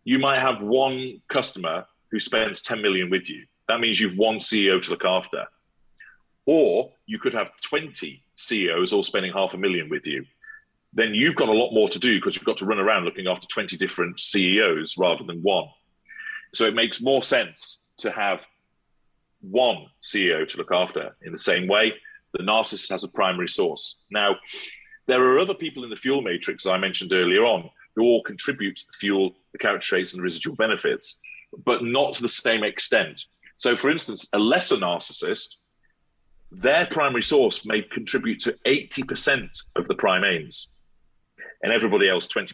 you 0.03 0.20
might 0.20 0.41
have 0.41 0.61
one 0.61 1.22
customer 1.30 1.86
who 2.11 2.20
spends 2.20 2.61
10 2.61 2.82
million 2.82 3.09
with 3.09 3.30
you. 3.30 3.45
That 3.70 3.80
means 3.80 3.99
you've 3.99 4.18
one 4.18 4.36
CEO 4.36 4.82
to 4.82 4.89
look 4.89 5.05
after. 5.05 5.45
Or 6.45 6.91
you 7.05 7.20
could 7.20 7.34
have 7.34 7.51
20 7.61 8.22
CEOs 8.36 8.91
all 8.91 9.03
spending 9.03 9.32
half 9.32 9.53
a 9.53 9.57
million 9.57 9.89
with 9.89 10.05
you. 10.05 10.26
Then 10.93 11.15
you've 11.15 11.36
got 11.36 11.47
a 11.47 11.53
lot 11.53 11.74
more 11.74 11.88
to 11.88 11.99
do 11.99 12.15
because 12.15 12.36
you've 12.36 12.45
got 12.45 12.57
to 12.57 12.65
run 12.65 12.80
around 12.80 13.05
looking 13.05 13.28
after 13.28 13.47
20 13.47 13.78
different 13.78 14.20
CEOs 14.20 14.97
rather 14.97 15.24
than 15.24 15.39
one. 15.41 15.68
So 16.53 16.65
it 16.65 16.76
makes 16.76 17.01
more 17.01 17.24
sense 17.24 17.84
to 17.99 18.11
have 18.11 18.45
one 19.41 19.85
CEO 20.01 20.47
to 20.47 20.57
look 20.57 20.71
after 20.71 21.15
in 21.21 21.31
the 21.31 21.38
same 21.38 21.67
way. 21.67 21.93
The 22.33 22.43
narcissist 22.43 22.89
has 22.91 23.03
a 23.03 23.09
primary 23.09 23.47
source. 23.47 24.03
Now, 24.11 24.35
there 25.07 25.23
are 25.23 25.39
other 25.39 25.53
people 25.53 25.83
in 25.83 25.89
the 25.89 25.95
fuel 25.95 26.21
matrix 26.21 26.65
I 26.65 26.77
mentioned 26.77 27.13
earlier 27.13 27.45
on 27.45 27.69
who 27.95 28.03
all 28.03 28.21
contribute 28.23 28.75
to 28.75 28.85
the 28.85 28.97
fuel, 28.97 29.35
the 29.53 29.57
character 29.57 29.88
traits, 29.88 30.13
and 30.13 30.19
the 30.19 30.23
residual 30.23 30.55
benefits, 30.55 31.19
but 31.65 31.83
not 31.83 32.13
to 32.13 32.21
the 32.21 32.29
same 32.29 32.63
extent. 32.63 33.25
So, 33.55 33.75
for 33.75 33.89
instance, 33.89 34.29
a 34.33 34.38
lesser 34.38 34.75
narcissist, 34.75 35.55
their 36.51 36.85
primary 36.85 37.23
source 37.23 37.65
may 37.65 37.81
contribute 37.81 38.39
to 38.41 38.51
80% 38.65 39.49
of 39.75 39.88
the 39.88 39.95
prime 39.95 40.23
aims, 40.23 40.77
and 41.63 41.73
everybody 41.73 42.07
else 42.07 42.27
20%. 42.27 42.53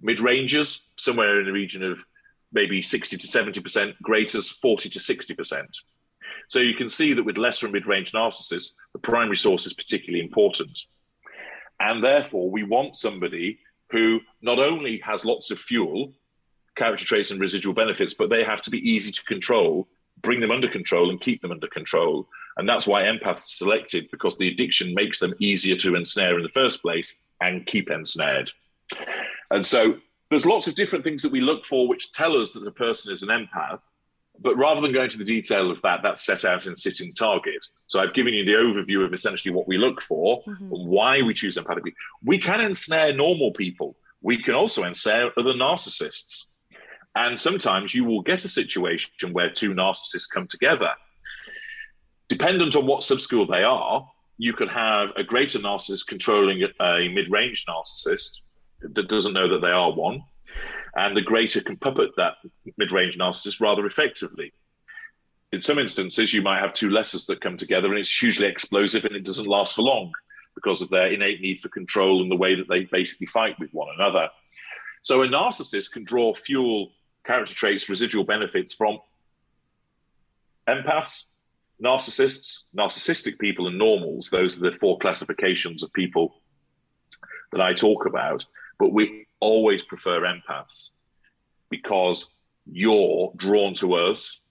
Mid 0.00 0.20
rangers, 0.20 0.90
somewhere 0.96 1.38
in 1.40 1.46
the 1.46 1.52
region 1.52 1.82
of 1.82 2.02
maybe 2.52 2.80
60 2.80 3.16
to 3.16 3.26
70%, 3.26 3.94
greaters 4.02 4.48
40 4.48 4.88
to 4.88 4.98
60%. 4.98 5.64
So 6.52 6.58
you 6.58 6.74
can 6.74 6.90
see 6.90 7.14
that 7.14 7.22
with 7.22 7.38
lesser 7.38 7.64
and 7.64 7.72
mid 7.72 7.86
range 7.86 8.12
narcissists, 8.12 8.74
the 8.92 8.98
primary 8.98 9.38
source 9.38 9.64
is 9.64 9.72
particularly 9.72 10.22
important. 10.22 10.80
And 11.80 12.04
therefore, 12.04 12.50
we 12.50 12.62
want 12.62 12.94
somebody 12.94 13.58
who 13.90 14.20
not 14.42 14.58
only 14.58 14.98
has 14.98 15.24
lots 15.24 15.50
of 15.50 15.58
fuel, 15.58 16.12
character 16.76 17.06
traits, 17.06 17.30
and 17.30 17.40
residual 17.40 17.72
benefits, 17.72 18.12
but 18.12 18.28
they 18.28 18.44
have 18.44 18.60
to 18.62 18.70
be 18.70 18.86
easy 18.86 19.10
to 19.10 19.24
control, 19.24 19.88
bring 20.20 20.40
them 20.40 20.50
under 20.50 20.68
control, 20.68 21.08
and 21.08 21.22
keep 21.22 21.40
them 21.40 21.52
under 21.52 21.68
control. 21.68 22.28
And 22.58 22.68
that's 22.68 22.86
why 22.86 23.04
empaths 23.04 23.24
are 23.24 23.36
selected 23.36 24.10
because 24.10 24.36
the 24.36 24.48
addiction 24.48 24.92
makes 24.92 25.20
them 25.20 25.32
easier 25.38 25.76
to 25.76 25.94
ensnare 25.94 26.36
in 26.36 26.42
the 26.42 26.50
first 26.50 26.82
place 26.82 27.30
and 27.40 27.64
keep 27.64 27.90
ensnared. 27.90 28.52
And 29.50 29.64
so 29.64 29.96
there's 30.28 30.44
lots 30.44 30.68
of 30.68 30.74
different 30.74 31.02
things 31.02 31.22
that 31.22 31.32
we 31.32 31.40
look 31.40 31.64
for 31.64 31.88
which 31.88 32.12
tell 32.12 32.36
us 32.36 32.52
that 32.52 32.64
the 32.64 32.72
person 32.72 33.10
is 33.10 33.22
an 33.22 33.30
empath. 33.30 33.80
But 34.42 34.56
rather 34.56 34.80
than 34.80 34.92
going 34.92 35.10
to 35.10 35.18
the 35.18 35.24
detail 35.24 35.70
of 35.70 35.80
that, 35.82 36.00
that's 36.02 36.24
set 36.24 36.44
out 36.44 36.66
in 36.66 36.74
sitting 36.74 37.12
target. 37.12 37.64
So 37.86 38.00
I've 38.00 38.14
given 38.14 38.34
you 38.34 38.44
the 38.44 38.54
overview 38.54 39.04
of 39.04 39.12
essentially 39.12 39.54
what 39.54 39.68
we 39.68 39.78
look 39.78 40.02
for 40.02 40.42
mm-hmm. 40.42 40.72
and 40.72 40.88
why 40.88 41.22
we 41.22 41.32
choose 41.32 41.56
empathic. 41.56 41.94
We 42.24 42.38
can 42.38 42.60
ensnare 42.60 43.12
normal 43.12 43.52
people. 43.52 43.96
We 44.20 44.42
can 44.42 44.54
also 44.54 44.82
ensnare 44.84 45.30
other 45.38 45.52
narcissists. 45.52 46.46
And 47.14 47.38
sometimes 47.38 47.94
you 47.94 48.04
will 48.04 48.22
get 48.22 48.44
a 48.44 48.48
situation 48.48 49.32
where 49.32 49.50
two 49.50 49.74
narcissists 49.74 50.32
come 50.32 50.46
together. 50.46 50.90
Dependent 52.28 52.74
on 52.74 52.86
what 52.86 53.00
subschool 53.00 53.48
they 53.48 53.62
are, 53.62 54.08
you 54.38 54.54
could 54.54 54.70
have 54.70 55.10
a 55.16 55.22
greater 55.22 55.58
narcissist 55.58 56.06
controlling 56.08 56.62
a 56.80 57.08
mid 57.08 57.30
range 57.30 57.64
narcissist 57.68 58.40
that 58.80 59.08
doesn't 59.08 59.34
know 59.34 59.48
that 59.48 59.60
they 59.60 59.70
are 59.70 59.92
one 59.92 60.22
and 60.94 61.16
the 61.16 61.22
greater 61.22 61.60
can 61.60 61.76
puppet 61.76 62.10
that 62.16 62.34
mid-range 62.76 63.18
narcissist 63.18 63.60
rather 63.60 63.86
effectively. 63.86 64.52
In 65.52 65.60
some 65.60 65.78
instances, 65.78 66.32
you 66.32 66.42
might 66.42 66.60
have 66.60 66.72
two 66.72 66.88
lessers 66.88 67.26
that 67.26 67.40
come 67.40 67.56
together, 67.56 67.88
and 67.88 67.98
it's 67.98 68.14
hugely 68.14 68.46
explosive, 68.46 69.04
and 69.04 69.14
it 69.14 69.24
doesn't 69.24 69.46
last 69.46 69.76
for 69.76 69.82
long 69.82 70.12
because 70.54 70.82
of 70.82 70.88
their 70.88 71.08
innate 71.08 71.40
need 71.40 71.60
for 71.60 71.68
control 71.68 72.22
and 72.22 72.30
the 72.30 72.36
way 72.36 72.54
that 72.54 72.68
they 72.68 72.84
basically 72.84 73.26
fight 73.26 73.58
with 73.58 73.70
one 73.72 73.88
another. 73.94 74.28
So 75.02 75.22
a 75.22 75.26
narcissist 75.26 75.92
can 75.92 76.04
draw 76.04 76.34
fuel, 76.34 76.92
character 77.24 77.54
traits, 77.54 77.88
residual 77.88 78.24
benefits 78.24 78.72
from 78.72 78.98
empaths, 80.68 81.26
narcissists, 81.82 82.62
narcissistic 82.76 83.38
people, 83.38 83.66
and 83.66 83.78
normals. 83.78 84.30
Those 84.30 84.58
are 84.58 84.70
the 84.70 84.76
four 84.76 84.98
classifications 84.98 85.82
of 85.82 85.92
people 85.92 86.34
that 87.50 87.60
I 87.60 87.72
talk 87.72 88.06
about. 88.06 88.46
But 88.78 88.92
we 88.92 89.21
always 89.42 89.82
prefer 89.82 90.20
empaths 90.20 90.92
because 91.68 92.38
you're 92.64 93.32
drawn 93.36 93.74
to 93.74 93.94
us 93.94 94.46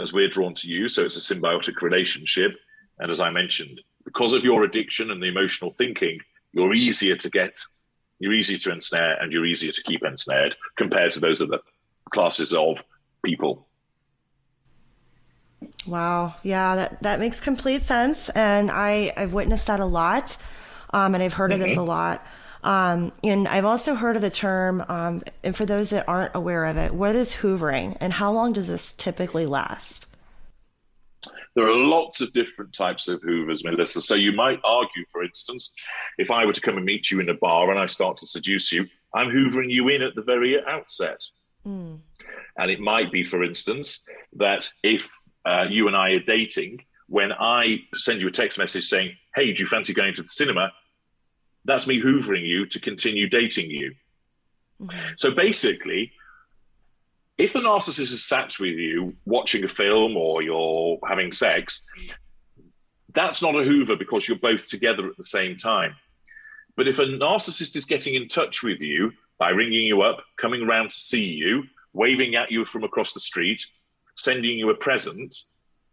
as 0.00 0.12
we're 0.12 0.28
drawn 0.28 0.54
to 0.54 0.68
you. 0.68 0.88
So 0.88 1.02
it's 1.02 1.16
a 1.16 1.34
symbiotic 1.34 1.82
relationship. 1.82 2.52
And 3.00 3.10
as 3.10 3.20
I 3.20 3.30
mentioned, 3.30 3.80
because 4.04 4.32
of 4.32 4.44
your 4.44 4.62
addiction 4.62 5.10
and 5.10 5.20
the 5.20 5.26
emotional 5.26 5.72
thinking, 5.72 6.20
you're 6.52 6.74
easier 6.74 7.16
to 7.16 7.28
get, 7.28 7.58
you're 8.20 8.32
easier 8.32 8.58
to 8.58 8.72
ensnare, 8.72 9.20
and 9.20 9.32
you're 9.32 9.46
easier 9.46 9.72
to 9.72 9.82
keep 9.82 10.04
ensnared 10.04 10.54
compared 10.76 11.10
to 11.12 11.20
those 11.20 11.42
other 11.42 11.58
classes 12.10 12.54
of 12.54 12.84
people. 13.24 13.66
Wow. 15.86 16.36
Yeah, 16.42 16.76
that, 16.76 17.02
that 17.02 17.18
makes 17.18 17.40
complete 17.40 17.82
sense. 17.82 18.28
And 18.30 18.70
I, 18.70 19.12
I've 19.16 19.32
witnessed 19.32 19.66
that 19.66 19.80
a 19.80 19.86
lot. 19.86 20.36
Um, 20.92 21.14
and 21.14 21.22
I've 21.24 21.32
heard 21.32 21.50
mm-hmm. 21.50 21.62
of 21.62 21.68
this 21.68 21.76
mm-hmm. 21.76 21.90
a 21.90 21.96
lot. 21.96 22.26
Um, 22.64 23.12
and 23.22 23.46
I've 23.46 23.66
also 23.66 23.94
heard 23.94 24.16
of 24.16 24.22
the 24.22 24.30
term, 24.30 24.82
um, 24.88 25.22
and 25.42 25.54
for 25.54 25.66
those 25.66 25.90
that 25.90 26.08
aren't 26.08 26.34
aware 26.34 26.64
of 26.64 26.78
it, 26.78 26.94
what 26.94 27.14
is 27.14 27.34
hoovering 27.34 27.96
and 28.00 28.14
how 28.14 28.32
long 28.32 28.54
does 28.54 28.68
this 28.68 28.94
typically 28.94 29.44
last? 29.44 30.06
There 31.54 31.68
are 31.68 31.76
lots 31.76 32.22
of 32.22 32.32
different 32.32 32.72
types 32.72 33.06
of 33.06 33.22
hoovers, 33.22 33.64
Melissa. 33.64 34.00
So 34.00 34.14
you 34.14 34.32
might 34.32 34.60
argue, 34.64 35.04
for 35.12 35.22
instance, 35.22 35.74
if 36.16 36.30
I 36.30 36.46
were 36.46 36.54
to 36.54 36.60
come 36.60 36.78
and 36.78 36.86
meet 36.86 37.10
you 37.10 37.20
in 37.20 37.28
a 37.28 37.34
bar 37.34 37.70
and 37.70 37.78
I 37.78 37.86
start 37.86 38.16
to 38.18 38.26
seduce 38.26 38.72
you, 38.72 38.86
I'm 39.14 39.28
hoovering 39.28 39.70
you 39.70 39.88
in 39.88 40.02
at 40.02 40.14
the 40.14 40.22
very 40.22 40.58
outset. 40.66 41.22
Mm. 41.66 42.00
And 42.58 42.70
it 42.70 42.80
might 42.80 43.12
be, 43.12 43.24
for 43.24 43.44
instance, 43.44 44.08
that 44.36 44.70
if 44.82 45.10
uh, 45.44 45.66
you 45.68 45.86
and 45.86 45.96
I 45.96 46.12
are 46.12 46.20
dating, 46.20 46.80
when 47.08 47.30
I 47.32 47.80
send 47.94 48.22
you 48.22 48.28
a 48.28 48.32
text 48.32 48.58
message 48.58 48.84
saying, 48.84 49.12
Hey, 49.34 49.52
do 49.52 49.62
you 49.62 49.66
fancy 49.66 49.92
going 49.92 50.14
to 50.14 50.22
the 50.22 50.28
cinema? 50.28 50.72
That's 51.64 51.86
me 51.86 52.00
hoovering 52.00 52.46
you 52.46 52.66
to 52.66 52.80
continue 52.80 53.28
dating 53.28 53.70
you. 53.70 53.94
Mm-hmm. 54.80 55.14
So 55.16 55.30
basically, 55.30 56.12
if 57.38 57.52
the 57.52 57.60
narcissist 57.60 58.12
is 58.12 58.24
sat 58.24 58.58
with 58.58 58.76
you 58.76 59.14
watching 59.24 59.64
a 59.64 59.68
film 59.68 60.16
or 60.16 60.42
you're 60.42 60.98
having 61.08 61.32
sex, 61.32 61.82
that's 63.12 63.42
not 63.42 63.56
a 63.56 63.64
hoover 63.64 63.96
because 63.96 64.28
you're 64.28 64.38
both 64.38 64.68
together 64.68 65.08
at 65.08 65.16
the 65.16 65.24
same 65.24 65.56
time. 65.56 65.94
But 66.76 66.88
if 66.88 66.98
a 66.98 67.06
narcissist 67.06 67.76
is 67.76 67.84
getting 67.84 68.14
in 68.14 68.28
touch 68.28 68.62
with 68.62 68.80
you 68.80 69.12
by 69.38 69.50
ringing 69.50 69.86
you 69.86 70.02
up, 70.02 70.22
coming 70.36 70.62
around 70.62 70.90
to 70.90 70.96
see 70.96 71.24
you, 71.24 71.64
waving 71.92 72.34
at 72.34 72.50
you 72.50 72.64
from 72.64 72.84
across 72.84 73.14
the 73.14 73.20
street, 73.20 73.64
sending 74.16 74.58
you 74.58 74.70
a 74.70 74.74
present, 74.74 75.34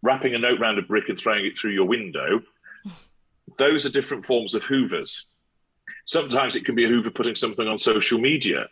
wrapping 0.01 0.33
a 0.33 0.39
note 0.39 0.59
round 0.59 0.79
a 0.79 0.81
brick 0.81 1.09
and 1.09 1.17
throwing 1.17 1.45
it 1.45 1.57
through 1.57 1.71
your 1.71 1.85
window, 1.85 2.41
those 3.57 3.85
are 3.85 3.89
different 3.89 4.25
forms 4.25 4.55
of 4.55 4.63
hoovers. 4.63 5.30
Sometimes 6.05 6.55
it 6.55 6.65
can 6.65 6.75
be 6.75 6.85
a 6.85 6.87
hoover 6.87 7.11
putting 7.11 7.35
something 7.35 7.67
on 7.67 7.77
social 7.77 8.19
media 8.19 8.67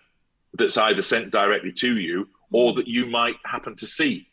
that's 0.53 0.77
either 0.77 1.01
sent 1.01 1.31
directly 1.31 1.71
to 1.71 1.97
you 1.99 2.27
or 2.51 2.71
mm. 2.71 2.75
that 2.77 2.87
you 2.87 3.05
might 3.05 3.35
happen 3.45 3.75
to 3.75 3.87
see. 3.87 4.27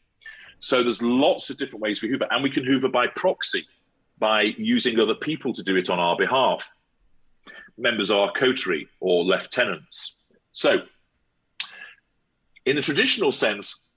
So 0.59 0.83
there's 0.83 1.03
lots 1.03 1.51
of 1.51 1.59
different 1.59 1.83
ways 1.83 2.01
we 2.01 2.09
hoover, 2.09 2.27
and 2.31 2.43
we 2.43 2.51
can 2.51 2.65
hoover 2.65 2.89
by 2.89 3.07
proxy 3.09 3.67
by 4.19 4.55
using 4.57 4.99
other 4.99 5.15
people 5.15 5.53
to 5.53 5.63
do 5.63 5.77
it 5.77 5.91
on 5.91 5.99
our 5.99 6.17
behalf, 6.17 6.67
members 7.77 8.11
of 8.11 8.19
our 8.19 8.33
coterie 8.33 8.89
or 9.01 9.25
lieutenants. 9.25 10.23
So, 10.53 10.79
in 12.65 12.77
the 12.77 12.83
traditional 12.83 13.31
sense, 13.31 13.91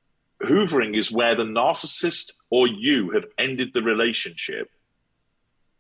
hoovering 0.44 0.98
is 0.98 1.12
where 1.12 1.36
the 1.36 1.44
narcissist 1.44 2.34
or 2.50 2.68
you 2.68 3.12
have 3.12 3.26
ended 3.38 3.74
the 3.74 3.82
relationship 3.82 4.70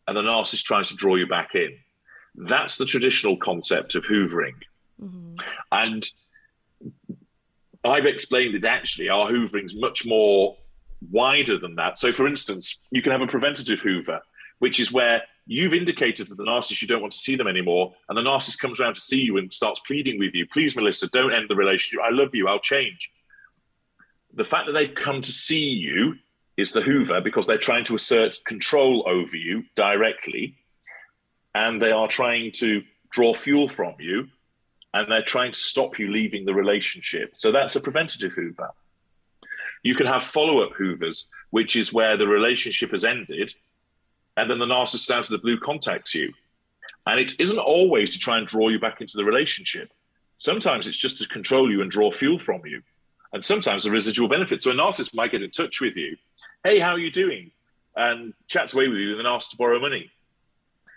and 0.07 0.15
the 0.15 0.21
narcissist 0.21 0.63
tries 0.63 0.89
to 0.89 0.95
draw 0.95 1.15
you 1.15 1.27
back 1.27 1.53
in. 1.53 1.77
That's 2.35 2.77
the 2.77 2.85
traditional 2.85 3.37
concept 3.37 3.95
of 3.95 4.05
hoovering. 4.05 4.55
Mm-hmm. 5.01 5.35
And 5.71 6.07
I've 7.83 8.05
explained 8.05 8.55
that 8.55 8.65
actually 8.67 9.09
our 9.09 9.29
hoovering 9.29 9.65
is 9.65 9.75
much 9.75 10.05
more 10.05 10.57
wider 11.11 11.57
than 11.57 11.75
that. 11.75 11.97
So, 11.97 12.11
for 12.11 12.27
instance, 12.27 12.79
you 12.91 13.01
can 13.01 13.11
have 13.11 13.21
a 13.21 13.27
preventative 13.27 13.79
hoover, 13.79 14.19
which 14.59 14.79
is 14.79 14.91
where 14.91 15.23
you've 15.45 15.73
indicated 15.73 16.27
to 16.27 16.35
the 16.35 16.43
narcissist 16.43 16.81
you 16.81 16.87
don't 16.87 17.01
want 17.01 17.13
to 17.13 17.17
see 17.17 17.35
them 17.35 17.47
anymore, 17.47 17.93
and 18.07 18.17
the 18.17 18.21
narcissist 18.21 18.59
comes 18.59 18.79
around 18.79 18.95
to 18.95 19.01
see 19.01 19.21
you 19.21 19.37
and 19.37 19.51
starts 19.51 19.79
pleading 19.81 20.19
with 20.19 20.33
you, 20.35 20.45
please, 20.47 20.75
Melissa, 20.75 21.07
don't 21.09 21.33
end 21.33 21.49
the 21.49 21.55
relationship. 21.55 22.03
I 22.03 22.11
love 22.11 22.35
you. 22.35 22.47
I'll 22.47 22.59
change. 22.59 23.09
The 24.33 24.45
fact 24.45 24.67
that 24.67 24.73
they've 24.73 24.93
come 24.93 25.21
to 25.21 25.31
see 25.31 25.69
you 25.69 26.15
is 26.55 26.71
the 26.71 26.81
hoover 26.81 27.19
because 27.21 27.47
they're 27.47 27.57
trying 27.57 27.85
to 27.85 27.95
assert 27.95 28.37
control 28.45 29.03
over 29.07 29.35
you 29.35 29.63
directly, 29.75 30.55
and 31.59 31.81
they 31.81 31.91
are 31.91 32.07
trying 32.07 32.53
to 32.53 32.81
draw 33.11 33.33
fuel 33.33 33.67
from 33.67 33.93
you 33.99 34.29
and 34.93 35.11
they're 35.11 35.21
trying 35.21 35.51
to 35.51 35.59
stop 35.59 35.99
you 35.99 36.09
leaving 36.09 36.45
the 36.45 36.53
relationship. 36.53 37.31
So 37.33 37.51
that's 37.51 37.75
a 37.75 37.81
preventative 37.81 38.31
hoover. 38.31 38.69
You 39.83 39.93
can 39.93 40.07
have 40.07 40.23
follow 40.23 40.63
up 40.63 40.71
hoovers, 40.71 41.27
which 41.49 41.75
is 41.75 41.91
where 41.91 42.15
the 42.15 42.27
relationship 42.27 42.91
has 42.91 43.03
ended, 43.03 43.53
and 44.37 44.49
then 44.49 44.59
the 44.59 44.65
narcissist 44.65 45.11
out 45.11 45.25
of 45.25 45.29
the 45.29 45.37
blue 45.37 45.59
contacts 45.59 46.15
you. 46.15 46.33
And 47.05 47.19
it 47.19 47.33
isn't 47.39 47.59
always 47.59 48.13
to 48.13 48.19
try 48.19 48.37
and 48.37 48.47
draw 48.47 48.69
you 48.69 48.79
back 48.79 49.01
into 49.01 49.17
the 49.17 49.25
relationship. 49.25 49.91
Sometimes 50.37 50.87
it's 50.87 50.97
just 50.97 51.17
to 51.17 51.27
control 51.27 51.69
you 51.69 51.81
and 51.81 51.91
draw 51.91 52.09
fuel 52.09 52.39
from 52.39 52.61
you. 52.65 52.81
And 53.33 53.43
sometimes 53.43 53.83
the 53.83 53.91
residual 53.91 54.29
benefit. 54.29 54.61
So 54.61 54.71
a 54.71 54.73
narcissist 54.73 55.13
might 55.13 55.31
get 55.31 55.43
in 55.43 55.51
touch 55.51 55.81
with 55.81 55.97
you. 55.97 56.15
Hey, 56.63 56.79
how 56.79 56.91
are 56.91 56.99
you 56.99 57.11
doing? 57.11 57.51
And 57.97 58.33
chats 58.47 58.73
away 58.73 58.87
with 58.87 58.97
you 58.99 59.11
and 59.11 59.19
then 59.19 59.27
asks 59.27 59.51
to 59.51 59.57
borrow 59.57 59.79
money. 59.79 60.09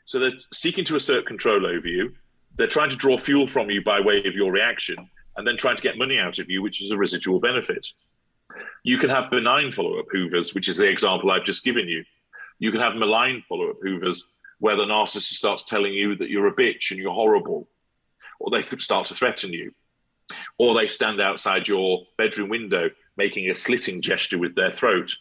So 0.05 0.19
they're 0.19 0.33
seeking 0.53 0.85
to 0.87 0.97
assert 0.97 1.27
control 1.27 1.67
over 1.67 1.87
you 1.87 2.15
they're 2.57 2.67
trying 2.67 2.91
to 2.91 2.97
draw 2.97 3.17
fuel 3.17 3.47
from 3.47 3.71
you 3.71 3.83
by 3.83 4.01
way 4.01 4.19
of 4.25 4.35
your 4.35 4.53
reaction 4.53 4.97
and 5.37 5.47
then 5.47 5.57
trying 5.57 5.77
to 5.77 5.83
get 5.83 5.97
money 5.97 6.19
out 6.19 6.39
of 6.39 6.51
you, 6.51 6.63
which 6.63 6.83
is 6.83 6.91
a 6.91 6.99
residual 6.99 7.41
benefit. 7.41 7.87
You 8.85 8.99
can 8.99 9.09
have 9.09 9.31
benign 9.31 9.73
follow 9.73 9.99
up 9.99 10.07
hoovers, 10.13 10.55
which 10.55 10.69
is 10.69 10.77
the 10.77 10.89
example 10.89 11.31
I've 11.31 11.45
just 11.45 11.65
given 11.65 11.89
you. 11.89 12.05
You 12.59 12.71
can 12.71 12.81
have 12.81 12.95
malign 12.95 13.41
follow 13.43 13.71
up 13.71 13.79
hoovers 13.83 14.27
where 14.59 14.77
the 14.77 14.85
narcissist 14.85 15.35
starts 15.35 15.65
telling 15.65 15.95
you 15.95 16.15
that 16.17 16.29
you're 16.29 16.47
a 16.47 16.55
bitch 16.55 16.91
and 16.91 17.01
you're 17.01 17.13
horrible, 17.13 17.67
or 18.39 18.51
they 18.51 18.63
start 18.63 19.07
to 19.07 19.15
threaten 19.15 19.53
you, 19.53 19.73
or 20.59 20.75
they 20.75 20.87
stand 20.87 21.21
outside 21.21 21.67
your 21.67 22.03
bedroom 22.19 22.51
window 22.51 22.91
making 23.17 23.51
a 23.51 23.55
slitting 23.55 24.01
gesture 24.01 24.39
with 24.39 24.55
their 24.55 24.71
throat, 24.71 25.17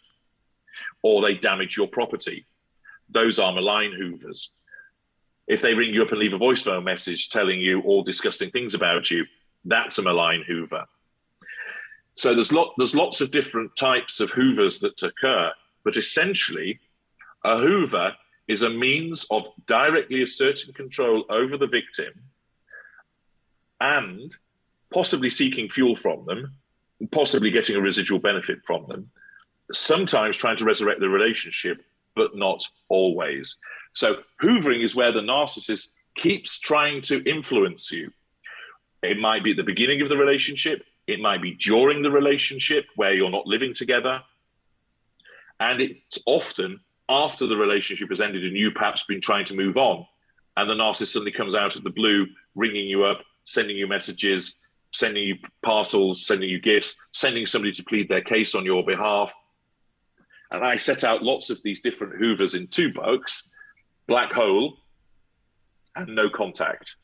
or 1.02 1.22
they 1.22 1.34
damage 1.34 1.76
your 1.76 1.88
property. 1.88 2.46
Those 3.08 3.38
are 3.38 3.52
malign 3.52 3.92
hoovers. 3.92 4.50
If 5.48 5.60
they 5.60 5.74
ring 5.74 5.92
you 5.92 6.02
up 6.02 6.10
and 6.10 6.18
leave 6.18 6.32
a 6.32 6.38
voicemail 6.38 6.82
message 6.82 7.28
telling 7.28 7.60
you 7.60 7.80
all 7.82 8.02
disgusting 8.02 8.50
things 8.50 8.74
about 8.74 9.10
you, 9.10 9.24
that's 9.64 9.98
a 9.98 10.02
malign 10.02 10.44
Hoover. 10.46 10.86
So 12.14 12.34
there's 12.34 12.52
lot 12.52 12.74
there's 12.78 12.94
lots 12.94 13.20
of 13.20 13.30
different 13.30 13.74
types 13.76 14.20
of 14.20 14.30
Hoovers 14.30 14.80
that 14.80 15.02
occur, 15.02 15.50
but 15.84 15.96
essentially, 15.96 16.80
a 17.44 17.58
Hoover 17.58 18.12
is 18.48 18.62
a 18.62 18.70
means 18.70 19.26
of 19.30 19.44
directly 19.66 20.22
asserting 20.22 20.74
control 20.74 21.24
over 21.30 21.56
the 21.56 21.66
victim 21.66 22.12
and 23.80 24.34
possibly 24.92 25.30
seeking 25.30 25.68
fuel 25.68 25.96
from 25.96 26.24
them, 26.26 26.54
possibly 27.10 27.50
getting 27.50 27.76
a 27.76 27.80
residual 27.80 28.18
benefit 28.18 28.58
from 28.64 28.86
them, 28.88 29.10
sometimes 29.72 30.36
trying 30.36 30.56
to 30.56 30.64
resurrect 30.64 31.00
the 31.00 31.08
relationship, 31.08 31.82
but 32.14 32.36
not 32.36 32.62
always. 32.88 33.58
So 33.92 34.18
hoovering 34.42 34.84
is 34.84 34.94
where 34.94 35.12
the 35.12 35.20
narcissist 35.20 35.92
keeps 36.16 36.58
trying 36.58 37.02
to 37.02 37.22
influence 37.28 37.90
you. 37.90 38.10
It 39.02 39.18
might 39.18 39.44
be 39.44 39.50
at 39.50 39.56
the 39.56 39.62
beginning 39.62 40.02
of 40.02 40.08
the 40.08 40.16
relationship, 40.16 40.84
it 41.06 41.20
might 41.20 41.42
be 41.42 41.54
during 41.56 42.02
the 42.02 42.10
relationship 42.10 42.86
where 42.96 43.12
you're 43.12 43.30
not 43.30 43.46
living 43.46 43.74
together. 43.74 44.22
And 45.58 45.80
it's 45.80 46.18
often 46.26 46.80
after 47.08 47.46
the 47.46 47.56
relationship 47.56 48.08
has 48.10 48.20
ended 48.20 48.44
and 48.44 48.56
you 48.56 48.70
perhaps 48.70 49.04
been 49.04 49.20
trying 49.20 49.44
to 49.46 49.56
move 49.56 49.76
on, 49.76 50.06
and 50.56 50.68
the 50.68 50.74
narcissist 50.74 51.08
suddenly 51.08 51.32
comes 51.32 51.54
out 51.54 51.76
of 51.76 51.82
the 51.82 51.90
blue, 51.90 52.26
ringing 52.54 52.86
you 52.86 53.04
up, 53.04 53.22
sending 53.44 53.76
you 53.76 53.86
messages, 53.86 54.56
sending 54.92 55.24
you 55.24 55.36
parcels, 55.62 56.26
sending 56.26 56.48
you 56.48 56.60
gifts, 56.60 56.96
sending 57.12 57.46
somebody 57.46 57.72
to 57.72 57.84
plead 57.84 58.08
their 58.08 58.20
case 58.20 58.54
on 58.54 58.64
your 58.64 58.84
behalf. 58.84 59.34
And 60.50 60.64
I 60.64 60.76
set 60.76 61.02
out 61.02 61.22
lots 61.22 61.50
of 61.50 61.62
these 61.62 61.80
different 61.80 62.14
hoovers 62.16 62.54
in 62.54 62.66
two 62.66 62.92
books 62.92 63.48
black 64.06 64.32
hole, 64.32 64.78
and 65.96 66.14
no 66.14 66.28
contact, 66.28 66.96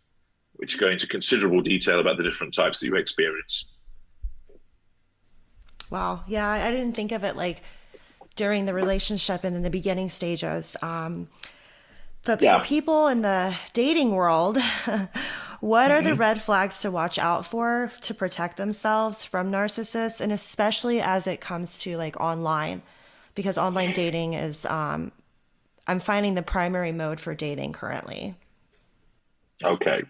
which 0.55 0.79
go 0.79 0.89
into 0.89 1.07
considerable 1.07 1.61
detail 1.61 2.01
about 2.01 2.17
the 2.17 2.23
different 2.23 2.55
types 2.55 2.81
that 2.81 2.87
you 2.87 2.97
experience. 2.97 3.75
Wow. 5.91 6.23
Yeah, 6.27 6.49
I 6.49 6.71
didn't 6.71 6.95
think 6.95 7.13
of 7.13 7.25
it 7.25 7.37
like 7.37 7.63
during 8.37 8.67
the 8.67 8.75
relationship 8.75 9.45
and 9.45 9.57
in 9.57 9.63
the 9.63 9.71
beginning 9.71 10.09
stages. 10.09 10.77
Um, 10.83 11.29
but 12.25 12.43
yeah. 12.43 12.59
for 12.59 12.65
people 12.65 13.09
in 13.09 13.23
the 13.23 13.55
dating 13.73 14.13
world, 14.13 14.59
what 15.61 15.91
are 15.91 15.99
mm-hmm. 15.99 16.09
the 16.09 16.15
red 16.15 16.41
flags 16.41 16.83
to 16.83 16.91
watch 16.91 17.19
out 17.19 17.47
for 17.47 17.91
to 18.03 18.15
protect 18.15 18.57
themselves 18.57 19.25
from 19.25 19.51
narcissists, 19.51 20.21
and 20.21 20.31
especially 20.31 21.01
as 21.01 21.27
it 21.27 21.41
comes 21.41 21.79
to 21.81 21.97
like 21.97 22.21
online, 22.21 22.83
because 23.35 23.57
online 23.57 23.93
dating 23.93 24.35
is 24.35 24.67
um, 24.67 25.11
I'm 25.89 26.01
finding 26.01 26.35
the 26.35 26.43
primary 26.43 26.93
mode 26.93 27.19
for 27.19 27.35
dating 27.35 27.73
currently. 27.73 28.37
Okay. 29.65 30.03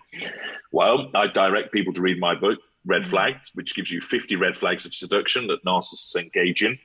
Well, 0.73 1.11
I 1.15 1.29
direct 1.29 1.73
people 1.73 1.93
to 1.95 2.03
read 2.03 2.19
my 2.19 2.35
book, 2.35 2.59
Red 2.85 3.03
mm-hmm. 3.03 3.11
Flags, 3.11 3.53
which 3.55 3.75
gives 3.75 3.91
you 3.91 4.01
50 4.01 4.37
red 4.37 4.59
flags 4.59 4.85
of 4.85 4.93
seduction 4.93 5.47
that 5.47 5.65
narcissists 5.65 6.17
engage 6.17 6.63
in. 6.65 6.79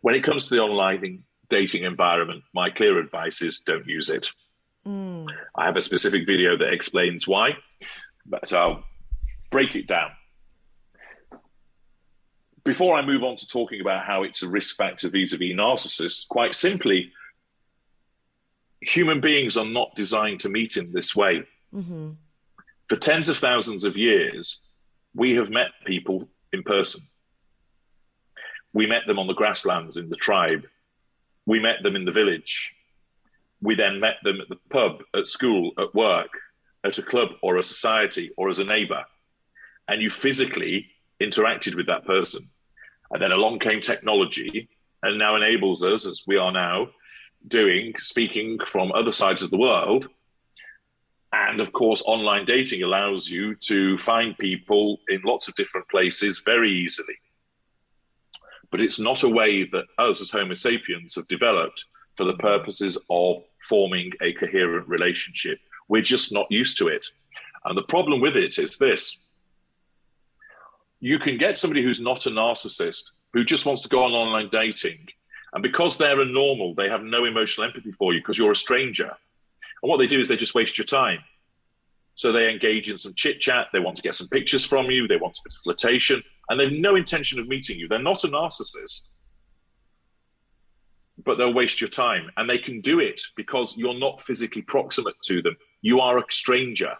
When 0.00 0.16
it 0.16 0.24
comes 0.24 0.48
to 0.48 0.56
the 0.56 0.60
online 0.60 1.22
dating 1.48 1.84
environment, 1.84 2.42
my 2.52 2.68
clear 2.68 2.98
advice 2.98 3.40
is 3.42 3.60
don't 3.60 3.86
use 3.86 4.10
it. 4.10 4.28
Mm. 4.86 5.28
I 5.54 5.64
have 5.64 5.76
a 5.76 5.80
specific 5.80 6.26
video 6.26 6.56
that 6.56 6.72
explains 6.72 7.26
why, 7.26 7.56
but 8.26 8.52
I'll 8.52 8.84
break 9.50 9.74
it 9.76 9.86
down. 9.86 10.10
Before 12.64 12.98
I 12.98 13.06
move 13.06 13.22
on 13.22 13.36
to 13.36 13.46
talking 13.46 13.80
about 13.80 14.04
how 14.04 14.24
it's 14.24 14.42
a 14.42 14.48
risk 14.48 14.76
factor 14.76 15.08
vis 15.08 15.32
a 15.32 15.36
vis 15.36 15.54
narcissists, 15.54 16.26
quite 16.26 16.54
simply, 16.54 17.12
human 18.80 19.20
beings 19.20 19.56
are 19.56 19.64
not 19.64 19.94
designed 19.94 20.40
to 20.40 20.48
meet 20.48 20.76
in 20.76 20.92
this 20.92 21.14
way. 21.14 21.44
Mm-hmm. 21.74 22.10
For 22.88 22.96
tens 22.96 23.28
of 23.28 23.36
thousands 23.36 23.84
of 23.84 23.96
years, 23.96 24.60
we 25.14 25.34
have 25.34 25.50
met 25.50 25.68
people 25.84 26.28
in 26.52 26.62
person. 26.62 27.02
We 28.72 28.86
met 28.86 29.06
them 29.06 29.18
on 29.18 29.26
the 29.26 29.34
grasslands 29.34 29.96
in 29.96 30.08
the 30.08 30.16
tribe. 30.16 30.66
We 31.46 31.60
met 31.60 31.82
them 31.82 31.96
in 31.96 32.04
the 32.04 32.12
village. 32.12 32.72
We 33.62 33.74
then 33.74 34.00
met 34.00 34.16
them 34.22 34.40
at 34.40 34.48
the 34.48 34.58
pub, 34.70 35.02
at 35.14 35.26
school, 35.26 35.72
at 35.78 35.94
work, 35.94 36.28
at 36.84 36.98
a 36.98 37.02
club 37.02 37.30
or 37.42 37.56
a 37.56 37.62
society 37.62 38.30
or 38.36 38.48
as 38.48 38.58
a 38.58 38.64
neighbor, 38.64 39.04
and 39.88 40.02
you 40.02 40.10
physically 40.10 40.88
interacted 41.20 41.74
with 41.74 41.86
that 41.86 42.04
person. 42.04 42.42
And 43.10 43.22
then 43.22 43.32
along 43.32 43.60
came 43.60 43.80
technology 43.80 44.68
and 45.02 45.18
now 45.18 45.36
enables 45.36 45.82
us, 45.82 46.06
as 46.06 46.24
we 46.26 46.36
are 46.36 46.52
now 46.52 46.88
doing, 47.48 47.94
speaking 47.98 48.58
from 48.66 48.92
other 48.92 49.12
sides 49.12 49.42
of 49.42 49.50
the 49.50 49.58
world. 49.58 50.08
And 51.32 51.60
of 51.60 51.72
course, 51.72 52.02
online 52.06 52.44
dating 52.44 52.82
allows 52.82 53.28
you 53.28 53.54
to 53.66 53.98
find 53.98 54.36
people 54.38 54.98
in 55.08 55.20
lots 55.24 55.48
of 55.48 55.54
different 55.54 55.88
places 55.88 56.42
very 56.44 56.70
easily. 56.70 57.14
But 58.70 58.80
it's 58.80 58.98
not 58.98 59.22
a 59.22 59.28
way 59.28 59.64
that 59.64 59.84
us 59.98 60.20
as 60.20 60.30
Homo 60.30 60.54
sapiens 60.54 61.14
have 61.14 61.28
developed 61.28 61.84
for 62.16 62.24
the 62.24 62.34
purposes 62.34 62.98
of 63.10 63.42
forming 63.68 64.12
a 64.22 64.32
coherent 64.32 64.88
relationship. 64.88 65.58
We're 65.88 66.02
just 66.02 66.32
not 66.32 66.46
used 66.50 66.78
to 66.78 66.88
it. 66.88 67.06
And 67.64 67.76
the 67.76 67.82
problem 67.82 68.20
with 68.20 68.36
it 68.36 68.58
is 68.58 68.78
this 68.78 69.26
you 71.00 71.18
can 71.18 71.36
get 71.36 71.58
somebody 71.58 71.82
who's 71.82 72.00
not 72.00 72.26
a 72.26 72.30
narcissist, 72.30 73.10
who 73.32 73.44
just 73.44 73.66
wants 73.66 73.82
to 73.82 73.88
go 73.88 74.02
on 74.02 74.12
online 74.12 74.48
dating. 74.50 75.06
And 75.56 75.62
because 75.62 75.96
they're 75.96 76.20
a 76.20 76.26
normal, 76.26 76.74
they 76.74 76.90
have 76.90 77.02
no 77.02 77.24
emotional 77.24 77.66
empathy 77.66 77.90
for 77.90 78.12
you 78.12 78.20
because 78.20 78.36
you're 78.36 78.52
a 78.52 78.56
stranger. 78.56 79.06
And 79.06 79.88
what 79.88 79.96
they 79.96 80.06
do 80.06 80.20
is 80.20 80.28
they 80.28 80.36
just 80.36 80.54
waste 80.54 80.76
your 80.76 80.84
time. 80.84 81.20
So 82.14 82.30
they 82.30 82.50
engage 82.50 82.90
in 82.90 82.98
some 82.98 83.14
chit 83.14 83.40
chat. 83.40 83.68
They 83.72 83.80
want 83.80 83.96
to 83.96 84.02
get 84.02 84.14
some 84.14 84.28
pictures 84.28 84.66
from 84.66 84.90
you. 84.90 85.08
They 85.08 85.16
want 85.16 85.34
a 85.38 85.40
bit 85.42 85.54
of 85.54 85.62
flirtation, 85.62 86.22
and 86.50 86.60
they've 86.60 86.78
no 86.78 86.94
intention 86.94 87.38
of 87.38 87.48
meeting 87.48 87.78
you. 87.78 87.88
They're 87.88 87.98
not 87.98 88.22
a 88.24 88.28
narcissist, 88.28 89.08
but 91.24 91.38
they'll 91.38 91.54
waste 91.54 91.80
your 91.80 91.88
time. 91.88 92.30
And 92.36 92.50
they 92.50 92.58
can 92.58 92.82
do 92.82 93.00
it 93.00 93.18
because 93.34 93.78
you're 93.78 93.98
not 93.98 94.20
physically 94.20 94.60
proximate 94.60 95.16
to 95.24 95.40
them. 95.40 95.56
You 95.80 96.00
are 96.02 96.18
a 96.18 96.24
stranger. 96.28 96.92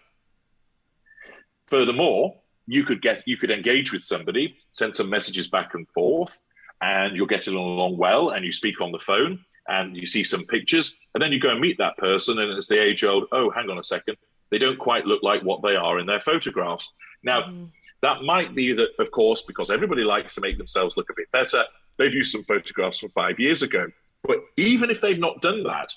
Furthermore, 1.67 2.39
you 2.65 2.83
could 2.83 3.03
get 3.03 3.21
you 3.27 3.37
could 3.37 3.51
engage 3.51 3.93
with 3.93 4.01
somebody, 4.01 4.57
send 4.71 4.95
some 4.95 5.11
messages 5.11 5.47
back 5.47 5.75
and 5.75 5.87
forth, 5.89 6.41
and 6.81 7.15
you're 7.15 7.27
getting 7.27 7.55
along 7.55 7.97
well, 7.97 8.29
and 8.29 8.45
you 8.45 8.51
speak 8.51 8.81
on 8.81 8.91
the 8.91 8.99
phone, 8.99 9.43
and 9.67 9.97
you 9.97 10.05
see 10.05 10.23
some 10.23 10.45
pictures, 10.45 10.95
and 11.13 11.21
then 11.21 11.31
you 11.31 11.39
go 11.39 11.49
and 11.49 11.59
meet 11.59 11.77
that 11.77 11.97
person, 11.97 12.39
and 12.39 12.51
it's 12.53 12.67
the 12.67 12.79
age 12.79 13.03
old, 13.03 13.25
oh, 13.31 13.49
hang 13.49 13.69
on 13.69 13.77
a 13.77 13.83
second, 13.83 14.17
they 14.49 14.57
don't 14.57 14.79
quite 14.79 15.05
look 15.05 15.23
like 15.23 15.43
what 15.43 15.61
they 15.61 15.75
are 15.75 15.99
in 15.99 16.05
their 16.05 16.19
photographs. 16.19 16.93
Now, 17.23 17.41
mm-hmm. 17.41 17.65
that 18.01 18.23
might 18.23 18.55
be 18.55 18.73
that, 18.73 18.89
of 18.99 19.11
course, 19.11 19.41
because 19.41 19.71
everybody 19.71 20.03
likes 20.03 20.35
to 20.35 20.41
make 20.41 20.57
themselves 20.57 20.95
look 20.95 21.09
a 21.09 21.15
bit 21.15 21.31
better, 21.31 21.63
they've 21.97 22.13
used 22.13 22.31
some 22.31 22.43
photographs 22.43 22.99
from 22.99 23.09
five 23.09 23.39
years 23.39 23.61
ago. 23.61 23.87
But 24.23 24.39
even 24.55 24.89
if 24.89 25.01
they've 25.01 25.19
not 25.19 25.41
done 25.41 25.63
that, 25.63 25.93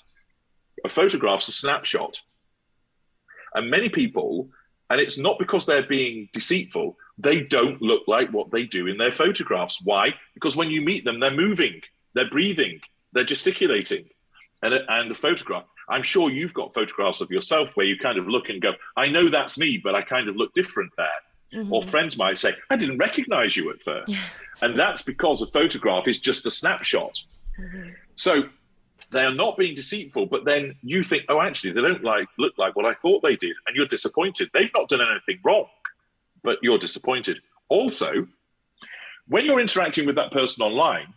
a 0.83 0.89
photograph's 0.89 1.47
a 1.47 1.51
snapshot. 1.51 2.19
And 3.53 3.69
many 3.69 3.89
people 3.89 4.49
and 4.91 4.99
it's 4.99 5.17
not 5.17 5.39
because 5.39 5.65
they're 5.65 5.87
being 5.87 6.27
deceitful. 6.33 6.97
They 7.21 7.41
don't 7.41 7.81
look 7.81 8.03
like 8.07 8.31
what 8.31 8.51
they 8.51 8.63
do 8.63 8.87
in 8.87 8.97
their 8.97 9.11
photographs. 9.11 9.81
Why? 9.83 10.13
Because 10.33 10.55
when 10.55 10.71
you 10.71 10.81
meet 10.81 11.05
them, 11.05 11.19
they're 11.19 11.33
moving, 11.33 11.81
they're 12.13 12.29
breathing, 12.29 12.79
they're 13.13 13.23
gesticulating. 13.23 14.09
And, 14.63 14.73
and 14.87 15.11
the 15.11 15.15
photograph, 15.15 15.65
I'm 15.89 16.03
sure 16.03 16.29
you've 16.29 16.53
got 16.53 16.73
photographs 16.73 17.21
of 17.21 17.31
yourself 17.31 17.75
where 17.75 17.85
you 17.85 17.97
kind 17.97 18.17
of 18.17 18.27
look 18.27 18.49
and 18.49 18.61
go, 18.61 18.73
I 18.95 19.09
know 19.09 19.29
that's 19.29 19.57
me, 19.57 19.79
but 19.83 19.95
I 19.95 20.01
kind 20.01 20.29
of 20.29 20.35
look 20.35 20.53
different 20.53 20.91
there. 20.97 21.61
Mm-hmm. 21.61 21.73
Or 21.73 21.83
friends 21.83 22.17
might 22.17 22.37
say, 22.37 22.55
I 22.69 22.77
didn't 22.77 22.97
recognize 22.97 23.57
you 23.57 23.71
at 23.71 23.81
first. 23.81 24.19
and 24.61 24.75
that's 24.75 25.01
because 25.01 25.41
a 25.41 25.47
photograph 25.47 26.07
is 26.07 26.17
just 26.17 26.45
a 26.45 26.51
snapshot. 26.51 27.21
Mm-hmm. 27.59 27.89
So 28.15 28.43
they 29.11 29.23
are 29.23 29.33
not 29.33 29.57
being 29.57 29.75
deceitful, 29.75 30.27
but 30.27 30.45
then 30.45 30.75
you 30.81 31.03
think, 31.03 31.25
oh, 31.27 31.41
actually, 31.41 31.73
they 31.73 31.81
don't 31.81 32.03
like 32.03 32.27
look 32.37 32.53
like 32.57 32.75
what 32.75 32.85
I 32.85 32.93
thought 32.93 33.21
they 33.21 33.35
did, 33.35 33.55
and 33.67 33.75
you're 33.75 33.85
disappointed. 33.85 34.49
They've 34.53 34.71
not 34.73 34.87
done 34.87 35.01
anything 35.01 35.39
wrong, 35.43 35.65
but 36.43 36.57
you're 36.61 36.77
disappointed. 36.77 37.41
Also, 37.69 38.27
when 39.27 39.45
you're 39.45 39.59
interacting 39.59 40.05
with 40.05 40.15
that 40.15 40.31
person 40.31 40.63
online, 40.63 41.13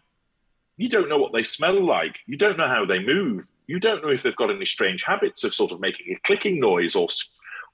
you 0.77 0.89
don't 0.89 1.09
know 1.09 1.19
what 1.19 1.33
they 1.33 1.43
smell 1.43 1.85
like. 1.85 2.17
You 2.27 2.37
don't 2.37 2.59
know 2.59 2.69
how 2.69 2.85
they 2.85 2.99
move. 2.99 3.49
You 3.67 3.79
don't 3.79 4.03
know 4.03 4.11
if 4.11 4.23
they've 4.23 4.37
got 4.37 4.51
any 4.51 4.67
strange 4.67 5.03
habits 5.03 5.45
of 5.45 5.55
sort 5.55 5.73
of 5.73 5.81
making 5.81 6.13
a 6.13 6.21
clicking 6.21 6.61
noise 6.61 6.95
or 6.95 7.09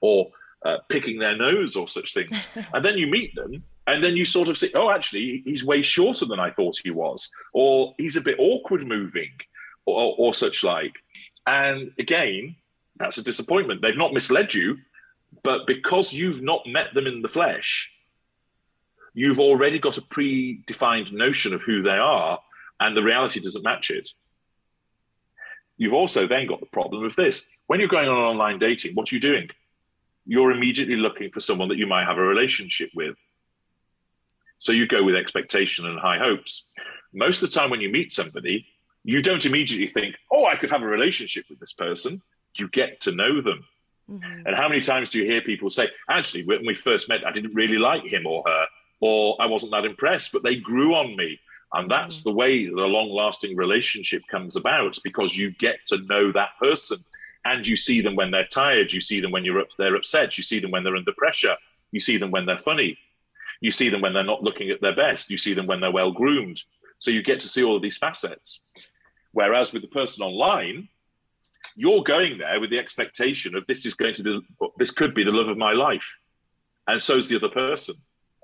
or 0.01 0.31
uh, 0.63 0.77
picking 0.89 1.19
their 1.19 1.35
nose 1.35 1.75
or 1.75 1.87
such 1.87 2.13
things. 2.13 2.47
and 2.73 2.85
then 2.85 2.97
you 2.97 3.07
meet 3.07 3.33
them, 3.35 3.63
and 3.87 4.03
then 4.03 4.15
you 4.15 4.25
sort 4.25 4.49
of 4.49 4.57
say, 4.57 4.69
"Oh, 4.75 4.91
actually, 4.91 5.41
he's 5.45 5.65
way 5.65 5.81
shorter 5.81 6.25
than 6.25 6.39
I 6.39 6.51
thought 6.51 6.79
he 6.83 6.91
was," 6.91 7.31
or 7.53 7.93
he's 7.97 8.17
a 8.17 8.21
bit 8.21 8.37
awkward 8.39 8.85
moving, 8.85 9.31
or, 9.85 10.15
or 10.17 10.33
such 10.33 10.63
like. 10.63 10.93
And 11.47 11.91
again, 11.97 12.55
that's 12.97 13.17
a 13.17 13.23
disappointment. 13.23 13.81
They've 13.81 13.97
not 13.97 14.13
misled 14.13 14.53
you, 14.53 14.77
but 15.43 15.67
because 15.67 16.13
you've 16.13 16.41
not 16.41 16.67
met 16.67 16.93
them 16.93 17.07
in 17.07 17.21
the 17.21 17.29
flesh, 17.29 17.91
you've 19.13 19.39
already 19.39 19.79
got 19.79 19.97
a 19.97 20.01
predefined 20.01 21.11
notion 21.11 21.53
of 21.53 21.61
who 21.61 21.81
they 21.81 21.97
are, 21.97 22.39
and 22.79 22.95
the 22.95 23.03
reality 23.03 23.39
doesn't 23.39 23.63
match 23.63 23.91
it. 23.91 24.09
You've 25.77 25.93
also 25.93 26.27
then 26.27 26.47
got 26.47 26.59
the 26.59 26.67
problem 26.67 27.03
of 27.03 27.15
this. 27.15 27.47
When 27.67 27.79
you're 27.79 27.89
going 27.89 28.07
on 28.07 28.17
online 28.17 28.59
dating, 28.59 28.93
what 28.93 29.11
are 29.11 29.15
you 29.15 29.21
doing? 29.21 29.49
You're 30.25 30.51
immediately 30.51 30.95
looking 30.95 31.31
for 31.31 31.39
someone 31.39 31.69
that 31.69 31.77
you 31.77 31.87
might 31.87 32.05
have 32.05 32.17
a 32.17 32.21
relationship 32.21 32.91
with. 32.93 33.15
So 34.59 34.71
you 34.71 34.85
go 34.85 35.03
with 35.03 35.15
expectation 35.15 35.87
and 35.87 35.99
high 35.99 36.19
hopes. 36.19 36.65
Most 37.13 37.41
of 37.41 37.49
the 37.49 37.59
time, 37.59 37.71
when 37.71 37.81
you 37.81 37.89
meet 37.89 38.11
somebody, 38.11 38.67
you 39.03 39.23
don't 39.23 39.45
immediately 39.45 39.87
think, 39.87 40.15
oh, 40.31 40.45
I 40.45 40.55
could 40.55 40.69
have 40.69 40.83
a 40.83 40.87
relationship 40.87 41.45
with 41.49 41.59
this 41.59 41.73
person. 41.73 42.21
You 42.55 42.67
get 42.67 42.99
to 43.01 43.11
know 43.11 43.41
them. 43.41 43.65
Mm-hmm. 44.11 44.47
And 44.47 44.55
how 44.55 44.67
many 44.67 44.81
times 44.81 45.09
do 45.09 45.19
you 45.19 45.31
hear 45.31 45.41
people 45.41 45.69
say, 45.69 45.89
actually, 46.09 46.45
when 46.45 46.65
we 46.65 46.73
first 46.73 47.07
met, 47.09 47.25
I 47.25 47.31
didn't 47.31 47.53
really 47.53 47.77
like 47.77 48.03
him 48.03 48.25
or 48.25 48.43
her, 48.45 48.65
or 48.99 49.37
I 49.39 49.45
wasn't 49.45 49.71
that 49.71 49.85
impressed, 49.85 50.31
but 50.31 50.43
they 50.43 50.57
grew 50.57 50.95
on 50.95 51.15
me. 51.15 51.39
And 51.73 51.89
that's 51.89 52.19
mm-hmm. 52.19 52.29
the 52.29 52.35
way 52.35 52.65
the 52.65 52.73
long 52.73 53.09
lasting 53.09 53.55
relationship 53.55 54.23
comes 54.29 54.55
about 54.55 54.97
because 55.03 55.35
you 55.35 55.51
get 55.51 55.77
to 55.87 56.01
know 56.03 56.31
that 56.31 56.49
person 56.59 56.97
and 57.45 57.65
you 57.65 57.75
see 57.75 58.01
them 58.01 58.15
when 58.15 58.31
they're 58.31 58.47
tired. 58.47 58.91
You 58.91 59.01
see 59.01 59.19
them 59.19 59.31
when 59.31 59.45
you're 59.45 59.59
up, 59.59 59.69
they're 59.77 59.95
upset. 59.95 60.37
You 60.37 60.43
see 60.43 60.59
them 60.59 60.71
when 60.71 60.83
they're 60.83 60.95
under 60.95 61.13
pressure. 61.13 61.55
You 61.91 61.99
see 61.99 62.17
them 62.17 62.31
when 62.31 62.45
they're 62.45 62.59
funny. 62.59 62.97
You 63.61 63.71
see 63.71 63.89
them 63.89 64.01
when 64.01 64.13
they're 64.13 64.23
not 64.23 64.43
looking 64.43 64.69
at 64.69 64.81
their 64.81 64.95
best. 64.95 65.29
You 65.29 65.37
see 65.37 65.53
them 65.53 65.67
when 65.67 65.79
they're 65.79 65.91
well 65.91 66.11
groomed. 66.11 66.61
So 66.97 67.09
you 67.09 67.23
get 67.23 67.39
to 67.41 67.49
see 67.49 67.63
all 67.63 67.75
of 67.75 67.81
these 67.81 67.97
facets. 67.97 68.63
Whereas 69.31 69.71
with 69.71 69.81
the 69.81 69.87
person 69.87 70.23
online, 70.23 70.89
you're 71.75 72.03
going 72.03 72.37
there 72.37 72.59
with 72.59 72.69
the 72.69 72.79
expectation 72.79 73.55
of 73.55 73.65
this 73.67 73.85
is 73.85 73.93
going 73.93 74.13
to 74.15 74.23
be, 74.23 74.41
this 74.77 74.91
could 74.91 75.13
be 75.13 75.23
the 75.23 75.31
love 75.31 75.47
of 75.47 75.57
my 75.57 75.73
life. 75.73 76.17
And 76.87 77.01
so 77.01 77.17
is 77.17 77.27
the 77.27 77.37
other 77.37 77.49
person. 77.49 77.95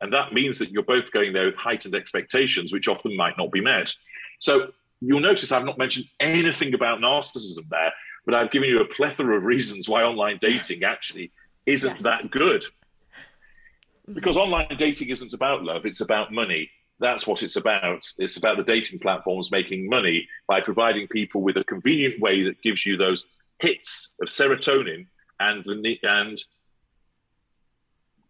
And 0.02 0.14
that 0.14 0.34
means 0.34 0.60
that 0.60 0.72
you're 0.72 0.84
both 0.84 1.12
going 1.12 1.34
there 1.34 1.46
with 1.46 1.56
heightened 1.56 1.96
expectations, 1.96 2.72
which 2.72 2.88
often 2.88 3.16
might 3.16 3.38
not 3.38 3.52
be 3.52 3.62
met. 3.62 3.94
So 4.40 4.72
you'll 5.02 5.20
notice 5.20 5.52
I've 5.52 5.66
not 5.66 5.78
mentioned 5.78 6.06
anything 6.20 6.74
about 6.74 7.00
narcissism 7.00 7.68
there, 7.70 7.94
but 8.26 8.36
I've 8.36 8.52
given 8.52 8.70
you 8.70 8.80
a 8.80 8.86
plethora 8.86 9.38
of 9.38 9.44
reasons 9.44 9.90
why 9.90 10.04
online 10.04 10.38
dating 10.40 10.84
actually 10.84 11.32
isn't 11.66 11.96
yes. 11.96 12.04
that 12.04 12.32
good. 12.32 12.62
Mm-hmm. 12.62 14.14
Because 14.14 14.38
online 14.38 14.76
dating 14.78 15.10
isn't 15.10 15.34
about 15.34 15.64
love, 15.64 15.86
it's 15.86 16.02
about 16.02 16.32
money 16.32 16.70
that's 17.00 17.28
what 17.28 17.44
it's 17.44 17.56
about. 17.56 18.06
It's 18.18 18.38
about 18.38 18.58
the 18.58 18.64
dating 18.64 19.00
platforms 19.00 19.52
making 19.52 19.90
money 19.90 20.28
by 20.48 20.62
providing 20.62 21.08
people 21.08 21.42
with 21.42 21.58
a 21.58 21.64
convenient 21.64 22.20
way 22.20 22.44
that 22.44 22.62
gives 22.62 22.86
you 22.86 22.98
those 22.98 23.26
hits 23.60 24.16
of 24.22 24.28
serotonin 24.28 25.08
and 25.40 25.64
the 25.64 26.00
and 26.04 26.38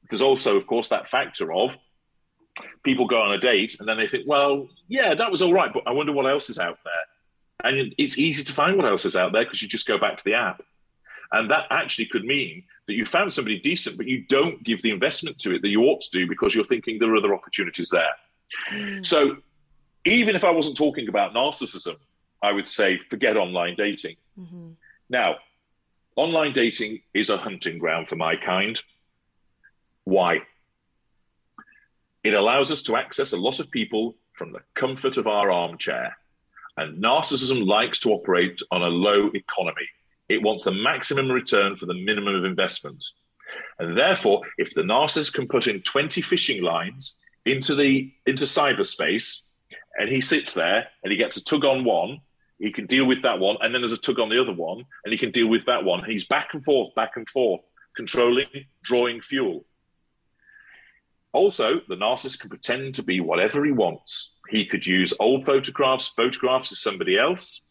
there's 0.10 0.22
also, 0.22 0.56
of 0.58 0.68
course, 0.68 0.90
that 0.90 1.08
factor 1.08 1.52
of 1.52 1.78
people 2.84 3.08
go 3.08 3.22
on 3.22 3.34
a 3.34 3.38
date 3.38 3.78
and 3.80 3.88
then 3.88 3.98
they 3.98 4.08
think, 4.08 4.26
well, 4.26 4.68
yeah, 4.88 5.14
that 5.14 5.30
was 5.30 5.42
all 5.42 5.54
right, 5.54 5.74
but 5.74 5.84
I 5.86 5.92
wonder 5.92 6.14
what 6.14 6.26
else 6.26 6.50
is 6.50 6.60
out 6.60 6.80
there. 6.84 7.72
And 7.72 7.94
it's 7.98 8.18
easy 8.18 8.44
to 8.44 8.54
find 8.54 8.78
what 8.78 8.86
else 8.86 9.06
is 9.06 9.16
out 9.16 9.34
there 9.34 9.44
because 9.44 9.62
you 9.62 9.68
just 9.68 9.88
go 9.88 9.98
back 9.98 10.18
to 10.18 10.24
the 10.24 10.34
app. 10.34 10.62
And 11.34 11.52
that 11.52 11.66
actually 11.72 12.06
could 12.06 12.24
mean 12.24 12.64
that 12.88 12.94
you 12.94 13.06
found 13.06 13.34
somebody 13.34 13.60
decent, 13.60 13.98
but 13.98 14.08
you 14.08 14.24
don't 14.28 14.64
give 14.64 14.82
the 14.82 14.92
investment 14.92 15.38
to 15.40 15.56
it 15.56 15.62
that 15.62 15.70
you 15.70 15.84
ought 15.84 16.00
to 16.02 16.10
do 16.12 16.28
because 16.28 16.56
you're 16.56 16.64
thinking 16.64 17.00
there 17.00 17.12
are 17.12 17.18
other 17.18 17.34
opportunities 17.34 17.90
there. 17.90 18.14
Mm. 18.72 19.06
So 19.06 19.38
even 20.06 20.36
if 20.36 20.44
I 20.44 20.52
wasn't 20.52 20.78
talking 20.78 21.10
about 21.10 21.34
narcissism, 21.34 21.96
I 22.42 22.52
would 22.52 22.68
say 22.68 23.00
forget 23.10 23.38
online 23.38 23.76
dating. 23.76 24.16
Mm-hmm. 24.40 24.70
Now, 25.10 25.36
online 26.16 26.54
dating 26.54 27.02
is 27.14 27.30
a 27.30 27.38
hunting 27.38 27.78
ground 27.78 28.08
for 28.10 28.16
my 28.16 28.36
kind. 28.36 28.82
Why? 30.04 30.42
It 32.24 32.34
allows 32.34 32.72
us 32.72 32.84
to 32.84 32.96
access 32.96 33.34
a 33.34 33.38
lot 33.38 33.60
of 33.60 33.72
people 33.72 34.16
from 34.34 34.52
the 34.52 34.62
comfort 34.76 35.18
of 35.18 35.28
our 35.28 35.52
armchair. 35.52 36.18
And 36.78 37.04
narcissism 37.04 37.66
likes 37.66 38.00
to 38.02 38.12
operate 38.12 38.62
on 38.72 38.84
a 38.84 38.88
low 38.88 39.32
economy. 39.34 39.88
It 40.30 40.44
wants 40.44 40.64
the 40.64 40.72
maximum 40.72 41.32
return 41.32 41.76
for 41.76 41.86
the 41.86 41.94
minimum 41.94 42.36
of 42.36 42.46
investment. 42.46 43.04
And 43.80 43.98
therefore, 43.98 44.42
if 44.58 44.74
the 44.74 44.82
narcissist 44.82 45.34
can 45.34 45.48
put 45.48 45.68
in 45.68 45.82
20 45.82 46.22
fishing 46.22 46.62
lines 46.62 47.20
into 47.48 47.76
the 47.76 48.12
into 48.26 48.46
cyberspace, 48.46 49.44
and 49.98 50.10
he 50.10 50.22
sits 50.22 50.54
there 50.54 50.88
and 51.04 51.12
he 51.12 51.18
gets 51.18 51.38
a 51.38 51.44
tug 51.44 51.66
on 51.66 51.84
one. 51.84 52.20
He 52.60 52.72
can 52.72 52.88
deal 52.88 53.06
with 53.06 53.22
that 53.22 53.40
one, 53.40 53.58
and 53.62 53.74
then 53.74 53.82
there's 53.82 53.92
a 53.92 53.98
tug 53.98 54.20
on 54.20 54.30
the 54.30 54.42
other 54.42 54.54
one, 54.54 54.84
and 55.06 55.12
he 55.12 55.18
can 55.18 55.32
deal 55.32 55.48
with 55.48 55.66
that 55.66 55.84
one. 55.84 56.04
He's 56.04 56.26
back 56.28 56.50
and 56.54 56.64
forth, 56.64 56.94
back 56.96 57.12
and 57.16 57.30
forth, 57.30 57.62
controlling, 57.96 58.48
drawing 58.84 59.22
fuel. 59.22 59.66
Also, 61.34 61.82
the 61.88 61.96
narcissist 61.96 62.40
can 62.40 62.50
pretend 62.50 62.96
to 62.96 63.04
be 63.04 63.20
whatever 63.20 63.64
he 63.64 63.72
wants. 63.72 64.38
He 64.50 64.66
could 64.66 64.88
use 64.88 65.14
old 65.20 65.46
photographs, 65.46 66.08
photographs 66.08 66.72
of 66.72 66.80
somebody 66.80 67.16
else. 67.16 67.70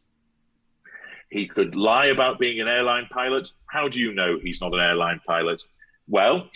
He 1.30 1.46
could 1.48 1.74
lie 1.74 2.06
about 2.06 2.38
being 2.38 2.60
an 2.60 2.68
airline 2.68 3.08
pilot. 3.10 3.48
How 3.68 3.88
do 3.88 3.98
you 3.98 4.14
know 4.14 4.38
he's 4.40 4.60
not 4.60 4.72
an 4.72 4.80
airline 4.80 5.20
pilot? 5.26 5.62
Well, 6.06 6.48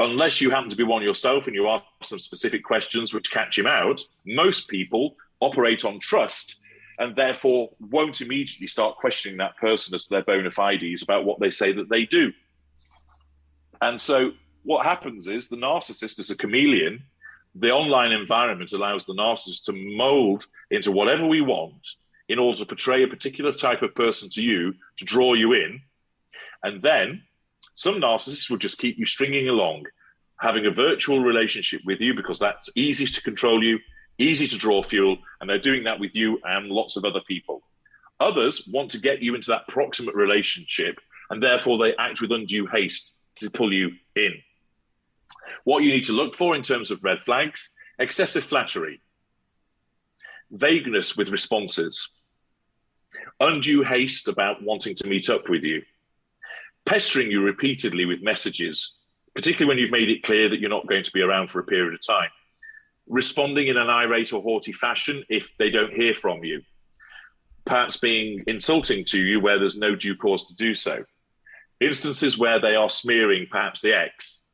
unless 0.00 0.40
you 0.40 0.50
happen 0.50 0.70
to 0.70 0.76
be 0.76 0.82
one 0.82 1.02
yourself 1.02 1.46
and 1.46 1.54
you 1.54 1.68
ask 1.68 1.84
some 2.02 2.18
specific 2.18 2.64
questions 2.64 3.12
which 3.12 3.30
catch 3.30 3.56
him 3.56 3.66
out, 3.66 4.00
most 4.26 4.66
people 4.68 5.14
operate 5.40 5.84
on 5.84 6.00
trust 6.00 6.56
and 6.98 7.14
therefore 7.14 7.70
won't 7.78 8.20
immediately 8.20 8.66
start 8.66 8.96
questioning 8.96 9.38
that 9.38 9.56
person 9.58 9.94
as 9.94 10.04
to 10.04 10.10
their 10.10 10.22
bona 10.22 10.50
fides 10.50 11.02
about 11.02 11.24
what 11.24 11.38
they 11.38 11.50
say 11.50 11.72
that 11.72 11.88
they 11.90 12.04
do. 12.06 12.32
And 13.82 14.00
so 14.00 14.32
what 14.64 14.84
happens 14.84 15.26
is 15.26 15.48
the 15.48 15.56
narcissist 15.56 16.18
is 16.18 16.30
a 16.30 16.36
chameleon. 16.36 17.02
The 17.54 17.70
online 17.70 18.12
environment 18.12 18.72
allows 18.72 19.06
the 19.06 19.14
narcissist 19.14 19.64
to 19.64 19.72
mold 19.72 20.46
into 20.70 20.92
whatever 20.92 21.26
we 21.26 21.40
want 21.42 21.88
in 22.28 22.38
order 22.38 22.58
to 22.58 22.66
portray 22.66 23.02
a 23.02 23.08
particular 23.08 23.52
type 23.52 23.82
of 23.82 23.94
person 23.94 24.30
to 24.30 24.42
you 24.42 24.74
to 24.98 25.04
draw 25.04 25.34
you 25.34 25.52
in. 25.52 25.80
And 26.62 26.80
then 26.82 27.22
some 27.80 27.94
narcissists 27.94 28.50
will 28.50 28.58
just 28.58 28.78
keep 28.78 28.98
you 28.98 29.06
stringing 29.06 29.48
along, 29.48 29.86
having 30.38 30.66
a 30.66 30.70
virtual 30.70 31.20
relationship 31.20 31.80
with 31.86 31.98
you 31.98 32.12
because 32.12 32.38
that's 32.38 32.68
easy 32.76 33.06
to 33.06 33.22
control 33.22 33.64
you, 33.64 33.78
easy 34.18 34.46
to 34.46 34.58
draw 34.58 34.82
fuel, 34.82 35.16
and 35.40 35.48
they're 35.48 35.58
doing 35.58 35.84
that 35.84 35.98
with 35.98 36.14
you 36.14 36.38
and 36.44 36.66
lots 36.66 36.98
of 36.98 37.06
other 37.06 37.22
people. 37.26 37.62
Others 38.20 38.68
want 38.70 38.90
to 38.90 39.00
get 39.00 39.22
you 39.22 39.34
into 39.34 39.50
that 39.50 39.66
proximate 39.66 40.14
relationship, 40.14 40.98
and 41.30 41.42
therefore 41.42 41.78
they 41.78 41.96
act 41.96 42.20
with 42.20 42.32
undue 42.32 42.66
haste 42.66 43.14
to 43.36 43.48
pull 43.48 43.72
you 43.72 43.92
in. 44.14 44.34
What 45.64 45.82
you 45.82 45.90
need 45.90 46.04
to 46.04 46.12
look 46.12 46.36
for 46.36 46.54
in 46.54 46.62
terms 46.62 46.90
of 46.90 47.02
red 47.02 47.22
flags 47.22 47.72
excessive 47.98 48.44
flattery, 48.44 49.00
vagueness 50.50 51.16
with 51.16 51.30
responses, 51.30 52.10
undue 53.40 53.82
haste 53.82 54.28
about 54.28 54.62
wanting 54.62 54.94
to 54.96 55.08
meet 55.08 55.30
up 55.30 55.48
with 55.48 55.62
you, 55.62 55.80
pestering 56.86 57.30
you 57.30 57.42
repeatedly 57.42 58.04
with 58.04 58.22
messages, 58.22 58.96
particularly 59.34 59.68
when 59.68 59.78
you've 59.78 59.92
made 59.92 60.10
it 60.10 60.22
clear 60.22 60.48
that 60.48 60.60
you're 60.60 60.70
not 60.70 60.86
going 60.86 61.04
to 61.04 61.12
be 61.12 61.22
around 61.22 61.48
for 61.48 61.60
a 61.60 61.64
period 61.64 61.94
of 61.94 62.06
time, 62.06 62.30
responding 63.08 63.68
in 63.68 63.76
an 63.76 63.88
irate 63.88 64.32
or 64.32 64.42
haughty 64.42 64.72
fashion 64.72 65.24
if 65.28 65.56
they 65.56 65.70
don't 65.70 65.92
hear 65.92 66.14
from 66.14 66.42
you, 66.44 66.62
perhaps 67.64 67.96
being 67.96 68.42
insulting 68.46 69.04
to 69.04 69.20
you 69.20 69.40
where 69.40 69.58
there's 69.58 69.78
no 69.78 69.94
due 69.94 70.16
cause 70.16 70.48
to 70.48 70.54
do 70.54 70.74
so 70.74 71.04
instances 71.80 72.38
where 72.38 72.60
they 72.60 72.74
are 72.74 72.90
smearing 72.90 73.46
perhaps 73.50 73.80
the 73.80 73.94
ex, 73.94 74.44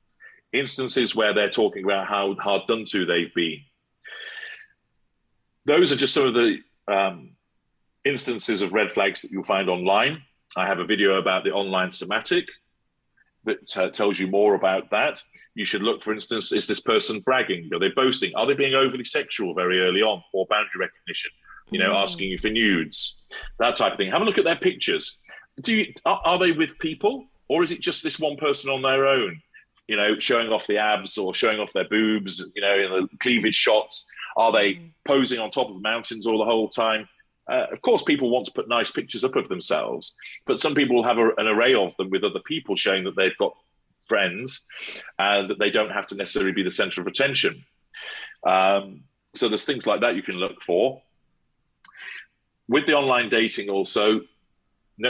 instances 0.52 1.14
where 1.14 1.34
they're 1.34 1.50
talking 1.50 1.84
about 1.84 2.06
how 2.06 2.34
hard 2.36 2.62
done 2.68 2.84
to 2.86 3.04
they've 3.04 3.34
been. 3.34 3.60
Those 5.66 5.90
are 5.90 5.96
just 5.96 6.14
some 6.14 6.28
of 6.28 6.34
the 6.34 6.58
um, 6.86 7.32
instances 8.04 8.62
of 8.62 8.72
red 8.72 8.92
flags 8.92 9.22
that 9.22 9.32
you'll 9.32 9.42
find 9.42 9.68
online. 9.68 10.22
I 10.57 10.66
have 10.66 10.78
a 10.78 10.84
video 10.84 11.18
about 11.18 11.44
the 11.44 11.52
online 11.52 11.90
somatic 11.90 12.46
that 13.44 13.76
uh, 13.76 13.90
tells 13.90 14.18
you 14.18 14.26
more 14.26 14.54
about 14.54 14.90
that. 14.90 15.22
You 15.54 15.64
should 15.64 15.82
look, 15.82 16.02
for 16.02 16.12
instance, 16.12 16.52
is 16.52 16.66
this 16.66 16.80
person 16.80 17.20
bragging? 17.20 17.70
Are 17.72 17.78
they 17.78 17.90
boasting? 17.90 18.34
Are 18.34 18.46
they 18.46 18.54
being 18.54 18.74
overly 18.74 19.04
sexual 19.04 19.54
very 19.54 19.80
early 19.80 20.02
on? 20.02 20.22
Or 20.32 20.46
boundary 20.50 20.80
recognition? 20.80 21.30
You 21.70 21.78
know, 21.78 21.92
mm. 21.92 22.02
asking 22.02 22.30
you 22.30 22.38
for 22.38 22.48
nudes, 22.48 23.24
that 23.59 23.76
type 23.76 23.92
of 23.92 23.98
thing. 23.98 24.11
Have 24.11 24.22
a 24.22 24.24
look 24.24 24.38
at 24.38 24.44
their 24.44 24.57
pictures 24.57 25.18
do 25.61 25.74
you, 25.74 25.92
are, 26.04 26.20
are 26.24 26.38
they 26.38 26.52
with 26.52 26.78
people 26.78 27.26
or 27.48 27.62
is 27.62 27.72
it 27.72 27.80
just 27.80 28.02
this 28.02 28.18
one 28.18 28.36
person 28.36 28.70
on 28.70 28.82
their 28.82 29.07
own? 29.07 29.40
You 29.88 29.96
know, 29.96 30.18
showing 30.18 30.50
off 30.50 30.66
the 30.66 30.78
abs 30.78 31.16
or 31.16 31.34
showing 31.34 31.61
off 31.61 31.72
their 31.72 31.88
boobs. 31.88 32.50
You 32.54 32.62
know, 32.62 32.74
in 32.74 32.90
the 32.90 33.09
cleavage 33.18 33.54
shots. 33.54 34.07
Are 34.36 34.52
they 34.52 34.74
mm. 34.74 34.90
posing 35.07 35.38
on 35.38 35.50
top 35.50 35.70
of 35.70 35.80
mountains 35.80 36.26
all 36.26 36.38
the 36.38 36.44
whole 36.44 36.68
time? 36.68 37.09
Uh, 37.49 37.66
of 37.72 37.80
course, 37.82 38.03
people 38.03 38.30
want 38.30 38.44
to 38.44 38.53
put 38.53 38.68
nice 38.68 38.90
pictures 38.90 39.24
up 39.24 39.36
of 39.36 39.49
themselves, 39.49 40.16
but 40.47 40.59
some 40.59 40.74
people 40.74 40.97
will 40.97 41.05
have 41.05 41.18
a, 41.18 41.30
an 41.38 41.47
array 41.47 41.74
of 41.74 41.97
them 41.97 42.11
with 42.11 42.24
other 42.24 42.40
people 42.40 42.74
showing 42.74 43.05
that 43.05 43.16
they've 43.16 43.36
got 43.38 43.57
friends 44.07 44.64
and 45.18 45.49
that 45.49 45.59
they 45.59 45.70
don't 45.70 45.92
have 45.92 46.07
to 46.07 46.16
necessarily 46.16 46.53
be 46.53 46.62
the 46.62 46.70
center 46.70 47.01
of 47.01 47.07
attention. 47.07 47.64
Um, 48.47 49.03
so 49.34 49.49
there's 49.49 49.64
things 49.64 49.86
like 49.86 50.01
that 50.01 50.16
you 50.16 50.22
can 50.22 50.36
look 50.36 50.62
for. 50.62 51.03
With 52.68 52.86
the 52.86 52.94
online 52.94 53.28
dating, 53.28 53.68
also, 53.68 54.22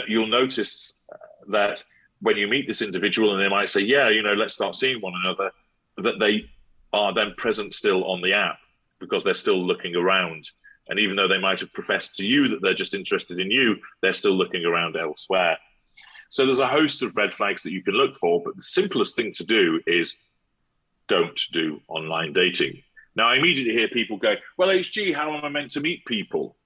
you'll 0.07 0.27
notice 0.27 0.95
uh, 1.11 1.17
that 1.49 1.83
when 2.21 2.37
you 2.37 2.49
meet 2.49 2.67
this 2.67 2.83
individual 2.83 3.33
and 3.33 3.43
they 3.43 3.49
might 3.49 3.69
say, 3.69 3.81
yeah, 3.81 4.09
you 4.09 4.23
know, 4.23 4.35
let's 4.35 4.55
start 4.55 4.75
seeing 4.75 5.01
one 5.01 5.15
another, 5.25 5.51
that 5.99 6.19
they 6.19 6.51
are 6.93 7.15
then 7.15 7.35
present 7.37 7.73
still 7.73 8.05
on 8.05 8.21
the 8.21 8.33
app 8.33 8.59
because 9.01 9.25
they're 9.25 9.35
still 9.35 9.65
looking 9.65 9.95
around. 9.95 10.51
And 10.89 10.99
even 10.99 11.17
though 11.17 11.29
they 11.29 11.41
might 11.41 11.61
have 11.61 11.73
professed 11.73 12.15
to 12.17 12.27
you 12.27 12.49
that 12.49 12.63
they're 12.63 12.75
just 12.75 12.95
interested 12.95 13.41
in 13.41 13.51
you, 13.51 13.77
they're 14.03 14.13
still 14.13 14.35
looking 14.35 14.65
around 14.65 14.97
elsewhere. 14.97 15.59
So 16.29 16.45
there's 16.45 16.61
a 16.61 16.67
host 16.67 17.03
of 17.03 17.17
red 17.17 17.33
flags 17.33 17.63
that 17.63 17.73
you 17.73 17.83
can 17.83 17.95
look 17.95 18.17
for, 18.17 18.43
but 18.45 18.57
the 18.57 18.63
simplest 18.63 19.17
thing 19.17 19.33
to 19.33 19.45
do 19.45 19.81
is 19.87 20.17
don't 21.09 21.41
do 21.53 21.81
online 21.89 22.33
dating. 22.33 22.83
Now, 23.15 23.29
I 23.29 23.37
immediately 23.37 23.73
hear 23.73 23.89
people 23.89 24.17
go, 24.17 24.35
Well, 24.59 24.69
HG, 24.69 25.15
how 25.15 25.35
am 25.35 25.45
I 25.45 25.49
meant 25.49 25.71
to 25.73 25.81
meet 25.81 26.05
people? 26.05 26.57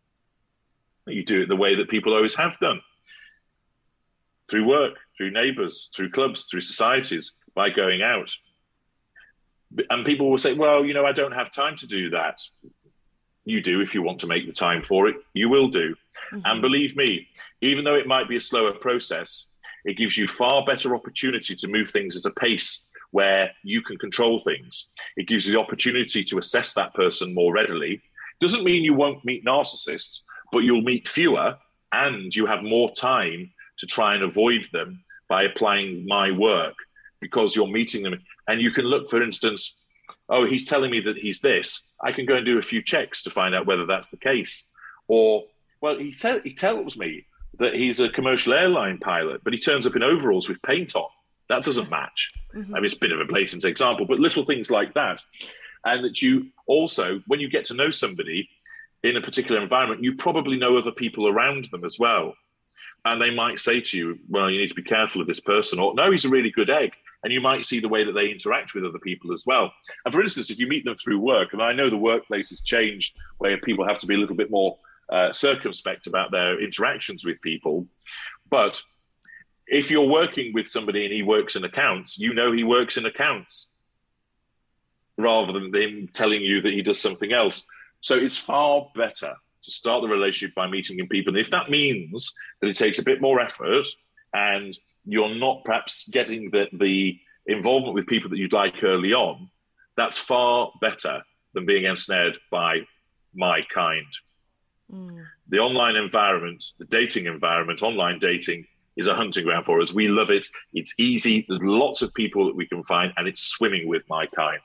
You 1.07 1.25
do 1.25 1.43
it 1.43 1.49
the 1.49 1.57
way 1.57 1.75
that 1.75 1.89
people 1.89 2.14
always 2.14 2.35
have 2.37 2.59
done 2.59 2.81
through 4.49 4.66
work, 4.66 4.95
through 5.16 5.31
neighbors, 5.31 5.89
through 5.95 6.11
clubs, 6.11 6.47
through 6.47 6.61
societies, 6.61 7.35
by 7.55 7.71
going 7.71 8.03
out. 8.03 8.35
And 9.89 10.05
people 10.05 10.29
will 10.29 10.39
say, 10.39 10.55
well, 10.55 10.85
you 10.85 10.95
know, 10.95 11.07
I 11.07 11.12
don't 11.12 11.33
have 11.33 11.53
time 11.53 11.77
to 11.77 11.87
do 11.87 12.11
that. 12.11 12.41
You 13.45 13.62
do 13.62 13.80
if 13.80 13.95
you 13.95 14.03
want 14.03 14.20
to 14.20 14.26
make 14.26 14.47
the 14.47 14.53
time 14.53 14.82
for 14.82 15.09
it, 15.09 15.16
you 15.34 15.49
will 15.49 15.68
do. 15.68 15.95
Mm-hmm. 16.32 16.41
And 16.45 16.62
believe 16.62 16.97
me, 16.97 17.28
even 17.61 17.84
though 17.84 17.95
it 17.95 18.07
might 18.07 18.28
be 18.28 18.36
a 18.36 18.41
slower 18.41 18.72
process, 18.72 19.47
it 19.84 19.97
gives 19.97 20.16
you 20.16 20.28
far 20.28 20.64
better 20.64 20.95
opportunity 20.95 21.55
to 21.57 21.68
move 21.68 21.91
things 21.91 22.16
at 22.16 22.30
a 22.30 22.34
pace 22.34 22.91
where 23.12 23.51
you 23.64 23.82
can 23.82 23.97
control 23.99 24.38
things. 24.38 24.91
It 25.16 25.26
gives 25.26 25.47
you 25.47 25.55
the 25.55 25.61
opportunity 25.61 26.22
to 26.24 26.38
assess 26.38 26.74
that 26.74 26.95
person 26.95 27.34
more 27.34 27.53
readily. 27.53 28.03
Doesn't 28.41 28.64
mean 28.64 28.84
you 28.84 28.95
won't 28.95 29.24
meet 29.24 29.45
narcissists, 29.45 30.22
but 30.53 30.61
you'll 30.61 30.82
meet 30.82 31.09
fewer 31.09 31.57
and 31.93 32.34
you 32.34 32.47
have 32.47 32.62
more 32.62 32.91
time 32.93 33.51
to 33.78 33.86
try 33.86 34.14
and 34.14 34.22
avoid 34.22 34.68
them 34.72 35.03
by 35.28 35.45
applying 35.45 36.07
my 36.07 36.30
work 36.30 36.74
because 37.20 37.57
you're 37.57 37.66
meeting 37.66 38.03
them. 38.03 38.20
And 38.49 38.61
you 38.61 38.70
can 38.70 38.84
look, 38.84 39.11
for 39.11 39.22
instance, 39.22 39.80
oh, 40.31 40.47
he's 40.47 40.64
telling 40.64 40.91
me 40.91 41.01
that 41.01 41.18
he's 41.18 41.41
this. 41.41 41.89
I 42.01 42.12
can 42.12 42.24
go 42.24 42.37
and 42.37 42.47
do 42.47 42.59
a 42.59 42.62
few 42.62 42.83
checks 42.83 43.22
to 43.24 43.31
find 43.31 43.55
out 43.55 43.66
whether 43.66 43.85
that's 43.85 44.11
the 44.11 44.16
case. 44.16 44.66
Or, 45.09 45.45
well, 45.81 45.99
he, 45.99 46.12
te- 46.12 46.41
he 46.45 46.55
tells 46.55 46.97
me 46.97 47.26
that 47.59 47.74
he's 47.74 48.01
a 48.01 48.09
commercial 48.09 48.55
airline 48.55 48.99
pilot, 48.99 49.43
but 49.45 49.53
he 49.53 49.59
turns 49.59 49.87
up 49.87 49.97
in 49.97 50.03
overalls 50.03 50.49
with 50.49 50.62
paint 50.62 50.95
on. 50.95 51.09
That 51.49 51.64
doesn't 51.64 51.91
match. 51.91 52.33
Mm-hmm. 52.55 52.74
I 52.74 52.78
mean, 52.78 52.85
it's 52.85 52.95
a 52.95 53.01
bit 53.01 53.12
of 53.12 53.20
a 53.20 53.24
blatant 53.24 53.64
example, 53.64 54.07
but 54.07 54.20
little 54.20 54.45
things 54.45 54.70
like 54.70 54.95
that. 54.95 55.22
And 55.85 56.05
that 56.05 56.22
you 56.22 56.49
also, 56.66 57.20
when 57.26 57.41
you 57.41 57.51
get 57.51 57.64
to 57.66 57.74
know 57.74 57.91
somebody 57.91 58.49
in 59.03 59.16
a 59.16 59.20
particular 59.20 59.61
environment, 59.61 60.05
you 60.05 60.14
probably 60.14 60.57
know 60.57 60.76
other 60.76 60.93
people 60.93 61.26
around 61.26 61.66
them 61.66 61.85
as 61.85 61.99
well 61.99 62.35
and 63.05 63.20
they 63.20 63.33
might 63.33 63.59
say 63.59 63.81
to 63.81 63.99
you, 63.99 64.18
"Well, 64.28 64.51
you 64.51 64.59
need 64.59 64.68
to 64.68 64.74
be 64.74 64.83
careful 64.83 65.20
of 65.20 65.26
this 65.26 65.41
person," 65.41 65.78
or 65.78 65.95
"No, 65.95 66.11
he's 66.11 66.24
a 66.24 66.28
really 66.28 66.51
good 66.51 66.70
egg." 66.70 66.93
And 67.23 67.33
you 67.33 67.41
might 67.41 67.64
see 67.64 67.81
the 67.81 67.89
way 67.89 68.05
that 68.05 68.12
they 68.12 68.31
interact 68.31 68.75
with 68.75 68.85
other 68.85 68.99
people 68.99 69.33
as 69.33 69.45
well. 69.47 69.73
And 70.05 70.14
for 70.14 70.23
instance, 70.23 70.51
if 70.51 70.59
you 70.59 70.66
meet 70.66 70.85
them 70.85 70.97
through 70.97 71.18
work, 71.18 71.53
and 71.53 71.62
I 71.62 71.73
know 71.73 71.91
the 71.91 71.97
workplace 71.97 72.49
has 72.51 72.61
changed, 72.62 73.14
where 73.39 73.59
people 73.59 73.87
have 73.87 73.99
to 73.99 74.07
be 74.07 74.14
a 74.14 74.18
little 74.18 74.37
bit 74.37 74.51
more 74.51 74.79
uh, 75.11 75.33
circumspect 75.33 76.07
about 76.07 76.31
their 76.31 76.61
interactions 76.61 77.25
with 77.25 77.41
people, 77.43 77.87
but 78.49 78.83
if 79.66 79.91
you're 79.91 80.09
working 80.09 80.53
with 80.53 80.66
somebody 80.66 81.05
and 81.05 81.12
he 81.12 81.23
works 81.23 81.57
in 81.57 81.64
accounts, 81.64 82.18
you 82.18 82.35
know 82.35 82.53
he 82.53 82.64
works 82.64 82.97
in 82.97 83.07
accounts, 83.07 83.75
rather 85.16 85.53
than 85.53 85.75
him 85.75 86.09
telling 86.12 86.43
you 86.43 86.61
that 86.62 86.73
he 86.73 86.83
does 86.83 87.01
something 87.01 87.33
else. 87.33 87.66
So 88.01 88.14
it's 88.16 88.37
far 88.37 88.89
better 88.97 89.35
to 89.62 89.71
start 89.71 90.03
the 90.03 90.09
relationship 90.09 90.55
by 90.55 90.66
meeting 90.66 90.99
in 90.99 91.07
people. 91.07 91.35
And 91.35 91.41
if 91.41 91.51
that 91.51 91.71
means 91.71 92.35
that 92.61 92.68
it 92.68 92.77
takes 92.77 92.99
a 92.99 93.05
bit 93.05 93.21
more 93.21 93.41
effort 93.41 93.87
and 94.33 94.77
you're 95.05 95.34
not 95.34 95.64
perhaps 95.64 96.09
getting 96.09 96.51
the, 96.51 96.68
the 96.72 97.18
involvement 97.46 97.94
with 97.94 98.07
people 98.07 98.30
that 98.30 98.38
you'd 98.38 98.53
like 98.53 98.82
early 98.82 99.12
on, 99.12 99.51
that's 99.96 100.18
far 100.18 100.72
better 100.80 101.22
than 101.55 101.66
being 101.66 101.84
ensnared 101.84 102.38
by 102.51 102.80
my 103.34 103.62
kind. 103.74 104.07
Mm. 104.92 105.24
The 105.48 105.59
online 105.59 105.96
environment, 105.96 106.64
the 106.78 106.84
dating 106.84 107.26
environment, 107.26 107.82
online 107.82 108.18
dating 108.18 108.66
is 108.96 109.07
a 109.07 109.14
hunting 109.14 109.44
ground 109.44 109.66
for 109.66 109.80
us. 109.80 109.92
We 109.92 110.09
love 110.09 110.30
it. 110.30 110.46
It's 110.74 110.94
easy. 110.98 111.46
There's 111.48 111.62
lots 111.62 112.03
of 112.03 112.12
people 112.14 112.46
that 112.46 112.57
we 112.57 112.66
can 112.66 112.82
find, 112.82 113.12
and 113.16 113.26
it's 113.26 113.42
swimming 113.42 113.88
with 113.88 114.03
my 114.09 114.26
kind. 114.26 114.61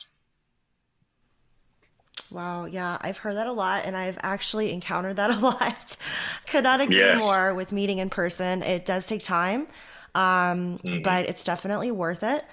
Wow, 2.32 2.66
yeah, 2.66 2.98
I've 3.02 3.20
heard 3.20 3.38
that 3.38 3.48
a 3.48 3.52
lot 3.52 3.86
and 3.86 3.96
I've 3.96 4.18
actually 4.24 4.74
encountered 4.74 5.18
that 5.18 5.30
a 5.30 5.40
lot. 5.40 5.96
Could 6.48 6.64
not 6.64 6.82
agree 6.82 6.98
yes. 6.98 7.22
more 7.22 7.54
with 7.54 7.72
meeting 7.72 8.00
in 8.00 8.10
person. 8.10 8.64
It 8.64 8.86
does 8.86 9.06
take 9.06 9.24
time. 9.24 9.68
Um, 10.16 10.80
mm-hmm. 10.80 11.02
but 11.04 11.30
it's 11.30 11.44
definitely 11.44 11.92
worth 11.92 12.24
it. 12.24 12.44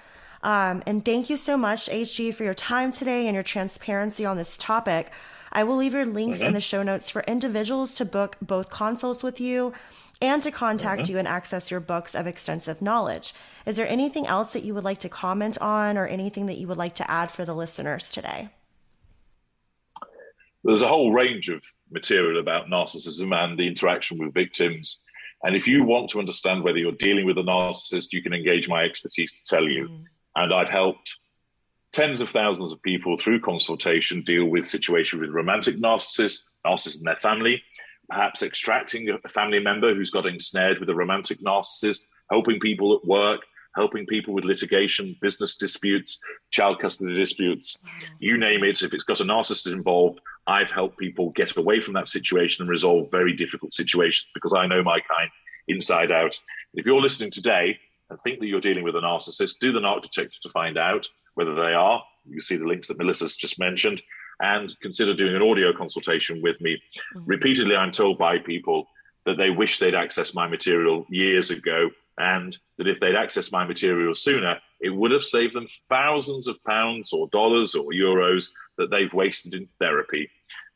Um, 0.43 0.83
and 0.85 1.03
thank 1.03 1.29
you 1.29 1.37
so 1.37 1.57
much, 1.57 1.87
HG, 1.87 2.35
for 2.35 2.43
your 2.43 2.53
time 2.53 2.91
today 2.91 3.27
and 3.27 3.33
your 3.33 3.43
transparency 3.43 4.25
on 4.25 4.37
this 4.37 4.57
topic. 4.57 5.11
I 5.53 5.63
will 5.63 5.77
leave 5.77 5.93
your 5.93 6.05
links 6.05 6.39
mm-hmm. 6.39 6.47
in 6.47 6.53
the 6.53 6.59
show 6.59 6.83
notes 6.83 7.09
for 7.09 7.23
individuals 7.23 7.95
to 7.95 8.05
book 8.05 8.35
both 8.41 8.69
consults 8.69 9.23
with 9.23 9.39
you 9.39 9.73
and 10.21 10.43
to 10.43 10.51
contact 10.51 11.03
mm-hmm. 11.03 11.13
you 11.13 11.19
and 11.19 11.27
access 11.27 11.71
your 11.71 11.79
books 11.79 12.13
of 12.13 12.27
extensive 12.27 12.81
knowledge. 12.81 13.33
Is 13.65 13.77
there 13.77 13.87
anything 13.87 14.27
else 14.27 14.53
that 14.53 14.63
you 14.63 14.73
would 14.73 14.83
like 14.83 14.99
to 14.99 15.09
comment 15.09 15.57
on 15.61 15.97
or 15.97 16.05
anything 16.05 16.47
that 16.47 16.57
you 16.57 16.67
would 16.67 16.77
like 16.77 16.95
to 16.95 17.09
add 17.09 17.31
for 17.31 17.45
the 17.45 17.55
listeners 17.55 18.11
today? 18.11 18.49
There's 20.63 20.81
a 20.81 20.87
whole 20.87 21.11
range 21.11 21.49
of 21.49 21.61
material 21.91 22.39
about 22.39 22.67
narcissism 22.67 23.35
and 23.35 23.57
the 23.57 23.67
interaction 23.67 24.17
with 24.17 24.33
victims. 24.33 24.99
And 25.43 25.55
if 25.55 25.67
you 25.67 25.83
want 25.83 26.09
to 26.11 26.19
understand 26.19 26.63
whether 26.63 26.77
you're 26.77 26.93
dealing 26.93 27.25
with 27.25 27.37
a 27.37 27.41
narcissist, 27.41 28.13
you 28.13 28.21
can 28.21 28.33
engage 28.33 28.69
my 28.69 28.83
expertise 28.83 29.33
to 29.39 29.43
tell 29.43 29.65
you. 29.65 29.89
Mm. 29.89 30.03
And 30.35 30.53
I've 30.53 30.69
helped 30.69 31.17
tens 31.91 32.21
of 32.21 32.29
thousands 32.29 32.71
of 32.71 32.81
people 32.81 33.17
through 33.17 33.41
consultation 33.41 34.21
deal 34.23 34.45
with 34.45 34.65
situations 34.65 35.21
with 35.21 35.29
romantic 35.29 35.77
narcissists, 35.77 36.43
narcissists 36.65 36.99
in 36.99 37.03
their 37.03 37.17
family, 37.17 37.61
perhaps 38.09 38.41
extracting 38.41 39.09
a 39.09 39.29
family 39.29 39.59
member 39.59 39.93
who's 39.93 40.11
got 40.11 40.25
ensnared 40.25 40.79
with 40.79 40.89
a 40.89 40.95
romantic 40.95 41.39
narcissist, 41.41 42.05
helping 42.31 42.59
people 42.59 42.95
at 42.95 43.05
work, 43.05 43.41
helping 43.75 44.05
people 44.05 44.33
with 44.33 44.45
litigation, 44.45 45.15
business 45.21 45.57
disputes, 45.57 46.19
child 46.51 46.79
custody 46.79 47.15
disputes, 47.15 47.77
you 48.19 48.37
name 48.37 48.63
it. 48.63 48.81
If 48.83 48.93
it's 48.93 49.03
got 49.03 49.21
a 49.21 49.25
narcissist 49.25 49.71
involved, 49.71 50.19
I've 50.47 50.71
helped 50.71 50.97
people 50.97 51.31
get 51.31 51.55
away 51.57 51.81
from 51.81 51.93
that 51.95 52.07
situation 52.07 52.63
and 52.63 52.69
resolve 52.69 53.09
very 53.11 53.33
difficult 53.33 53.73
situations 53.73 54.27
because 54.33 54.53
I 54.53 54.67
know 54.67 54.83
my 54.83 54.99
kind 54.99 55.29
inside 55.67 56.11
out. 56.11 56.39
If 56.73 56.85
you're 56.85 57.01
listening 57.01 57.31
today 57.31 57.77
and 58.09 58.19
think 58.21 58.39
that 58.39 58.47
you're 58.47 58.61
dealing 58.61 58.83
with 58.83 58.95
a 58.95 58.99
narcissist, 58.99 59.59
do 59.59 59.71
the 59.71 59.79
narc 59.79 60.03
detector 60.03 60.37
to 60.41 60.49
find 60.49 60.77
out 60.77 61.07
whether 61.35 61.55
they 61.55 61.73
are. 61.73 62.03
You 62.29 62.41
see 62.41 62.57
the 62.57 62.65
links 62.65 62.87
that 62.87 62.97
Melissa's 62.97 63.35
just 63.35 63.59
mentioned, 63.59 64.01
and 64.41 64.77
consider 64.81 65.13
doing 65.13 65.35
an 65.35 65.41
audio 65.41 65.73
consultation 65.73 66.41
with 66.41 66.59
me. 66.61 66.75
Mm-hmm. 67.15 67.25
Repeatedly, 67.25 67.75
I'm 67.75 67.91
told 67.91 68.17
by 68.17 68.39
people 68.39 68.87
that 69.25 69.37
they 69.37 69.49
wish 69.49 69.79
they'd 69.79 69.93
accessed 69.93 70.35
my 70.35 70.47
material 70.47 71.05
years 71.09 71.49
ago 71.49 71.89
and 72.17 72.57
that 72.77 72.87
if 72.87 72.99
they'd 72.99 73.15
accessed 73.15 73.51
my 73.51 73.65
material 73.65 74.13
sooner, 74.13 74.59
it 74.81 74.89
would 74.89 75.11
have 75.11 75.23
saved 75.23 75.53
them 75.53 75.67
thousands 75.89 76.47
of 76.47 76.63
pounds 76.63 77.13
or 77.13 77.27
dollars 77.29 77.75
or 77.75 77.91
euros 77.91 78.51
that 78.77 78.91
they've 78.91 79.13
wasted 79.13 79.53
in 79.53 79.67
therapy. 79.79 80.29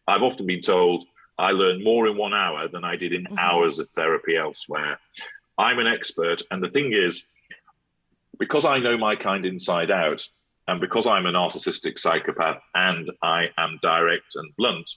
I've 0.07 0.23
often 0.23 0.45
been 0.45 0.61
told 0.61 1.03
I 1.37 1.51
learned 1.51 1.83
more 1.83 2.07
in 2.07 2.17
one 2.17 2.33
hour 2.33 2.67
than 2.67 2.83
I 2.83 2.95
did 2.95 3.13
in 3.13 3.25
mm-hmm. 3.25 3.37
hours 3.37 3.79
of 3.79 3.89
therapy 3.89 4.35
elsewhere. 4.35 4.99
I'm 5.57 5.79
an 5.79 5.87
expert, 5.87 6.41
and 6.51 6.63
the 6.63 6.69
thing 6.69 6.93
is, 6.93 7.25
because 8.39 8.65
I 8.65 8.79
know 8.79 8.97
my 8.97 9.15
kind 9.15 9.45
inside 9.45 9.91
out, 9.91 10.23
and 10.67 10.81
because 10.81 11.07
I'm 11.07 11.25
a 11.25 11.31
narcissistic 11.31 11.97
psychopath 11.97 12.61
and 12.75 13.09
I 13.21 13.49
am 13.57 13.79
direct 13.81 14.35
and 14.35 14.55
blunt, 14.57 14.89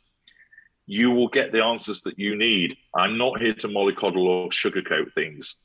you 0.86 1.12
will 1.12 1.28
get 1.28 1.52
the 1.52 1.64
answers 1.64 2.02
that 2.02 2.18
you 2.18 2.36
need. 2.36 2.76
I'm 2.94 3.16
not 3.16 3.40
here 3.40 3.54
to 3.54 3.68
mollycoddle 3.68 4.26
or 4.26 4.48
sugarcoat 4.48 5.12
things. 5.14 5.56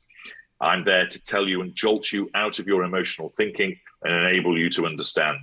I'm 0.60 0.84
there 0.84 1.06
to 1.06 1.22
tell 1.22 1.46
you 1.48 1.60
and 1.62 1.74
jolt 1.74 2.12
you 2.12 2.30
out 2.34 2.58
of 2.58 2.66
your 2.66 2.82
emotional 2.82 3.30
thinking 3.36 3.78
and 4.02 4.14
enable 4.14 4.58
you 4.58 4.70
to 4.70 4.86
understand. 4.86 5.38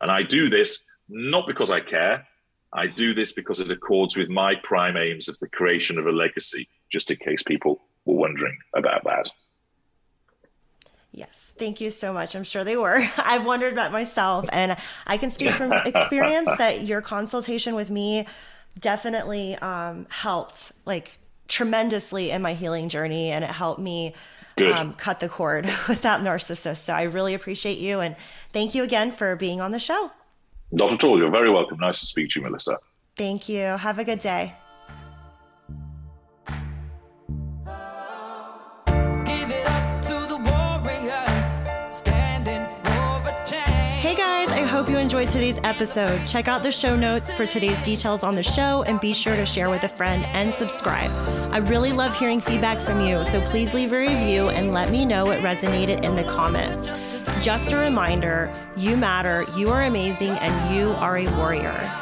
And 0.00 0.10
I 0.10 0.22
do 0.22 0.48
this 0.48 0.82
not 1.08 1.46
because 1.46 1.70
I 1.70 1.80
care. 1.80 2.26
I 2.72 2.86
do 2.86 3.14
this 3.14 3.32
because 3.32 3.60
it 3.60 3.70
accords 3.70 4.16
with 4.16 4.28
my 4.28 4.54
prime 4.56 4.96
aims 4.96 5.28
of 5.28 5.38
the 5.38 5.48
creation 5.48 5.98
of 5.98 6.06
a 6.06 6.12
legacy, 6.12 6.68
just 6.90 7.10
in 7.10 7.18
case 7.18 7.42
people 7.42 7.82
were 8.06 8.16
wondering 8.16 8.56
about 8.74 9.04
that. 9.04 9.30
Yes, 11.12 11.52
thank 11.58 11.80
you 11.82 11.90
so 11.90 12.12
much. 12.14 12.34
I'm 12.34 12.44
sure 12.44 12.64
they 12.64 12.76
were. 12.76 13.06
I've 13.18 13.44
wondered 13.44 13.74
about 13.74 13.92
myself, 13.92 14.46
and 14.50 14.76
I 15.06 15.18
can 15.18 15.30
speak 15.30 15.50
from 15.50 15.72
experience 15.84 16.48
that 16.56 16.84
your 16.84 17.02
consultation 17.02 17.74
with 17.74 17.90
me 17.90 18.26
definitely 18.78 19.54
um, 19.56 20.06
helped, 20.08 20.72
like 20.86 21.18
tremendously 21.48 22.30
in 22.30 22.42
my 22.42 22.54
healing 22.54 22.88
journey, 22.88 23.30
and 23.30 23.44
it 23.44 23.50
helped 23.50 23.80
me 23.80 24.14
um, 24.74 24.94
cut 24.94 25.20
the 25.20 25.28
cord 25.28 25.66
with 25.88 26.02
that 26.02 26.20
narcissist. 26.20 26.78
So 26.78 26.92
I 26.92 27.02
really 27.02 27.34
appreciate 27.34 27.78
you, 27.78 28.00
and 28.00 28.16
thank 28.52 28.74
you 28.74 28.82
again 28.82 29.10
for 29.10 29.36
being 29.36 29.60
on 29.60 29.70
the 29.70 29.78
show. 29.78 30.10
Not 30.70 30.92
at 30.92 31.04
all. 31.04 31.18
You're 31.18 31.30
very 31.30 31.50
welcome. 31.50 31.78
Nice 31.78 32.00
to 32.00 32.06
speak 32.06 32.30
to 32.30 32.40
you, 32.40 32.46
Melissa. 32.46 32.78
Thank 33.16 33.48
you. 33.48 33.60
Have 33.60 33.98
a 33.98 34.04
good 34.04 34.20
day. 34.20 34.54
Enjoyed 45.12 45.28
today's 45.30 45.60
episode. 45.62 46.26
Check 46.26 46.48
out 46.48 46.62
the 46.62 46.72
show 46.72 46.96
notes 46.96 47.34
for 47.34 47.44
today's 47.44 47.78
details 47.82 48.24
on 48.24 48.34
the 48.34 48.42
show 48.42 48.82
and 48.84 48.98
be 48.98 49.12
sure 49.12 49.36
to 49.36 49.44
share 49.44 49.68
with 49.68 49.84
a 49.84 49.88
friend 49.88 50.24
and 50.32 50.54
subscribe. 50.54 51.10
I 51.52 51.58
really 51.58 51.92
love 51.92 52.16
hearing 52.16 52.40
feedback 52.40 52.80
from 52.80 52.98
you, 53.06 53.22
so 53.26 53.38
please 53.50 53.74
leave 53.74 53.92
a 53.92 53.98
review 53.98 54.48
and 54.48 54.72
let 54.72 54.90
me 54.90 55.04
know 55.04 55.26
what 55.26 55.40
resonated 55.40 56.02
in 56.02 56.16
the 56.16 56.24
comments. 56.24 56.88
Just 57.44 57.72
a 57.72 57.76
reminder 57.76 58.50
you 58.74 58.96
matter, 58.96 59.44
you 59.54 59.68
are 59.68 59.82
amazing, 59.82 60.30
and 60.30 60.74
you 60.74 60.92
are 60.92 61.18
a 61.18 61.28
warrior. 61.36 62.01